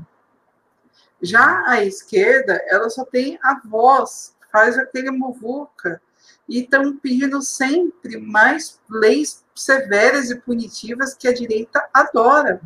Já 1.24 1.64
a 1.66 1.82
esquerda, 1.82 2.62
ela 2.66 2.90
só 2.90 3.02
tem 3.04 3.38
a 3.42 3.58
voz, 3.64 4.36
faz 4.52 4.78
aquele 4.78 5.10
muvuca 5.10 6.00
e 6.46 6.60
estão 6.60 6.96
pedindo 6.98 7.40
sempre 7.40 8.18
mais 8.18 8.78
leis 8.90 9.42
severas 9.54 10.30
e 10.30 10.38
punitivas 10.38 11.14
que 11.14 11.26
a 11.26 11.32
direita 11.32 11.88
adora. 11.94 12.60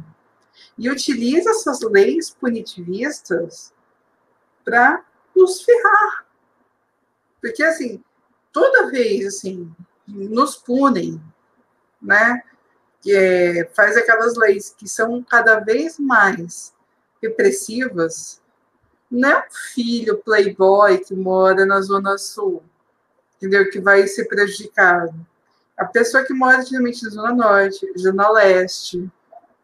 E 0.77 0.91
utiliza 0.91 1.51
essas 1.51 1.81
leis 1.83 2.31
punitivistas 2.31 3.73
para 4.65 5.05
nos 5.37 5.63
ferrar. 5.63 6.27
Porque, 7.41 7.63
assim, 7.63 8.03
toda 8.53 8.91
vez, 8.91 9.25
assim, 9.25 9.73
nos 10.05 10.57
punem, 10.57 11.23
né? 12.03 12.43
É, 13.07 13.71
faz 13.73 13.97
aquelas 13.97 14.37
leis 14.37 14.75
que 14.77 14.89
são 14.89 15.23
cada 15.23 15.61
vez 15.61 15.99
mais 16.01 16.75
repressivas, 17.23 18.43
não 19.11 19.29
é 19.29 19.39
um 19.39 19.51
filho 19.75 20.19
playboy 20.19 20.99
que 20.99 21.15
mora 21.15 21.65
na 21.65 21.81
Zona 21.81 22.19
Sul, 22.19 22.63
entendeu? 23.37 23.71
Que 23.71 23.81
vai 23.81 24.07
ser 24.07 24.27
prejudicado. 24.27 25.15
A 25.77 25.85
pessoa 25.85 26.25
que 26.25 26.35
mora, 26.35 26.63
geralmente, 26.63 27.05
na 27.05 27.11
Zona 27.11 27.35
Norte, 27.35 27.93
Zona 27.97 28.31
Leste, 28.31 29.11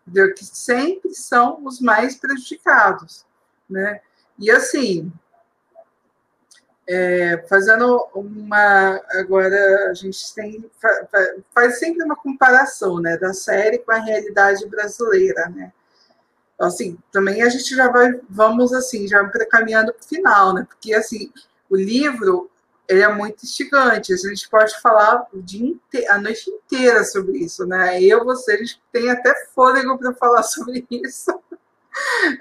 entendeu? 0.07 0.32
Que 0.32 0.45
sempre 0.45 1.14
são 1.14 1.64
os 1.64 1.80
mais 1.80 2.16
prejudicados, 2.16 3.26
né? 3.68 4.01
E 4.38 4.51
assim, 4.51 5.12
é, 6.86 7.45
fazendo 7.49 8.09
uma. 8.14 9.01
Agora, 9.12 9.90
a 9.90 9.95
gente 9.95 10.34
tem. 10.34 10.70
Faz 11.55 11.78
sempre 11.78 12.05
uma 12.05 12.16
comparação 12.16 13.01
né, 13.01 13.16
da 13.16 13.32
série 13.32 13.78
com 13.78 13.92
a 13.92 13.99
realidade 13.99 14.66
brasileira, 14.68 15.49
né? 15.49 15.72
Assim, 16.64 16.98
também 17.12 17.42
a 17.42 17.48
gente 17.48 17.74
já 17.74 17.90
vai, 17.90 18.12
vamos 18.28 18.72
assim, 18.72 19.06
já 19.06 19.26
caminhando 19.50 19.92
para 19.92 20.04
o 20.04 20.08
final, 20.08 20.54
né? 20.54 20.66
Porque, 20.68 20.94
assim, 20.94 21.32
o 21.70 21.76
livro, 21.76 22.50
ele 22.88 23.02
é 23.02 23.12
muito 23.12 23.44
instigante, 23.44 24.12
a 24.12 24.16
gente 24.16 24.48
pode 24.48 24.78
falar 24.80 25.26
o 25.32 25.40
dia 25.40 25.66
inteiro, 25.66 26.12
a 26.12 26.18
noite 26.18 26.50
inteira 26.50 27.04
sobre 27.04 27.38
isso, 27.38 27.66
né? 27.66 28.02
Eu, 28.02 28.24
você, 28.24 28.52
a 28.52 28.56
gente 28.56 28.82
tem 28.92 29.10
até 29.10 29.34
fôlego 29.54 29.98
para 29.98 30.14
falar 30.14 30.42
sobre 30.44 30.86
isso. 30.90 31.30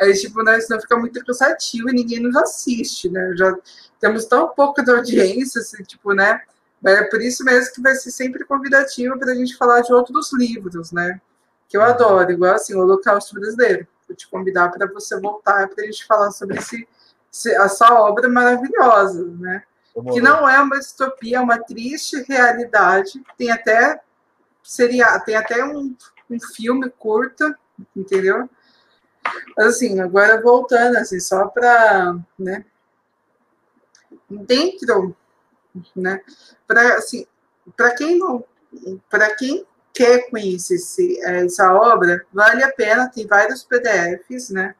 Aí, 0.01 0.13
tipo, 0.13 0.43
né, 0.43 0.59
senão 0.59 0.81
fica 0.81 0.97
muito 0.97 1.23
cansativo 1.23 1.89
e 1.89 1.93
ninguém 1.93 2.19
nos 2.19 2.35
assiste, 2.35 3.09
né? 3.09 3.33
Já 3.37 3.55
temos 3.99 4.25
tão 4.25 4.49
pouco 4.49 4.83
de 4.83 4.91
audiência, 4.91 5.61
assim, 5.61 5.83
tipo, 5.83 6.13
né? 6.13 6.41
É 6.85 7.03
por 7.03 7.21
isso 7.21 7.45
mesmo 7.45 7.73
que 7.73 7.81
vai 7.81 7.95
ser 7.95 8.11
sempre 8.11 8.43
convidativo 8.43 9.17
para 9.17 9.31
a 9.31 9.35
gente 9.35 9.55
falar 9.55 9.81
de 9.81 9.93
outros 9.93 10.33
livros, 10.33 10.91
né? 10.91 11.21
Que 11.69 11.77
eu 11.77 11.81
uhum. 11.81 11.87
adoro, 11.87 12.31
igual 12.31 12.55
assim, 12.55 12.75
o 12.75 12.79
Holocausto 12.79 13.33
Brasileiro. 13.35 13.87
Te 14.15 14.27
convidar 14.27 14.69
para 14.69 14.87
você 14.87 15.19
voltar 15.19 15.67
para 15.69 15.83
a 15.83 15.85
gente 15.85 16.05
falar 16.05 16.31
sobre 16.31 16.57
esse, 16.57 16.87
essa 17.47 17.93
obra 17.93 18.29
maravilhosa, 18.29 19.25
né? 19.39 19.63
Que 20.11 20.21
não 20.21 20.49
é 20.49 20.59
uma 20.59 20.79
distopia, 20.79 21.37
é 21.37 21.41
uma 21.41 21.59
triste 21.59 22.23
realidade. 22.27 23.21
Tem 23.37 23.51
até 23.51 24.01
seria, 24.63 25.19
tem 25.19 25.35
até 25.35 25.63
um, 25.63 25.95
um 26.29 26.39
filme 26.39 26.89
curta, 26.89 27.57
entendeu? 27.95 28.49
Assim, 29.57 29.99
agora 29.99 30.41
voltando, 30.41 30.97
assim, 30.97 31.19
só 31.19 31.47
para, 31.47 32.15
né? 32.39 32.65
Dentro, 34.29 35.15
né? 35.95 36.21
Para 36.67 36.95
assim, 36.95 37.25
para 37.75 37.93
quem 37.95 38.17
não, 38.17 38.43
para 39.09 39.35
quem 39.35 39.65
quer 39.93 40.29
conhecer 40.29 40.77
essa 41.21 41.73
obra, 41.73 42.25
vale 42.33 42.63
a 42.63 42.71
pena. 42.71 43.09
Tem 43.09 43.27
vários 43.27 43.63
PDFs, 43.63 44.49
né? 44.49 44.75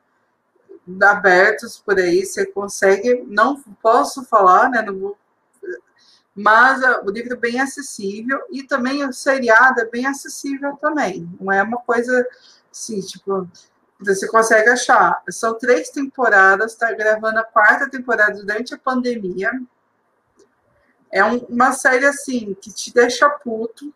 Abertos 1.01 1.77
por 1.77 1.97
aí, 1.97 2.25
você 2.25 2.45
consegue. 2.45 3.23
Não 3.27 3.61
posso 3.81 4.25
falar, 4.25 4.69
né? 4.69 4.81
Não 4.81 5.15
mas 6.35 6.81
o 7.05 7.11
livro 7.11 7.33
é 7.33 7.37
bem 7.37 7.59
acessível 7.59 8.39
e 8.49 8.63
também 8.63 9.05
o 9.05 9.13
seriado 9.13 9.81
é 9.81 9.85
bem 9.85 10.07
acessível 10.07 10.75
também. 10.77 11.29
Não 11.39 11.51
é 11.51 11.61
uma 11.61 11.77
coisa 11.77 12.27
assim, 12.71 12.99
tipo, 13.01 13.47
você 13.99 14.27
consegue 14.27 14.69
achar. 14.69 15.21
São 15.29 15.55
três 15.57 15.89
temporadas, 15.89 16.71
está 16.73 16.91
gravando 16.91 17.39
a 17.39 17.43
quarta 17.43 17.89
temporada 17.89 18.33
durante 18.33 18.73
a 18.73 18.79
pandemia. 18.79 19.51
É 21.11 21.23
um, 21.23 21.37
uma 21.45 21.71
série 21.71 22.07
assim 22.07 22.57
que 22.59 22.73
te 22.73 22.91
deixa 22.91 23.29
puto. 23.29 23.93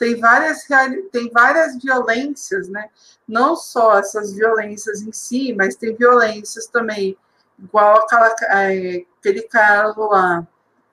Tem 0.00 0.18
várias, 0.18 0.66
tem 1.12 1.30
várias 1.30 1.76
violências, 1.76 2.70
né? 2.70 2.88
Não 3.28 3.54
só 3.54 3.98
essas 3.98 4.32
violências 4.32 5.02
em 5.02 5.12
si, 5.12 5.52
mas 5.52 5.76
tem 5.76 5.94
violências 5.94 6.66
também, 6.66 7.18
igual 7.58 7.98
aquela, 7.98 8.34
é, 8.44 9.04
aquele 9.18 9.42
caso 9.42 10.00
lá 10.08 10.48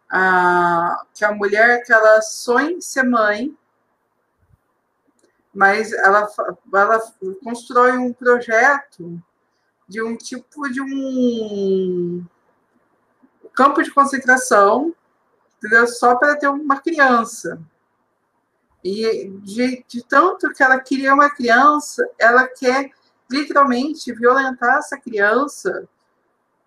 a, 0.10 1.06
que 1.14 1.24
a 1.24 1.32
mulher 1.32 1.86
que 1.86 1.94
ela 1.94 2.22
sonha 2.22 2.82
ser 2.82 3.04
mãe, 3.04 3.58
mas 5.54 5.94
ela, 5.94 6.28
ela 6.74 7.02
constrói 7.42 7.94
um 7.98 8.12
projeto 8.12 9.24
de 9.88 10.04
um 10.04 10.18
tipo 10.18 10.70
de 10.70 10.82
um 10.82 12.26
campo 13.54 13.82
de 13.82 13.90
concentração, 13.90 14.94
só 15.98 16.16
para 16.16 16.36
ter 16.36 16.50
uma 16.50 16.82
criança. 16.82 17.58
E 18.88 19.30
de, 19.44 19.84
de 19.86 20.04
tanto 20.04 20.50
que 20.54 20.64
ela 20.64 20.80
queria 20.80 21.14
uma 21.14 21.30
criança, 21.30 22.10
ela 22.18 22.48
quer 22.48 22.92
literalmente 23.30 24.14
violentar 24.14 24.78
essa 24.78 24.98
criança 24.98 25.88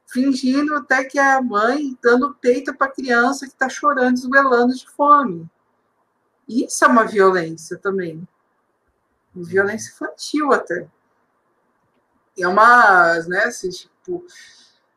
fingindo 0.06 0.74
até 0.74 1.04
que 1.04 1.18
é 1.18 1.34
a 1.34 1.40
mãe 1.40 1.96
dando 2.02 2.34
peito 2.34 2.74
para 2.74 2.88
a 2.88 2.92
criança 2.92 3.46
que 3.46 3.52
está 3.52 3.68
chorando, 3.68 4.18
esguelando 4.18 4.74
de 4.74 4.86
fome. 4.90 5.48
Isso 6.46 6.84
é 6.84 6.88
uma 6.88 7.06
violência 7.06 7.78
também. 7.78 8.26
Violência 9.34 9.90
infantil 9.90 10.52
até. 10.52 10.86
É 12.38 12.46
uma, 12.46 13.18
né, 13.28 13.44
assim, 13.44 13.70
tipo, 13.70 14.26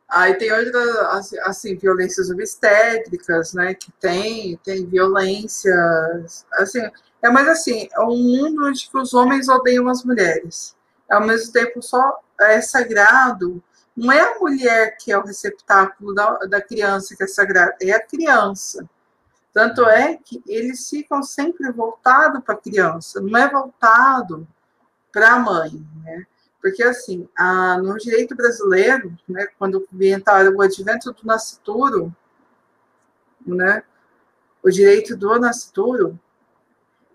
aí 0.09 0.33
tem 0.35 0.51
outras, 0.51 0.97
assim, 0.97 1.39
assim, 1.39 1.75
violências 1.77 2.29
obstétricas, 2.31 3.53
né, 3.53 3.73
que 3.75 3.91
tem, 3.93 4.57
tem 4.57 4.85
violências, 4.87 6.45
assim, 6.53 6.81
é 7.23 7.29
mais 7.29 7.47
assim, 7.47 7.87
é 7.91 8.01
um 8.01 8.17
mundo 8.17 8.67
onde 8.67 8.89
os 8.93 9.13
homens 9.13 9.49
odeiam 9.49 9.87
as 9.87 10.03
mulheres. 10.03 10.75
Ao 11.09 11.25
mesmo 11.25 11.51
tempo, 11.51 11.81
só 11.81 12.19
é 12.39 12.61
sagrado 12.61 13.63
não 13.95 14.11
é 14.11 14.19
a 14.19 14.39
mulher 14.39 14.97
que 14.97 15.11
é 15.11 15.17
o 15.17 15.23
receptáculo 15.23 16.13
da, 16.13 16.37
da 16.39 16.61
criança 16.61 17.15
que 17.15 17.23
é 17.23 17.27
sagrada, 17.27 17.75
é 17.81 17.91
a 17.91 18.05
criança. 18.05 18.89
Tanto 19.53 19.85
é 19.85 20.17
que 20.17 20.43
eles 20.47 20.89
ficam 20.89 21.21
sempre 21.21 21.71
voltados 21.71 22.43
para 22.43 22.55
a 22.55 22.57
criança, 22.57 23.21
não 23.21 23.37
é 23.37 23.47
voltado 23.47 24.47
para 25.11 25.33
a 25.33 25.39
mãe, 25.39 25.85
né? 26.03 26.25
Porque, 26.59 26.81
assim, 26.81 27.27
a, 27.37 27.77
no 27.77 27.95
direito 27.97 28.35
brasileiro, 28.35 29.15
né, 29.27 29.47
quando 29.59 29.85
inventaram 29.93 30.55
o 30.55 30.61
advento 30.61 31.11
do 31.11 31.25
nascituro, 31.25 32.15
né, 33.45 33.83
o 34.63 34.71
direito 34.71 35.15
do 35.15 35.37
nascituro, 35.37 36.17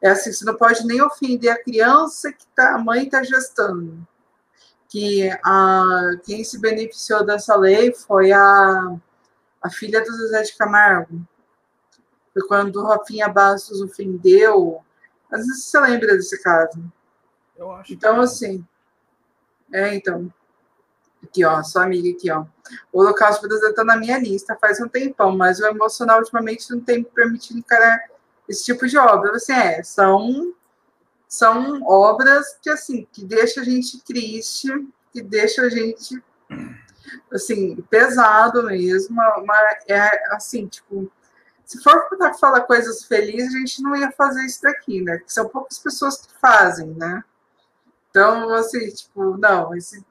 é 0.00 0.10
assim, 0.10 0.32
você 0.32 0.44
não 0.44 0.56
pode 0.56 0.86
nem 0.86 1.02
ofender 1.02 1.50
a 1.50 1.62
criança 1.62 2.32
que 2.32 2.46
tá, 2.54 2.74
a 2.74 2.78
mãe 2.78 3.04
está 3.04 3.22
gestando 3.22 4.06
que 4.88 5.30
a, 5.44 6.12
quem 6.24 6.42
se 6.42 6.58
beneficiou 6.58 7.24
dessa 7.24 7.54
lei 7.54 7.92
foi 7.92 8.32
a, 8.32 8.96
a 9.62 9.70
filha 9.70 10.02
do 10.02 10.16
José 10.16 10.42
de 10.42 10.56
Camargo. 10.56 11.20
Foi 12.32 12.42
quando 12.46 12.76
o 12.76 12.86
Rafinha 12.86 13.28
Bastos 13.28 13.82
ofendeu. 13.82 14.80
Às 15.30 15.46
vezes 15.46 15.64
você 15.64 15.80
lembra 15.80 16.16
desse 16.16 16.42
caso. 16.42 16.82
Eu 17.56 17.70
acho. 17.72 17.92
Então, 17.92 18.14
que... 18.14 18.20
assim. 18.20 18.66
É, 19.72 19.94
então. 19.94 20.32
Aqui, 21.22 21.44
ó, 21.44 21.62
sua 21.62 21.84
amiga 21.84 22.16
aqui, 22.16 22.30
ó. 22.30 22.46
O 22.92 23.00
Holocausto 23.00 23.42
Brasileiro 23.42 23.72
está 23.72 23.84
na 23.84 23.96
minha 23.96 24.18
lista 24.18 24.56
faz 24.58 24.80
um 24.80 24.88
tempão, 24.88 25.36
mas 25.36 25.58
o 25.58 25.66
emocional 25.66 26.20
ultimamente 26.20 26.70
não 26.70 26.80
tem 26.80 26.98
me 26.98 27.04
permitido 27.04 27.58
encarar 27.58 27.98
esse 28.48 28.64
tipo 28.64 28.86
de 28.86 28.96
obra. 28.96 29.36
Assim, 29.36 29.52
é, 29.52 29.82
são 29.82 30.54
são 31.28 31.82
obras 31.82 32.56
que 32.62 32.70
assim 32.70 33.06
que 33.12 33.24
deixa 33.24 33.60
a 33.60 33.64
gente 33.64 34.02
triste, 34.02 34.68
que 35.12 35.20
deixa 35.20 35.62
a 35.62 35.68
gente 35.68 36.22
assim 37.32 37.76
pesado 37.90 38.62
mesmo, 38.64 39.16
mas 39.44 39.84
é 39.86 40.34
assim 40.34 40.66
tipo 40.66 41.10
se 41.68 41.82
for 41.82 42.08
para 42.08 42.32
falar 42.32 42.62
coisas 42.62 43.04
felizes, 43.04 43.54
a 43.54 43.58
gente 43.58 43.82
não 43.82 43.94
ia 43.94 44.10
fazer 44.10 44.42
isso 44.46 44.62
daqui, 44.62 45.02
né? 45.02 45.18
Porque 45.18 45.30
são 45.30 45.46
poucas 45.46 45.78
pessoas 45.78 46.16
que 46.16 46.32
fazem, 46.40 46.94
né? 46.94 47.22
Então, 48.08 48.48
assim, 48.54 48.88
tipo, 48.88 49.36
não, 49.36 49.76
esse... 49.76 50.02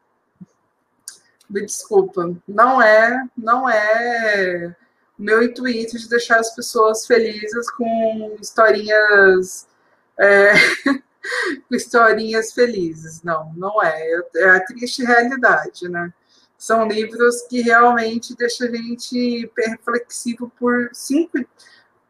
me 1.49 1.65
desculpa, 1.65 2.31
não 2.47 2.79
é, 2.79 3.27
não 3.35 3.67
é 3.67 4.75
meu 5.18 5.43
intuito 5.43 5.97
de 5.97 6.07
deixar 6.07 6.39
as 6.39 6.53
pessoas 6.53 7.05
felizes 7.05 7.70
com 7.72 8.38
historinhas 8.39 9.68
é, 10.20 10.53
com 11.68 11.76
historinhas 11.76 12.53
felizes. 12.53 13.22
Não, 13.24 13.51
não 13.55 13.82
é. 13.82 14.22
É 14.36 14.49
a 14.49 14.65
triste 14.65 15.03
realidade, 15.03 15.88
né? 15.89 16.13
São 16.57 16.88
livros 16.88 17.43
que 17.43 17.61
realmente 17.61 18.36
deixam 18.36 18.68
a 18.68 18.76
gente 18.76 19.51
reflexivo 19.57 20.51
por 20.59 20.89
cinco, 20.91 21.38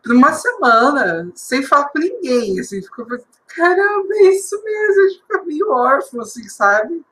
por 0.02 0.16
uma 0.16 0.32
semana, 0.32 1.30
sem 1.36 1.64
falar 1.64 1.90
com 1.90 2.00
ninguém, 2.00 2.58
assim, 2.58 2.82
ficou, 2.82 3.06
caramba, 3.48 4.08
é 4.14 4.30
isso 4.30 4.64
mesmo, 4.64 5.02
a 5.02 5.10
gente 5.10 5.22
fica 5.22 5.44
meio 5.44 5.70
órfão, 5.70 6.22
assim, 6.22 6.48
sabe? 6.48 7.04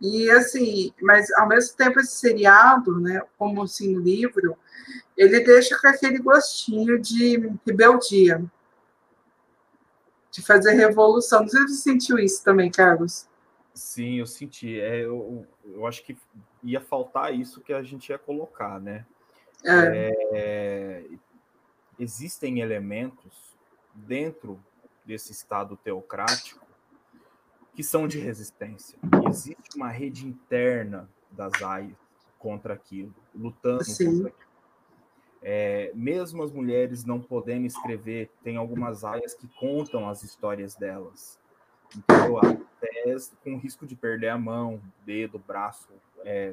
E 0.00 0.30
assim, 0.30 0.92
mas 1.02 1.30
ao 1.32 1.46
mesmo 1.46 1.76
tempo 1.76 2.00
esse 2.00 2.16
seriado, 2.16 2.98
né, 3.00 3.20
como 3.36 3.62
assim, 3.62 3.94
livro, 3.98 4.56
ele 5.16 5.40
deixa 5.40 5.78
com 5.80 5.88
aquele 5.88 6.18
gostinho 6.18 7.00
de 7.00 7.52
rebeldia, 7.66 8.44
de 10.30 10.42
fazer 10.42 10.72
revolução. 10.72 11.48
Sei 11.48 11.62
se 11.62 11.68
você 11.68 11.90
sentiu 11.90 12.18
isso 12.18 12.44
também, 12.44 12.70
Carlos. 12.70 13.26
Sim, 13.72 14.18
eu 14.18 14.26
senti. 14.26 14.80
É, 14.80 15.04
eu, 15.04 15.46
eu 15.64 15.86
acho 15.86 16.02
que 16.02 16.16
ia 16.62 16.80
faltar 16.80 17.34
isso 17.34 17.60
que 17.60 17.72
a 17.72 17.82
gente 17.82 18.10
ia 18.10 18.18
colocar, 18.18 18.80
né? 18.80 19.06
É. 19.64 20.12
É, 20.32 21.04
existem 21.98 22.60
elementos 22.60 23.56
dentro 23.94 24.62
desse 25.04 25.32
Estado 25.32 25.76
teocrático 25.76 26.66
que 27.74 27.82
são 27.82 28.08
de 28.08 28.18
resistência. 28.18 28.98
Existe 29.28 29.76
uma 29.76 29.90
rede 29.90 30.26
interna 30.26 31.08
das 31.30 31.62
AIAs 31.62 31.92
contra 32.38 32.74
aquilo, 32.74 33.14
lutando 33.34 33.84
Sim. 33.84 34.06
contra 34.06 34.28
aquilo. 34.28 34.45
É, 35.42 35.92
mesmo 35.94 36.42
as 36.42 36.50
mulheres 36.50 37.04
não 37.04 37.20
podendo 37.20 37.66
escrever, 37.66 38.30
tem 38.42 38.56
algumas 38.56 39.04
áreas 39.04 39.34
que 39.34 39.46
contam 39.48 40.08
as 40.08 40.22
histórias 40.22 40.74
delas. 40.74 41.38
Então, 41.96 42.38
até 42.38 43.14
com 43.44 43.56
risco 43.56 43.86
de 43.86 43.94
perder 43.94 44.28
a 44.28 44.38
mão, 44.38 44.80
dedo, 45.04 45.38
braço, 45.38 45.88
é, 46.24 46.52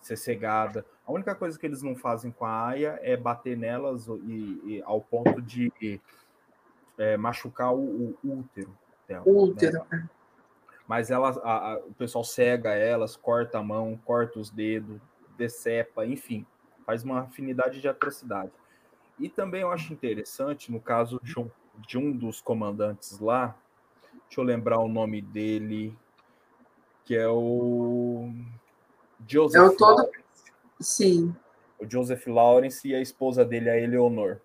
ser 0.00 0.16
cegada. 0.16 0.84
A 1.06 1.12
única 1.12 1.34
coisa 1.34 1.58
que 1.58 1.64
eles 1.64 1.82
não 1.82 1.96
fazem 1.96 2.30
com 2.30 2.44
a 2.44 2.66
aia 2.68 2.98
é 3.02 3.16
bater 3.16 3.56
nelas 3.56 4.06
e, 4.06 4.60
e 4.64 4.82
ao 4.84 5.00
ponto 5.00 5.40
de 5.40 6.00
é, 6.98 7.16
machucar 7.16 7.74
o, 7.74 8.16
o, 8.22 8.40
útero 8.40 8.76
dela. 9.06 9.22
O 9.26 9.32
né? 9.32 9.52
útero. 9.52 9.86
Né? 9.90 10.08
Mas 10.86 11.10
elas, 11.10 11.38
a, 11.38 11.72
a, 11.72 11.78
o 11.78 11.94
pessoal 11.94 12.24
cega 12.24 12.74
elas, 12.74 13.16
corta 13.16 13.58
a 13.58 13.62
mão, 13.62 13.98
corta 14.04 14.38
os 14.38 14.50
dedos, 14.50 15.00
decepa, 15.36 16.04
enfim 16.04 16.46
faz 16.88 17.04
uma 17.04 17.20
afinidade 17.20 17.82
de 17.82 17.86
atrocidade. 17.86 18.50
E 19.18 19.28
também 19.28 19.60
eu 19.60 19.70
acho 19.70 19.92
interessante, 19.92 20.72
no 20.72 20.80
caso 20.80 21.20
de 21.22 21.38
um, 21.38 21.50
de 21.86 21.98
um 21.98 22.10
dos 22.10 22.40
comandantes 22.40 23.20
lá, 23.20 23.54
deixa 24.24 24.40
eu 24.40 24.44
lembrar 24.44 24.78
o 24.78 24.88
nome 24.88 25.20
dele, 25.20 25.94
que 27.04 27.14
é 27.14 27.28
o 27.28 28.32
Joseph 29.26 29.60
é 29.60 29.66
o 29.66 29.76
todo 29.76 30.10
Sim. 30.80 31.36
O 31.78 31.84
Joseph 31.86 32.26
Lawrence 32.26 32.88
e 32.88 32.94
a 32.94 33.02
esposa 33.02 33.44
dele, 33.44 33.68
a 33.68 33.78
Eleonor. 33.78 34.38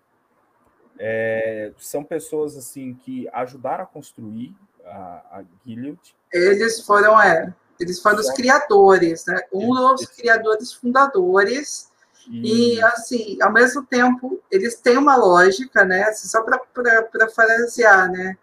É, 0.98 1.72
são 1.78 2.04
pessoas 2.04 2.58
assim 2.58 2.92
que 2.92 3.26
ajudaram 3.32 3.84
a 3.84 3.86
construir 3.86 4.54
a, 4.84 5.38
a 5.38 5.44
Gilead. 5.64 5.98
Eles 6.30 6.84
foram, 6.84 7.18
é, 7.18 7.54
eles 7.80 8.02
foram 8.02 8.18
os 8.18 8.30
criadores, 8.32 9.24
né? 9.24 9.40
Um 9.50 9.72
dos 9.94 10.04
criadores 10.04 10.74
fundadores. 10.74 11.93
E... 12.28 12.82
assim, 12.82 13.38
ao 13.40 13.52
mesmo 13.52 13.84
tempo, 13.84 14.40
eles 14.50 14.76
têm 14.76 14.96
uma 14.96 15.16
lógica, 15.16 15.84
né? 15.84 16.04
Assim, 16.04 16.28
só 16.28 16.42
para 16.42 17.28
frasear, 17.28 18.10
né? 18.10 18.36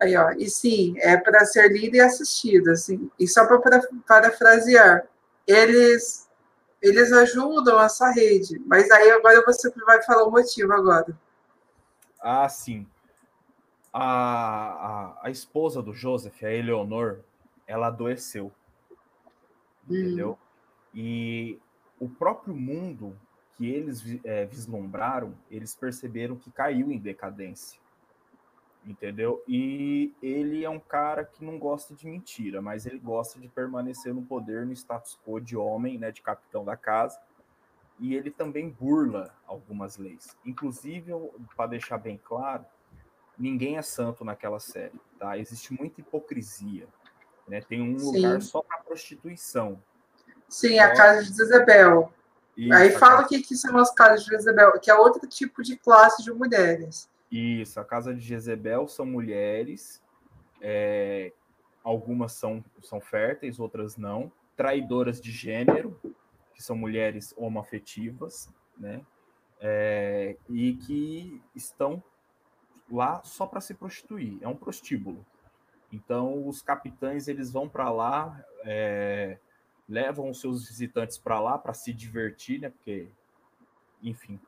Aí, 0.00 0.16
ó, 0.16 0.32
e 0.32 0.50
sim, 0.50 0.94
é 0.98 1.16
para 1.16 1.44
ser 1.44 1.68
lido 1.72 1.96
e 1.96 2.00
assistido, 2.00 2.70
assim. 2.70 3.10
E 3.18 3.26
só 3.26 3.46
para 3.46 3.80
parafrasear, 4.06 5.06
eles 5.46 6.24
eles 6.82 7.10
ajudam 7.12 7.80
essa 7.80 8.10
rede, 8.10 8.60
mas 8.66 8.90
aí 8.90 9.10
agora 9.10 9.42
você 9.46 9.70
vai 9.86 10.02
falar 10.02 10.24
o 10.24 10.30
motivo 10.30 10.70
agora. 10.70 11.18
Ah, 12.20 12.46
sim. 12.46 12.86
A, 13.90 14.02
a, 14.02 15.18
a 15.22 15.30
esposa 15.30 15.80
do 15.80 15.94
Joseph, 15.94 16.42
a 16.42 16.50
Eleonor, 16.50 17.20
ela 17.66 17.86
adoeceu. 17.86 18.52
Hum. 19.88 19.96
Entendeu? 19.96 20.38
E 20.94 21.58
o 21.98 22.08
próprio 22.08 22.54
mundo 22.54 23.16
que 23.56 23.68
eles 23.70 24.18
é, 24.24 24.44
vislumbraram, 24.44 25.34
eles 25.50 25.74
perceberam 25.74 26.36
que 26.36 26.50
caiu 26.50 26.90
em 26.90 26.98
decadência. 26.98 27.80
Entendeu? 28.84 29.42
E 29.48 30.12
ele 30.20 30.62
é 30.62 30.68
um 30.68 30.80
cara 30.80 31.24
que 31.24 31.42
não 31.42 31.58
gosta 31.58 31.94
de 31.94 32.06
mentira, 32.06 32.60
mas 32.60 32.84
ele 32.84 32.98
gosta 32.98 33.40
de 33.40 33.48
permanecer 33.48 34.12
no 34.12 34.22
poder, 34.22 34.66
no 34.66 34.72
status 34.72 35.18
quo 35.24 35.40
de 35.40 35.56
homem, 35.56 35.98
né, 35.98 36.10
de 36.10 36.20
capitão 36.20 36.64
da 36.64 36.76
casa. 36.76 37.18
E 37.98 38.14
ele 38.14 38.30
também 38.30 38.68
burla 38.68 39.34
algumas 39.46 39.96
leis. 39.96 40.36
Inclusive, 40.44 41.12
para 41.56 41.68
deixar 41.68 41.96
bem 41.96 42.20
claro, 42.22 42.66
ninguém 43.38 43.78
é 43.78 43.82
santo 43.82 44.24
naquela 44.24 44.58
série, 44.58 45.00
tá? 45.18 45.38
Existe 45.38 45.72
muita 45.72 46.00
hipocrisia. 46.00 46.86
Né? 47.48 47.60
Tem 47.60 47.80
um 47.80 47.98
Sim. 47.98 48.16
lugar 48.16 48.42
só 48.42 48.62
para 48.62 48.78
prostituição. 48.78 49.82
Sim, 50.54 50.78
a 50.78 50.94
casa 50.94 51.24
de 51.24 51.36
Jezebel. 51.36 52.12
Isso, 52.56 52.72
Aí 52.72 52.92
fala 52.92 53.22
o 53.22 53.26
que, 53.26 53.42
que 53.42 53.56
são 53.56 53.76
as 53.76 53.92
casas 53.92 54.24
de 54.24 54.30
Jezebel, 54.30 54.78
que 54.78 54.88
é 54.88 54.94
outro 54.94 55.28
tipo 55.28 55.64
de 55.64 55.76
classe 55.76 56.22
de 56.22 56.32
mulheres. 56.32 57.10
Isso, 57.28 57.80
a 57.80 57.84
casa 57.84 58.14
de 58.14 58.20
Jezebel 58.20 58.86
são 58.86 59.04
mulheres, 59.04 60.00
é, 60.60 61.32
algumas 61.82 62.34
são, 62.34 62.64
são 62.84 63.00
férteis, 63.00 63.58
outras 63.58 63.96
não, 63.96 64.30
traidoras 64.56 65.20
de 65.20 65.32
gênero, 65.32 66.00
que 66.54 66.62
são 66.62 66.76
mulheres 66.76 67.34
homoafetivas, 67.36 68.48
né? 68.78 69.04
É, 69.60 70.36
e 70.48 70.74
que 70.74 71.42
estão 71.52 72.00
lá 72.88 73.20
só 73.24 73.44
para 73.44 73.60
se 73.60 73.74
prostituir, 73.74 74.38
é 74.40 74.46
um 74.46 74.54
prostíbulo. 74.54 75.26
Então, 75.92 76.46
os 76.46 76.62
capitães 76.62 77.26
eles 77.26 77.50
vão 77.50 77.68
para 77.68 77.90
lá, 77.90 78.40
é, 78.64 79.38
levam 79.88 80.30
os 80.30 80.40
seus 80.40 80.66
visitantes 80.66 81.18
para 81.18 81.40
lá 81.40 81.58
para 81.58 81.74
se 81.74 81.92
divertir, 81.92 82.60
né? 82.60 82.70
Porque, 82.70 83.08
enfim, 84.02 84.40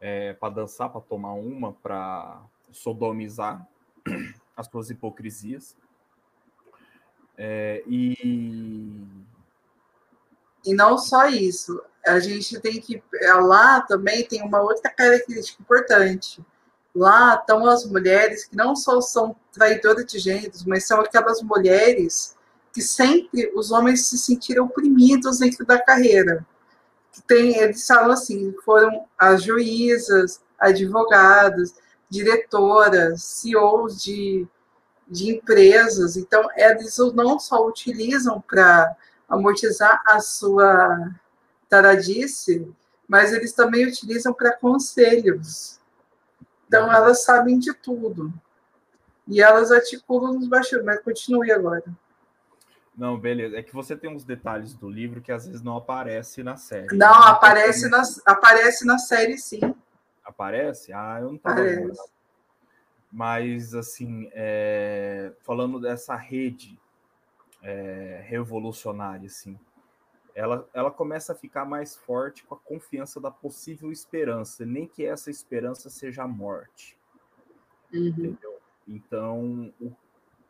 é, 0.00 0.32
para 0.34 0.54
dançar, 0.54 0.90
para 0.90 1.00
tomar 1.00 1.32
uma, 1.34 1.72
para 1.72 2.42
sodomizar 2.70 3.66
as 4.56 4.66
suas 4.66 4.90
hipocrisias. 4.90 5.76
É, 7.36 7.82
e 7.86 9.06
e 10.66 10.72
não 10.72 10.96
só 10.96 11.26
isso, 11.26 11.82
a 12.06 12.18
gente 12.18 12.58
tem 12.58 12.80
que 12.80 13.02
lá 13.42 13.82
também 13.82 14.26
tem 14.26 14.42
uma 14.42 14.62
outra 14.62 14.90
característica 14.90 15.62
importante 15.62 16.42
Lá 16.94 17.34
estão 17.34 17.66
as 17.66 17.84
mulheres 17.84 18.44
que 18.44 18.54
não 18.54 18.76
só 18.76 19.00
são 19.00 19.34
traidoras 19.52 20.06
de 20.06 20.18
gêneros, 20.20 20.64
mas 20.64 20.86
são 20.86 21.00
aquelas 21.00 21.42
mulheres 21.42 22.33
que 22.74 22.82
sempre 22.82 23.52
os 23.54 23.70
homens 23.70 24.08
se 24.08 24.18
sentiram 24.18 24.64
oprimidos 24.64 25.38
dentro 25.38 25.64
da 25.64 25.80
carreira. 25.80 26.44
Tem, 27.24 27.56
eles 27.56 27.86
falam 27.86 28.10
assim, 28.10 28.52
foram 28.64 29.06
as 29.16 29.44
juízas, 29.44 30.42
advogadas, 30.58 31.76
diretoras, 32.10 33.22
CEOs 33.22 34.02
de, 34.02 34.44
de 35.06 35.36
empresas. 35.36 36.16
Então, 36.16 36.48
eles 36.56 36.96
não 37.14 37.38
só 37.38 37.64
utilizam 37.64 38.40
para 38.40 38.96
amortizar 39.28 40.02
a 40.04 40.18
sua 40.18 41.14
taradice, 41.68 42.68
mas 43.06 43.32
eles 43.32 43.52
também 43.52 43.86
utilizam 43.86 44.34
para 44.34 44.56
conselhos. 44.56 45.78
Então, 46.66 46.92
elas 46.92 47.22
sabem 47.22 47.56
de 47.56 47.72
tudo. 47.72 48.34
E 49.28 49.40
elas 49.40 49.70
articulam 49.70 50.34
nos 50.34 50.48
bastidores, 50.48 50.84
mas 50.84 51.00
continue 51.02 51.52
agora. 51.52 51.84
Não, 52.96 53.18
beleza. 53.18 53.56
É 53.56 53.62
que 53.62 53.74
você 53.74 53.96
tem 53.96 54.10
uns 54.10 54.24
detalhes 54.24 54.74
do 54.74 54.88
livro 54.88 55.20
que 55.20 55.32
às 55.32 55.46
vezes 55.46 55.62
não 55.62 55.76
aparece 55.76 56.42
na 56.42 56.56
série. 56.56 56.96
Não, 56.96 57.20
né? 57.20 57.26
aparece, 57.26 57.88
na, 57.88 58.02
aparece 58.24 58.86
na 58.86 58.98
série, 58.98 59.36
sim. 59.36 59.60
Aparece? 60.24 60.92
Ah, 60.92 61.18
eu 61.20 61.28
não 61.28 61.36
estava 61.36 61.60
lembrando. 61.60 61.98
Mas, 63.10 63.74
assim, 63.74 64.28
é... 64.32 65.32
falando 65.42 65.80
dessa 65.80 66.16
rede 66.16 66.78
é... 67.62 68.24
revolucionária, 68.26 69.26
assim, 69.26 69.58
ela, 70.34 70.68
ela 70.74 70.90
começa 70.90 71.32
a 71.32 71.36
ficar 71.36 71.64
mais 71.64 71.94
forte 71.94 72.44
com 72.44 72.54
a 72.54 72.58
confiança 72.58 73.20
da 73.20 73.30
possível 73.30 73.92
esperança, 73.92 74.64
nem 74.66 74.86
que 74.86 75.04
essa 75.04 75.30
esperança 75.30 75.88
seja 75.88 76.24
a 76.24 76.28
morte. 76.28 76.98
Uhum. 77.92 78.08
Entendeu? 78.08 78.58
Então, 78.86 79.72
o, 79.80 79.92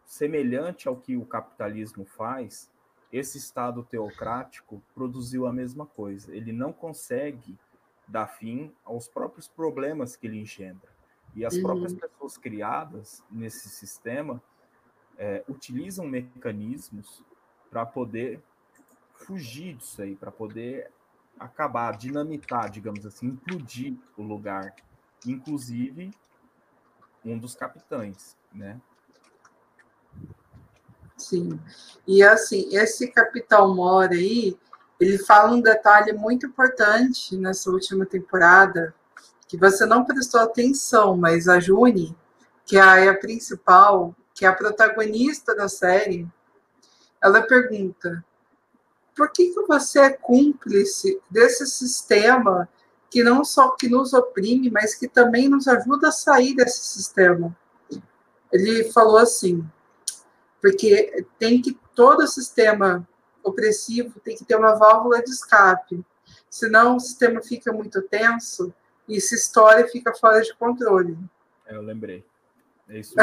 semelhante 0.05 0.89
ao 0.89 0.97
que 0.97 1.17
o 1.17 1.25
capitalismo 1.25 2.05
faz, 2.05 2.71
esse 3.13 3.39
Estado 3.39 3.83
teocrático 3.85 4.83
produziu 4.95 5.47
a 5.47 5.53
mesma 5.53 5.87
coisa. 5.87 6.35
Ele 6.35 6.53
não 6.53 6.73
consegue 6.73 7.57
dar 8.09 8.27
fim 8.27 8.73
aos 8.85 9.09
próprios 9.09 9.49
problemas 9.49 10.17
que 10.17 10.27
ele 10.27 10.41
engendra. 10.41 10.93
E 11.35 11.45
as 11.45 11.55
uhum. 11.55 11.63
próprias 11.63 11.95
pessoas 11.95 12.37
criadas 12.37 13.23
nesse 13.31 13.69
sistema 13.69 14.43
é, 15.17 15.45
utilizam 15.49 16.07
mecanismos 16.07 17.23
para 17.71 17.87
poder 17.87 18.41
fugir 19.15 19.75
disso 19.77 20.03
aí, 20.03 20.15
para 20.15 20.31
poder 20.31 20.91
acabar, 21.39 21.97
dinamitar, 21.97 22.71
digamos 22.71 23.05
assim, 23.07 23.29
implodir 23.29 23.97
o 24.17 24.23
lugar. 24.23 24.75
Inclusive, 25.27 26.11
um 27.25 27.39
dos 27.39 27.55
capitães, 27.55 28.37
né? 28.53 28.81
Sim. 31.17 31.59
E 32.07 32.23
assim, 32.23 32.69
esse 32.73 33.09
capitão 33.09 33.75
Mora 33.75 34.15
aí, 34.15 34.57
ele 35.01 35.19
fala 35.19 35.53
um 35.53 35.61
detalhe 35.61 36.13
muito 36.13 36.47
importante 36.47 37.37
nessa 37.37 37.71
última 37.71 38.07
temporada, 38.07 38.95
que 39.47 39.57
você 39.57 39.87
não 39.87 40.05
prestou 40.05 40.41
atenção, 40.41 41.17
mas 41.17 41.49
a 41.49 41.61
Juni, 41.61 42.17
que 42.65 42.77
é 42.77 43.09
a 43.09 43.19
principal, 43.19 44.15
que 44.35 44.45
é 44.45 44.49
a 44.49 44.53
protagonista 44.53 45.55
da 45.55 45.69
série, 45.69 46.27
ela 47.23 47.43
pergunta: 47.43 48.25
por 49.15 49.31
que, 49.31 49.53
que 49.53 49.63
você 49.63 50.01
é 50.01 50.11
cúmplice 50.11 51.21
desse 51.31 51.67
sistema 51.67 52.69
que 53.11 53.23
não 53.23 53.45
só 53.45 53.71
que 53.71 53.89
nos 53.89 54.13
oprime, 54.13 54.71
mas 54.71 54.95
que 54.95 55.07
também 55.07 55.49
nos 55.49 55.69
ajuda 55.69 56.09
a 56.09 56.13
sair 56.13 56.55
desse 56.55 56.85
sistema? 56.85 57.57
Ele 58.53 58.91
falou 58.93 59.19
assim, 59.19 59.65
porque 60.65 61.27
tem 61.39 61.61
que 61.61 61.79
todo 61.95 62.27
sistema 62.27 63.07
opressivo 63.43 64.19
tem 64.21 64.35
que 64.35 64.47
ter 64.47 64.57
uma 64.57 64.75
válvula 64.75 65.23
de 65.23 65.29
escape, 65.29 66.03
senão 66.49 66.97
o 66.97 67.01
sistema 67.01 67.43
fica 67.43 67.71
muito 67.71 68.01
tenso 68.01 68.73
e 69.07 69.21
se 69.21 69.35
história 69.35 69.87
fica 69.87 70.15
fora 70.15 70.41
de 70.41 70.55
controle. 70.55 71.19
É, 71.67 71.77
eu 71.77 71.83
lembrei. 71.83 72.25
É 72.89 72.99
isso 72.99 73.15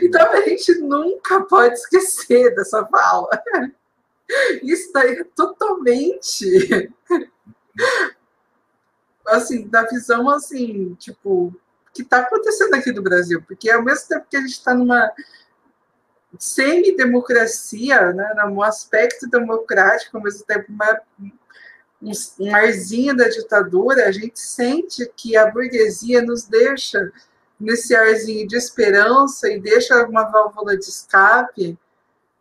Então 0.00 0.30
a 0.30 0.42
gente 0.42 0.76
nunca 0.76 1.40
pode 1.40 1.74
esquecer 1.74 2.54
dessa 2.54 2.86
fala. 2.86 3.28
Isso 4.62 4.92
daí 4.92 5.18
é 5.18 5.24
totalmente 5.24 6.92
assim, 9.26 9.66
da 9.66 9.82
visão 9.86 10.30
assim, 10.30 10.94
tipo, 10.94 11.52
que 11.94 12.02
está 12.02 12.18
acontecendo 12.18 12.74
aqui 12.74 12.92
no 12.92 13.02
Brasil, 13.02 13.42
porque 13.46 13.70
ao 13.70 13.82
mesmo 13.82 14.08
tempo 14.08 14.26
que 14.28 14.36
a 14.36 14.40
gente 14.40 14.50
está 14.50 14.74
numa 14.74 15.12
semi-democracia, 16.38 18.12
né, 18.12 18.34
num 18.46 18.62
aspecto 18.62 19.28
democrático, 19.28 20.16
ao 20.16 20.22
mesmo 20.22 20.44
tempo 20.44 20.66
uma, 20.68 21.00
um, 22.02 22.12
um 22.40 22.54
arzinho 22.54 23.16
da 23.16 23.28
ditadura, 23.28 24.08
a 24.08 24.12
gente 24.12 24.40
sente 24.40 25.08
que 25.16 25.36
a 25.36 25.48
burguesia 25.50 26.20
nos 26.20 26.44
deixa 26.44 27.12
nesse 27.58 27.94
arzinho 27.94 28.46
de 28.48 28.56
esperança 28.56 29.48
e 29.48 29.60
deixa 29.60 30.04
uma 30.04 30.24
válvula 30.24 30.76
de 30.76 30.84
escape 30.84 31.78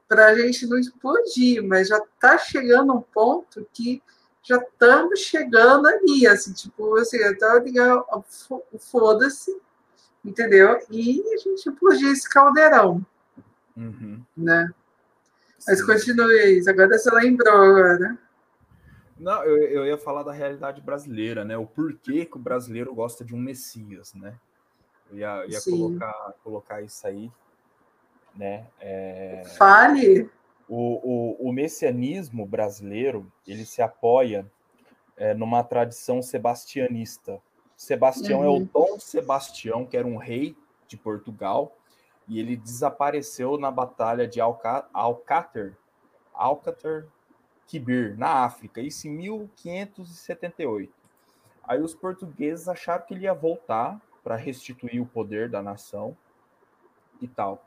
para 0.07 0.27
a 0.27 0.35
gente 0.35 0.65
não 0.65 0.77
explodir, 0.77 1.63
mas 1.63 1.87
já 1.87 1.97
está 1.97 2.37
chegando 2.37 2.93
um 2.93 3.01
ponto 3.01 3.65
que 3.71 4.01
já 4.43 4.57
estamos 4.57 5.19
chegando 5.21 5.87
ali, 5.87 6.27
assim, 6.27 6.51
tipo, 6.51 6.97
assim, 6.97 7.23
até 7.23 7.59
ligar 7.59 8.03
foda-se, 8.77 9.57
entendeu? 10.23 10.79
E 10.91 11.23
a 11.33 11.37
gente 11.37 11.69
explodir 11.69 12.11
esse 12.11 12.29
caldeirão, 12.29 13.03
uhum. 13.75 14.21
né? 14.35 14.69
Mas 15.65 15.79
Sim. 15.79 15.85
continue 15.85 16.39
aí, 16.39 16.61
agora 16.67 16.97
você 16.97 17.09
lembrou 17.09 17.53
agora. 17.53 18.17
Não, 19.17 19.41
eu, 19.43 19.57
eu 19.57 19.85
ia 19.85 19.97
falar 19.97 20.23
da 20.23 20.33
realidade 20.33 20.81
brasileira, 20.81 21.45
né? 21.45 21.55
O 21.57 21.65
porquê 21.65 22.25
que 22.25 22.35
o 22.35 22.39
brasileiro 22.39 22.93
gosta 22.93 23.23
de 23.23 23.33
um 23.33 23.39
Messias, 23.39 24.13
né? 24.13 24.35
Eu 25.09 25.17
ia, 25.17 25.45
ia 25.47 25.61
colocar, 25.61 26.33
colocar 26.43 26.81
isso 26.81 27.07
aí, 27.07 27.31
né? 28.35 28.67
É... 28.81 29.43
Fale! 29.57 30.29
O, 30.67 31.37
o, 31.43 31.49
o 31.49 31.51
messianismo 31.51 32.45
brasileiro, 32.45 33.31
ele 33.47 33.65
se 33.65 33.81
apoia 33.81 34.49
é, 35.17 35.33
numa 35.33 35.63
tradição 35.63 36.21
sebastianista. 36.21 37.41
Sebastião 37.75 38.39
uhum. 38.39 38.45
é 38.45 38.49
o 38.49 38.53
uhum. 38.53 38.69
Dom 38.73 38.99
Sebastião, 38.99 39.85
que 39.85 39.97
era 39.97 40.07
um 40.07 40.17
rei 40.17 40.55
de 40.87 40.97
Portugal, 40.97 41.75
e 42.27 42.39
ele 42.39 42.55
desapareceu 42.55 43.57
na 43.57 43.69
batalha 43.69 44.27
de 44.27 44.39
Alca 44.39 44.87
Alcácer, 44.93 45.75
Alcácer 46.33 47.07
Quibir, 47.67 48.17
na 48.17 48.45
África, 48.45 48.81
isso 48.81 49.07
em 49.07 49.11
1578. 49.11 50.93
Aí 51.63 51.81
os 51.81 51.93
portugueses 51.93 52.67
acharam 52.67 53.05
que 53.05 53.13
ele 53.13 53.23
ia 53.23 53.33
voltar 53.33 54.01
para 54.23 54.35
restituir 54.35 55.01
o 55.01 55.05
poder 55.05 55.49
da 55.49 55.61
nação 55.61 56.15
e 57.21 57.27
tal. 57.27 57.65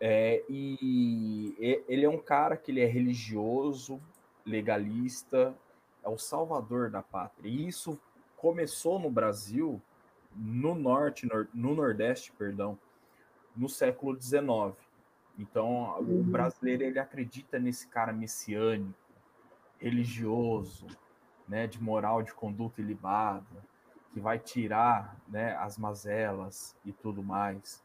É, 0.00 0.42
e 0.48 1.54
ele 1.86 2.06
é 2.06 2.08
um 2.08 2.18
cara 2.18 2.56
que 2.56 2.70
ele 2.70 2.80
é 2.80 2.86
religioso, 2.86 4.00
legalista, 4.46 5.54
é 6.02 6.08
o 6.08 6.16
salvador 6.16 6.90
da 6.90 7.02
pátria. 7.02 7.48
E 7.48 7.68
isso 7.68 8.00
começou 8.36 8.98
no 8.98 9.10
Brasil, 9.10 9.80
no 10.34 10.74
norte, 10.74 11.28
no 11.52 11.74
nordeste, 11.74 12.32
perdão, 12.32 12.78
no 13.54 13.68
século 13.68 14.18
XIX. 14.20 14.74
Então, 15.38 15.98
o 16.00 16.02
uhum. 16.02 16.22
brasileiro 16.22 16.82
ele 16.82 16.98
acredita 16.98 17.58
nesse 17.58 17.86
cara 17.86 18.12
messiânico, 18.12 18.98
religioso, 19.78 20.86
né, 21.48 21.66
de 21.66 21.82
moral, 21.82 22.22
de 22.22 22.32
conduta 22.32 22.80
ilibada, 22.80 23.64
que 24.12 24.20
vai 24.20 24.38
tirar, 24.38 25.16
né, 25.28 25.56
as 25.56 25.78
mazelas 25.78 26.76
e 26.84 26.92
tudo 26.92 27.22
mais, 27.22 27.82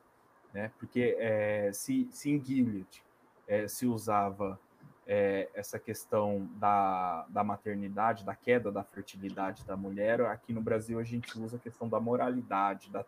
né? 0.55 0.71
Porque 0.79 1.17
é, 1.19 1.69
se, 1.73 2.07
se 2.11 2.31
em 2.31 2.41
Gilead 2.41 3.03
é, 3.45 3.67
se 3.67 3.85
usava 3.85 4.57
é, 5.05 5.49
essa 5.53 5.77
questão 5.77 6.49
da, 6.55 7.25
da 7.27 7.43
maternidade, 7.43 8.23
da 8.23 8.33
queda 8.33 8.71
da 8.71 8.81
fertilidade 8.81 9.65
da 9.65 9.75
mulher, 9.75 10.21
aqui 10.21 10.53
no 10.53 10.61
Brasil 10.61 10.97
a 10.97 11.03
gente 11.03 11.37
usa 11.37 11.57
a 11.57 11.59
questão 11.59 11.89
da 11.89 11.99
moralidade, 11.99 12.89
da 12.89 13.05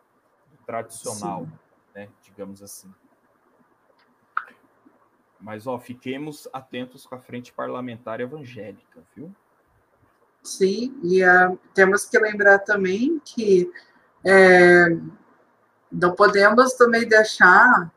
tradicional, 0.66 1.46
Sim. 1.46 1.52
né, 1.94 2.08
digamos 2.22 2.62
assim. 2.62 2.92
Mas, 5.40 5.66
ó, 5.66 5.78
fiquemos 5.78 6.46
atentos 6.52 7.06
com 7.06 7.14
a 7.14 7.18
frente 7.18 7.50
parlamentar 7.50 8.20
evangélica, 8.20 9.02
viu? 9.16 9.34
Sim, 10.42 11.00
e 11.02 11.24
uh, 11.24 11.58
temos 11.72 12.04
que 12.04 12.18
lembrar 12.18 12.58
também 12.58 13.18
que 13.24 13.72
é, 14.22 14.88
não 15.90 16.14
podemos 16.14 16.74
também 16.74 17.08
deixar 17.08 17.90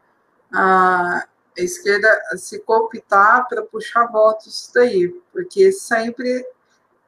a 0.54 1.26
esquerda 1.56 2.10
se 2.38 2.60
cooptar 2.60 3.48
para 3.48 3.62
puxar 3.64 4.08
votos 4.08 4.72
daí, 4.74 5.10
porque 5.32 5.72
sempre 5.72 6.46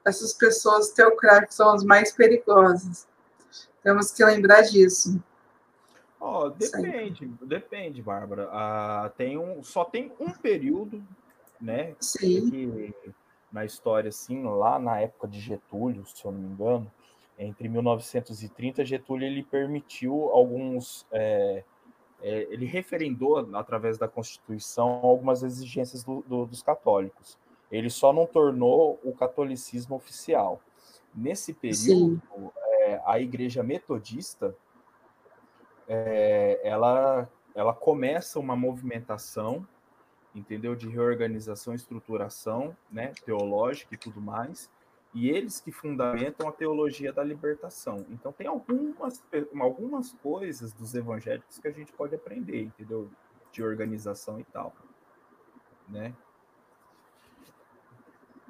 essas 0.05 0.33
pessoas 0.33 0.89
teocráticas 0.89 1.55
são 1.55 1.69
as 1.73 1.83
mais 1.83 2.11
perigosas. 2.11 3.07
Temos 3.81 4.11
que 4.11 4.23
lembrar 4.23 4.61
disso. 4.61 5.21
Oh, 6.19 6.49
depende, 6.49 7.25
Sempre. 7.25 7.45
depende, 7.45 8.01
Bárbara. 8.01 8.47
Ah, 8.49 9.11
tem 9.17 9.37
um, 9.37 9.61
só 9.61 9.83
tem 9.83 10.13
um 10.17 10.31
período, 10.31 11.03
né? 11.59 11.95
Sim. 11.99 12.49
Que, 12.49 12.95
na 13.51 13.65
história, 13.65 14.07
assim, 14.07 14.41
lá 14.43 14.79
na 14.79 15.01
época 15.01 15.27
de 15.27 15.39
Getúlio, 15.39 16.05
se 16.07 16.23
eu 16.23 16.31
não 16.31 16.39
me 16.39 16.47
engano, 16.47 16.91
entre 17.43 17.67
1930, 17.67 18.85
Getúlio 18.85 19.27
ele 19.27 19.43
permitiu 19.43 20.29
alguns. 20.31 21.05
É, 21.11 21.63
é, 22.21 22.47
ele 22.49 22.65
referendou, 22.65 23.37
através 23.55 23.97
da 23.97 24.07
Constituição, 24.07 25.01
algumas 25.03 25.43
exigências 25.43 26.03
do, 26.03 26.23
do, 26.27 26.45
dos 26.45 26.61
católicos. 26.61 27.37
Ele 27.69 27.89
só 27.89 28.13
não 28.13 28.25
tornou 28.25 28.99
o 29.03 29.13
catolicismo 29.13 29.95
oficial. 29.95 30.61
Nesse 31.13 31.53
período, 31.53 32.21
é, 32.57 33.01
a 33.05 33.19
Igreja 33.19 33.61
Metodista 33.61 34.55
é, 35.87 36.61
ela, 36.63 37.29
ela 37.53 37.73
começa 37.73 38.39
uma 38.39 38.55
movimentação, 38.55 39.67
entendeu? 40.33 40.75
De 40.75 40.87
reorganização, 40.87 41.73
estruturação, 41.73 42.75
né? 42.91 43.11
Teológica 43.25 43.93
e 43.95 43.97
tudo 43.97 44.21
mais. 44.21 44.69
E 45.13 45.29
eles 45.29 45.59
que 45.59 45.71
fundamentam 45.71 46.47
a 46.47 46.51
teologia 46.51 47.13
da 47.13 47.23
libertação. 47.23 48.05
Então, 48.09 48.31
tem 48.31 48.47
algumas, 48.47 49.23
algumas 49.59 50.11
coisas 50.13 50.73
dos 50.73 50.95
evangélicos 50.95 51.59
que 51.59 51.67
a 51.67 51.71
gente 51.71 51.91
pode 51.93 52.15
aprender, 52.15 52.63
entendeu? 52.63 53.09
De 53.51 53.63
organização 53.63 54.39
e 54.39 54.43
tal. 54.45 54.73
Né? 55.87 56.13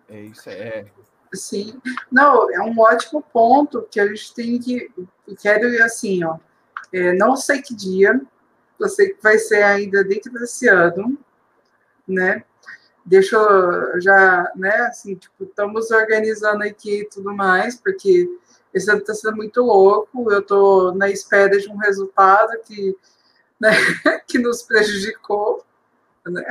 É 0.07 0.22
isso, 0.22 0.49
é. 0.49 0.86
Sim. 1.34 1.82
Não, 2.11 2.49
é 2.51 2.61
um 2.61 2.80
ótimo 2.80 3.22
ponto 3.22 3.88
que 3.91 3.99
a 3.99 4.07
gente 4.07 4.34
tem 4.34 4.59
que. 4.59 4.89
Quero, 5.41 5.84
assim, 5.84 6.24
ó 6.24 6.38
é, 6.93 7.11
não 7.14 7.36
sei 7.36 7.59
que 7.59 7.74
dia, 7.74 8.22
eu 8.80 8.88
sei 8.88 9.09
que 9.09 9.22
vai 9.22 9.39
ser 9.39 9.64
ainda 9.64 10.03
dentro 10.03 10.32
desse 10.32 10.68
ano, 10.68 11.18
né? 12.07 12.43
Deixa 13.05 13.35
eu 13.35 13.99
já, 14.01 14.51
né, 14.55 14.73
assim, 14.87 15.15
tipo, 15.15 15.43
estamos 15.43 15.91
organizando 15.91 16.63
aqui 16.63 17.01
e 17.01 17.09
tudo 17.09 17.33
mais, 17.33 17.75
porque 17.75 18.29
esse 18.73 18.89
ano 18.89 19.01
está 19.01 19.13
sendo 19.13 19.35
muito 19.35 19.61
louco, 19.61 20.31
eu 20.31 20.39
estou 20.39 20.95
na 20.95 21.09
espera 21.09 21.59
de 21.59 21.69
um 21.69 21.77
resultado 21.77 22.57
que, 22.65 22.95
né, 23.59 23.71
que 24.27 24.39
nos 24.39 24.63
prejudicou, 24.63 25.63
né? 26.25 26.43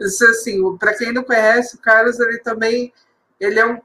Isso, 0.00 0.24
assim, 0.26 0.76
para 0.78 0.96
quem 0.96 1.12
não 1.12 1.22
conhece, 1.22 1.76
o 1.76 1.78
Carlos, 1.78 2.18
ele 2.18 2.38
também, 2.38 2.92
ele 3.38 3.60
é 3.60 3.66
um 3.66 3.78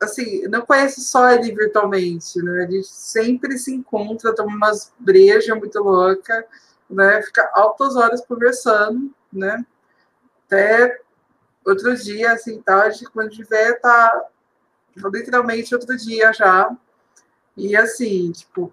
assim, 0.00 0.46
não 0.48 0.62
conhece 0.62 1.00
só 1.00 1.30
ele 1.30 1.52
virtualmente, 1.52 2.40
né? 2.42 2.64
A 2.64 2.70
gente 2.70 2.86
sempre 2.86 3.58
se 3.58 3.72
encontra, 3.72 4.34
toma 4.34 4.54
umas 4.54 4.92
brejas 4.98 5.58
muito 5.58 5.78
louca, 5.80 6.46
né? 6.88 7.22
Fica 7.22 7.50
altas 7.54 7.96
horas 7.96 8.24
conversando, 8.24 9.12
né? 9.32 9.64
Até 10.54 11.00
outro 11.64 11.96
dia, 11.96 12.32
assim, 12.32 12.62
tarde, 12.62 13.04
quando 13.12 13.30
tiver, 13.30 13.80
tá 13.80 14.28
literalmente 14.96 15.74
outro 15.74 15.96
dia 15.96 16.32
já. 16.32 16.70
E 17.56 17.76
assim, 17.76 18.30
tipo, 18.30 18.72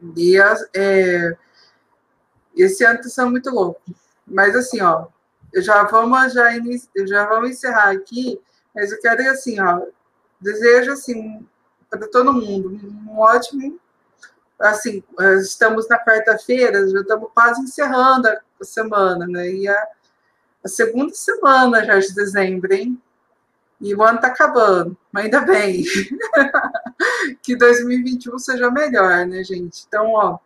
dias, 0.00 0.68
é, 0.74 1.34
esse 2.54 2.84
ano 2.84 3.00
tá 3.00 3.08
sendo 3.08 3.30
muito 3.30 3.50
louco. 3.50 3.80
Mas 4.26 4.54
assim, 4.54 4.82
ó, 4.82 5.06
já 5.54 5.84
vamos 5.84 6.34
já, 6.34 6.50
já 7.06 7.26
vamos 7.26 7.50
encerrar 7.50 7.90
aqui, 7.90 8.38
mas 8.74 8.92
eu 8.92 9.00
quero 9.00 9.30
assim, 9.30 9.58
ó, 9.60 9.86
Desejo, 10.38 10.92
assim, 10.92 11.46
para 11.88 12.06
todo 12.08 12.34
mundo 12.34 12.68
um 12.70 13.18
ótimo. 13.18 13.80
Assim, 14.58 15.02
estamos 15.40 15.88
na 15.88 15.98
quarta-feira, 15.98 16.86
já 16.88 17.00
estamos 17.00 17.30
quase 17.32 17.62
encerrando 17.62 18.28
a 18.28 18.64
semana, 18.64 19.26
né? 19.26 19.50
E 19.50 19.68
a, 19.68 19.88
a 20.64 20.68
segunda 20.68 21.14
semana 21.14 21.84
já 21.84 21.98
de 21.98 22.14
dezembro, 22.14 22.72
hein? 22.72 23.00
E 23.80 23.94
o 23.94 24.02
ano 24.02 24.16
está 24.16 24.28
acabando, 24.28 24.96
mas 25.12 25.24
ainda 25.24 25.40
bem. 25.40 25.84
que 27.42 27.54
2021 27.56 28.38
seja 28.38 28.70
melhor, 28.70 29.26
né, 29.26 29.44
gente? 29.44 29.84
Então, 29.86 30.12
ó, 30.12 30.38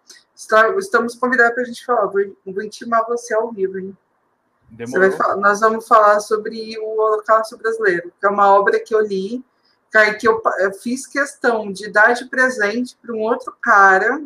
estamos 0.78 1.14
convidados 1.14 1.54
para 1.54 1.62
a 1.62 1.66
gente 1.66 1.84
falar. 1.84 2.06
Vou, 2.06 2.20
vou 2.44 2.62
intimar 2.62 3.06
você 3.06 3.34
ao 3.34 3.52
vivo, 3.52 3.78
hein? 3.78 3.96
Falar, 5.16 5.36
nós 5.36 5.60
vamos 5.60 5.86
falar 5.86 6.20
sobre 6.20 6.76
o 6.78 7.00
Holocausto 7.00 7.56
Brasileiro, 7.56 8.12
que 8.18 8.26
é 8.26 8.28
uma 8.28 8.54
obra 8.54 8.78
que 8.80 8.94
eu 8.94 9.00
li 9.00 9.44
que 10.18 10.28
eu, 10.28 10.40
eu 10.60 10.72
fiz 10.72 11.06
questão 11.06 11.72
de 11.72 11.90
dar 11.90 12.12
de 12.12 12.26
presente 12.26 12.96
para 13.02 13.12
um 13.12 13.20
outro 13.20 13.54
cara, 13.60 14.22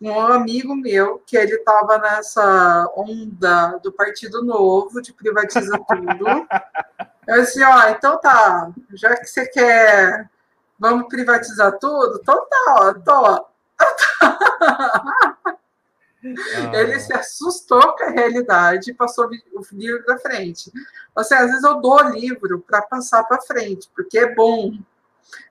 um 0.00 0.20
amigo 0.32 0.76
meu, 0.76 1.18
que 1.26 1.36
ele 1.36 1.54
estava 1.54 1.98
nessa 1.98 2.92
onda 2.96 3.78
do 3.82 3.92
Partido 3.92 4.44
Novo, 4.44 5.02
de 5.02 5.12
privatiza 5.12 5.78
tudo. 5.88 6.26
Eu 7.26 7.42
disse, 7.42 7.62
ó, 7.62 7.88
então 7.90 8.18
tá, 8.18 8.70
já 8.94 9.14
que 9.14 9.26
você 9.26 9.46
quer, 9.46 10.30
vamos 10.78 11.08
privatizar 11.08 11.78
tudo? 11.78 12.18
Então 12.22 12.46
tá, 12.48 12.74
ó, 12.78 12.94
tô. 12.94 13.26
Ah. 13.26 13.48
Ele 16.72 16.98
se 16.98 17.12
assustou 17.12 17.94
com 17.96 18.04
a 18.04 18.10
realidade 18.10 18.90
e 18.90 18.94
passou 18.94 19.28
o 19.28 19.30
livro 19.72 20.04
para 20.04 20.18
frente. 20.18 20.72
Assim, 21.14 21.34
às 21.34 21.46
vezes 21.48 21.62
eu 21.62 21.80
dou 21.80 22.00
livro 22.08 22.60
para 22.60 22.82
passar 22.82 23.22
para 23.24 23.40
frente, 23.40 23.88
porque 23.94 24.18
é 24.18 24.34
bom. 24.34 24.72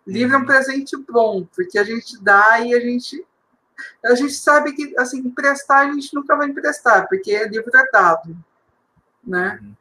Livro 0.05 0.35
é 0.35 0.37
um 0.37 0.41
uhum. 0.41 0.47
presente 0.47 0.97
bom, 0.97 1.45
porque 1.55 1.77
a 1.77 1.83
gente 1.83 2.21
dá 2.21 2.59
e 2.59 2.73
a 2.73 2.79
gente 2.79 3.25
a 4.03 4.15
gente 4.15 4.33
sabe 4.33 4.73
que 4.73 4.97
assim 4.97 5.19
emprestar 5.19 5.87
a 5.87 5.93
gente 5.93 6.13
nunca 6.13 6.35
vai 6.35 6.47
emprestar, 6.47 7.07
porque 7.07 7.37
livro 7.45 7.71
é 7.75 7.91
dado, 7.91 8.35
né? 9.23 9.59
Uhum. 9.61 9.73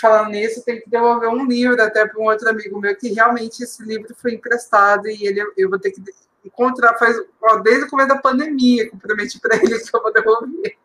Falando 0.00 0.30
nisso, 0.30 0.64
tem 0.64 0.80
que 0.80 0.88
devolver 0.88 1.28
um 1.28 1.46
livro 1.46 1.82
até 1.82 2.06
para 2.06 2.20
um 2.20 2.24
outro 2.24 2.48
amigo 2.48 2.80
meu 2.80 2.96
que 2.96 3.12
realmente 3.12 3.62
esse 3.62 3.82
livro 3.82 4.14
foi 4.14 4.34
emprestado 4.34 5.08
e 5.08 5.26
ele 5.26 5.44
eu 5.56 5.68
vou 5.68 5.78
ter 5.78 5.90
que 5.90 6.02
encontrar 6.44 6.96
faz 6.96 7.16
ó, 7.42 7.56
desde 7.56 7.84
o 7.84 7.88
começo 7.88 8.08
da 8.08 8.18
pandemia, 8.18 8.88
que 8.88 8.94
eu 8.94 9.00
prometi 9.00 9.40
para 9.40 9.56
ele 9.56 9.78
que 9.78 9.96
eu 9.96 10.02
vou 10.02 10.12
devolver. 10.12 10.76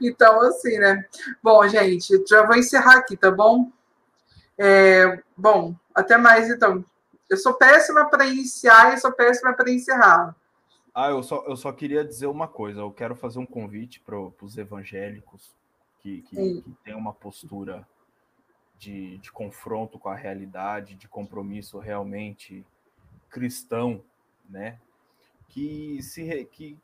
Então, 0.00 0.40
assim, 0.42 0.78
né? 0.78 1.04
Bom, 1.42 1.66
gente, 1.66 2.24
já 2.28 2.46
vou 2.46 2.56
encerrar 2.56 2.98
aqui, 2.98 3.16
tá 3.16 3.30
bom? 3.30 3.70
É, 4.56 5.20
bom, 5.36 5.74
até 5.94 6.16
mais 6.16 6.48
então. 6.48 6.84
Eu 7.28 7.36
sou 7.36 7.54
péssima 7.54 8.08
para 8.08 8.26
iniciar 8.26 8.94
e 8.94 8.98
sou 8.98 9.12
péssima 9.12 9.52
para 9.52 9.70
encerrar. 9.70 10.34
Ah, 10.94 11.10
eu 11.10 11.22
só, 11.22 11.44
eu 11.46 11.56
só 11.56 11.70
queria 11.72 12.04
dizer 12.04 12.26
uma 12.26 12.48
coisa. 12.48 12.80
Eu 12.80 12.90
quero 12.90 13.14
fazer 13.14 13.38
um 13.38 13.46
convite 13.46 14.00
para 14.00 14.18
os 14.18 14.56
evangélicos 14.56 15.54
que, 16.00 16.22
que, 16.22 16.62
que 16.62 16.76
têm 16.84 16.94
uma 16.94 17.12
postura 17.12 17.86
de, 18.78 19.18
de 19.18 19.30
confronto 19.30 19.98
com 19.98 20.08
a 20.08 20.14
realidade, 20.14 20.94
de 20.94 21.08
compromisso 21.08 21.78
realmente 21.78 22.64
cristão, 23.28 24.02
né? 24.48 24.78
Que 25.48 26.02
se 26.02 26.44
que, 26.46 26.78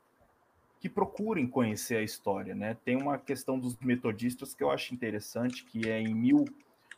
que 0.79 0.89
procurem 0.89 1.47
conhecer 1.47 1.97
a 1.97 2.03
história, 2.03 2.53
né? 2.53 2.77
Tem 2.85 2.95
uma 2.95 3.17
questão 3.17 3.57
dos 3.57 3.77
metodistas 3.77 4.53
que 4.53 4.63
eu 4.63 4.69
acho 4.69 4.93
interessante, 4.93 5.63
que 5.65 5.89
é 5.89 5.99
em 5.99 6.13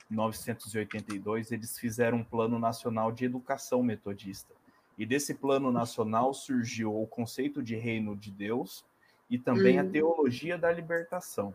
1982 0.10 1.51
eles 1.51 1.78
fizeram 1.78 2.20
um 2.20 2.24
plano 2.24 2.58
nacional 2.58 3.12
de 3.12 3.26
educação 3.26 3.84
metodista. 3.84 4.53
E 4.97 5.05
desse 5.05 5.34
plano 5.34 5.72
nacional 5.72 6.34
surgiu 6.34 6.99
o 6.99 7.05
conceito 7.05 7.62
de 7.62 7.76
reino 7.76 8.16
de 8.16 8.32
Deus 8.32 8.84
e 9.30 9.38
também 9.38 9.80
a 9.80 9.84
hum. 9.84 9.91
teologia 9.91 10.58
da 10.58 10.72
libertação. 10.72 11.53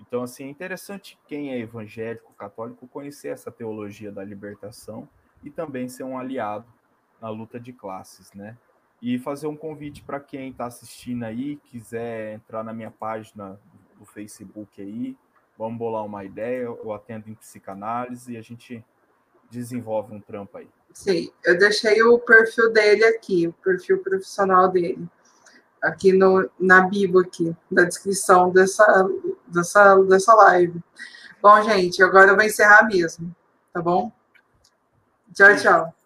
Então, 0.00 0.22
assim, 0.22 0.44
é 0.44 0.48
interessante 0.48 1.18
quem 1.26 1.50
é 1.50 1.58
evangélico, 1.58 2.32
católico, 2.32 2.88
conhecer 2.88 3.28
essa 3.28 3.50
teologia 3.50 4.10
da 4.10 4.24
libertação 4.24 5.06
e 5.44 5.50
também 5.50 5.88
ser 5.88 6.04
um 6.04 6.18
aliado 6.18 6.66
na 7.20 7.28
luta 7.28 7.60
de 7.60 7.72
classes, 7.72 8.32
né? 8.32 8.56
E 9.02 9.18
fazer 9.18 9.46
um 9.46 9.56
convite 9.56 10.02
para 10.02 10.18
quem 10.18 10.50
está 10.50 10.66
assistindo 10.66 11.24
aí, 11.24 11.56
quiser 11.56 12.34
entrar 12.34 12.62
na 12.62 12.72
minha 12.72 12.90
página 12.90 13.60
do 13.98 14.06
Facebook 14.06 14.80
aí, 14.80 15.16
vamos 15.60 15.78
bolar 15.78 16.06
uma 16.06 16.24
ideia, 16.24 16.62
eu 16.62 16.90
atendo 16.90 17.28
em 17.28 17.34
psicanálise 17.34 18.32
e 18.32 18.38
a 18.38 18.40
gente 18.40 18.82
desenvolve 19.50 20.14
um 20.14 20.18
trampo 20.20 20.56
aí. 20.56 20.66
Sim, 20.94 21.30
eu 21.44 21.58
deixei 21.58 22.02
o 22.02 22.18
perfil 22.18 22.72
dele 22.72 23.04
aqui, 23.04 23.46
o 23.46 23.52
perfil 23.52 23.98
profissional 23.98 24.70
dele, 24.70 25.06
aqui 25.82 26.14
no, 26.14 26.50
na 26.58 26.80
Bíblia, 26.80 27.26
aqui, 27.26 27.54
na 27.70 27.84
descrição 27.84 28.50
dessa, 28.50 29.06
dessa, 29.46 29.96
dessa 29.96 30.34
live. 30.34 30.82
Bom, 31.42 31.62
gente, 31.62 32.02
agora 32.02 32.30
eu 32.30 32.36
vou 32.36 32.44
encerrar 32.44 32.84
mesmo, 32.88 33.34
tá 33.70 33.82
bom? 33.82 34.10
Tchau, 35.34 35.56
tchau. 35.56 35.99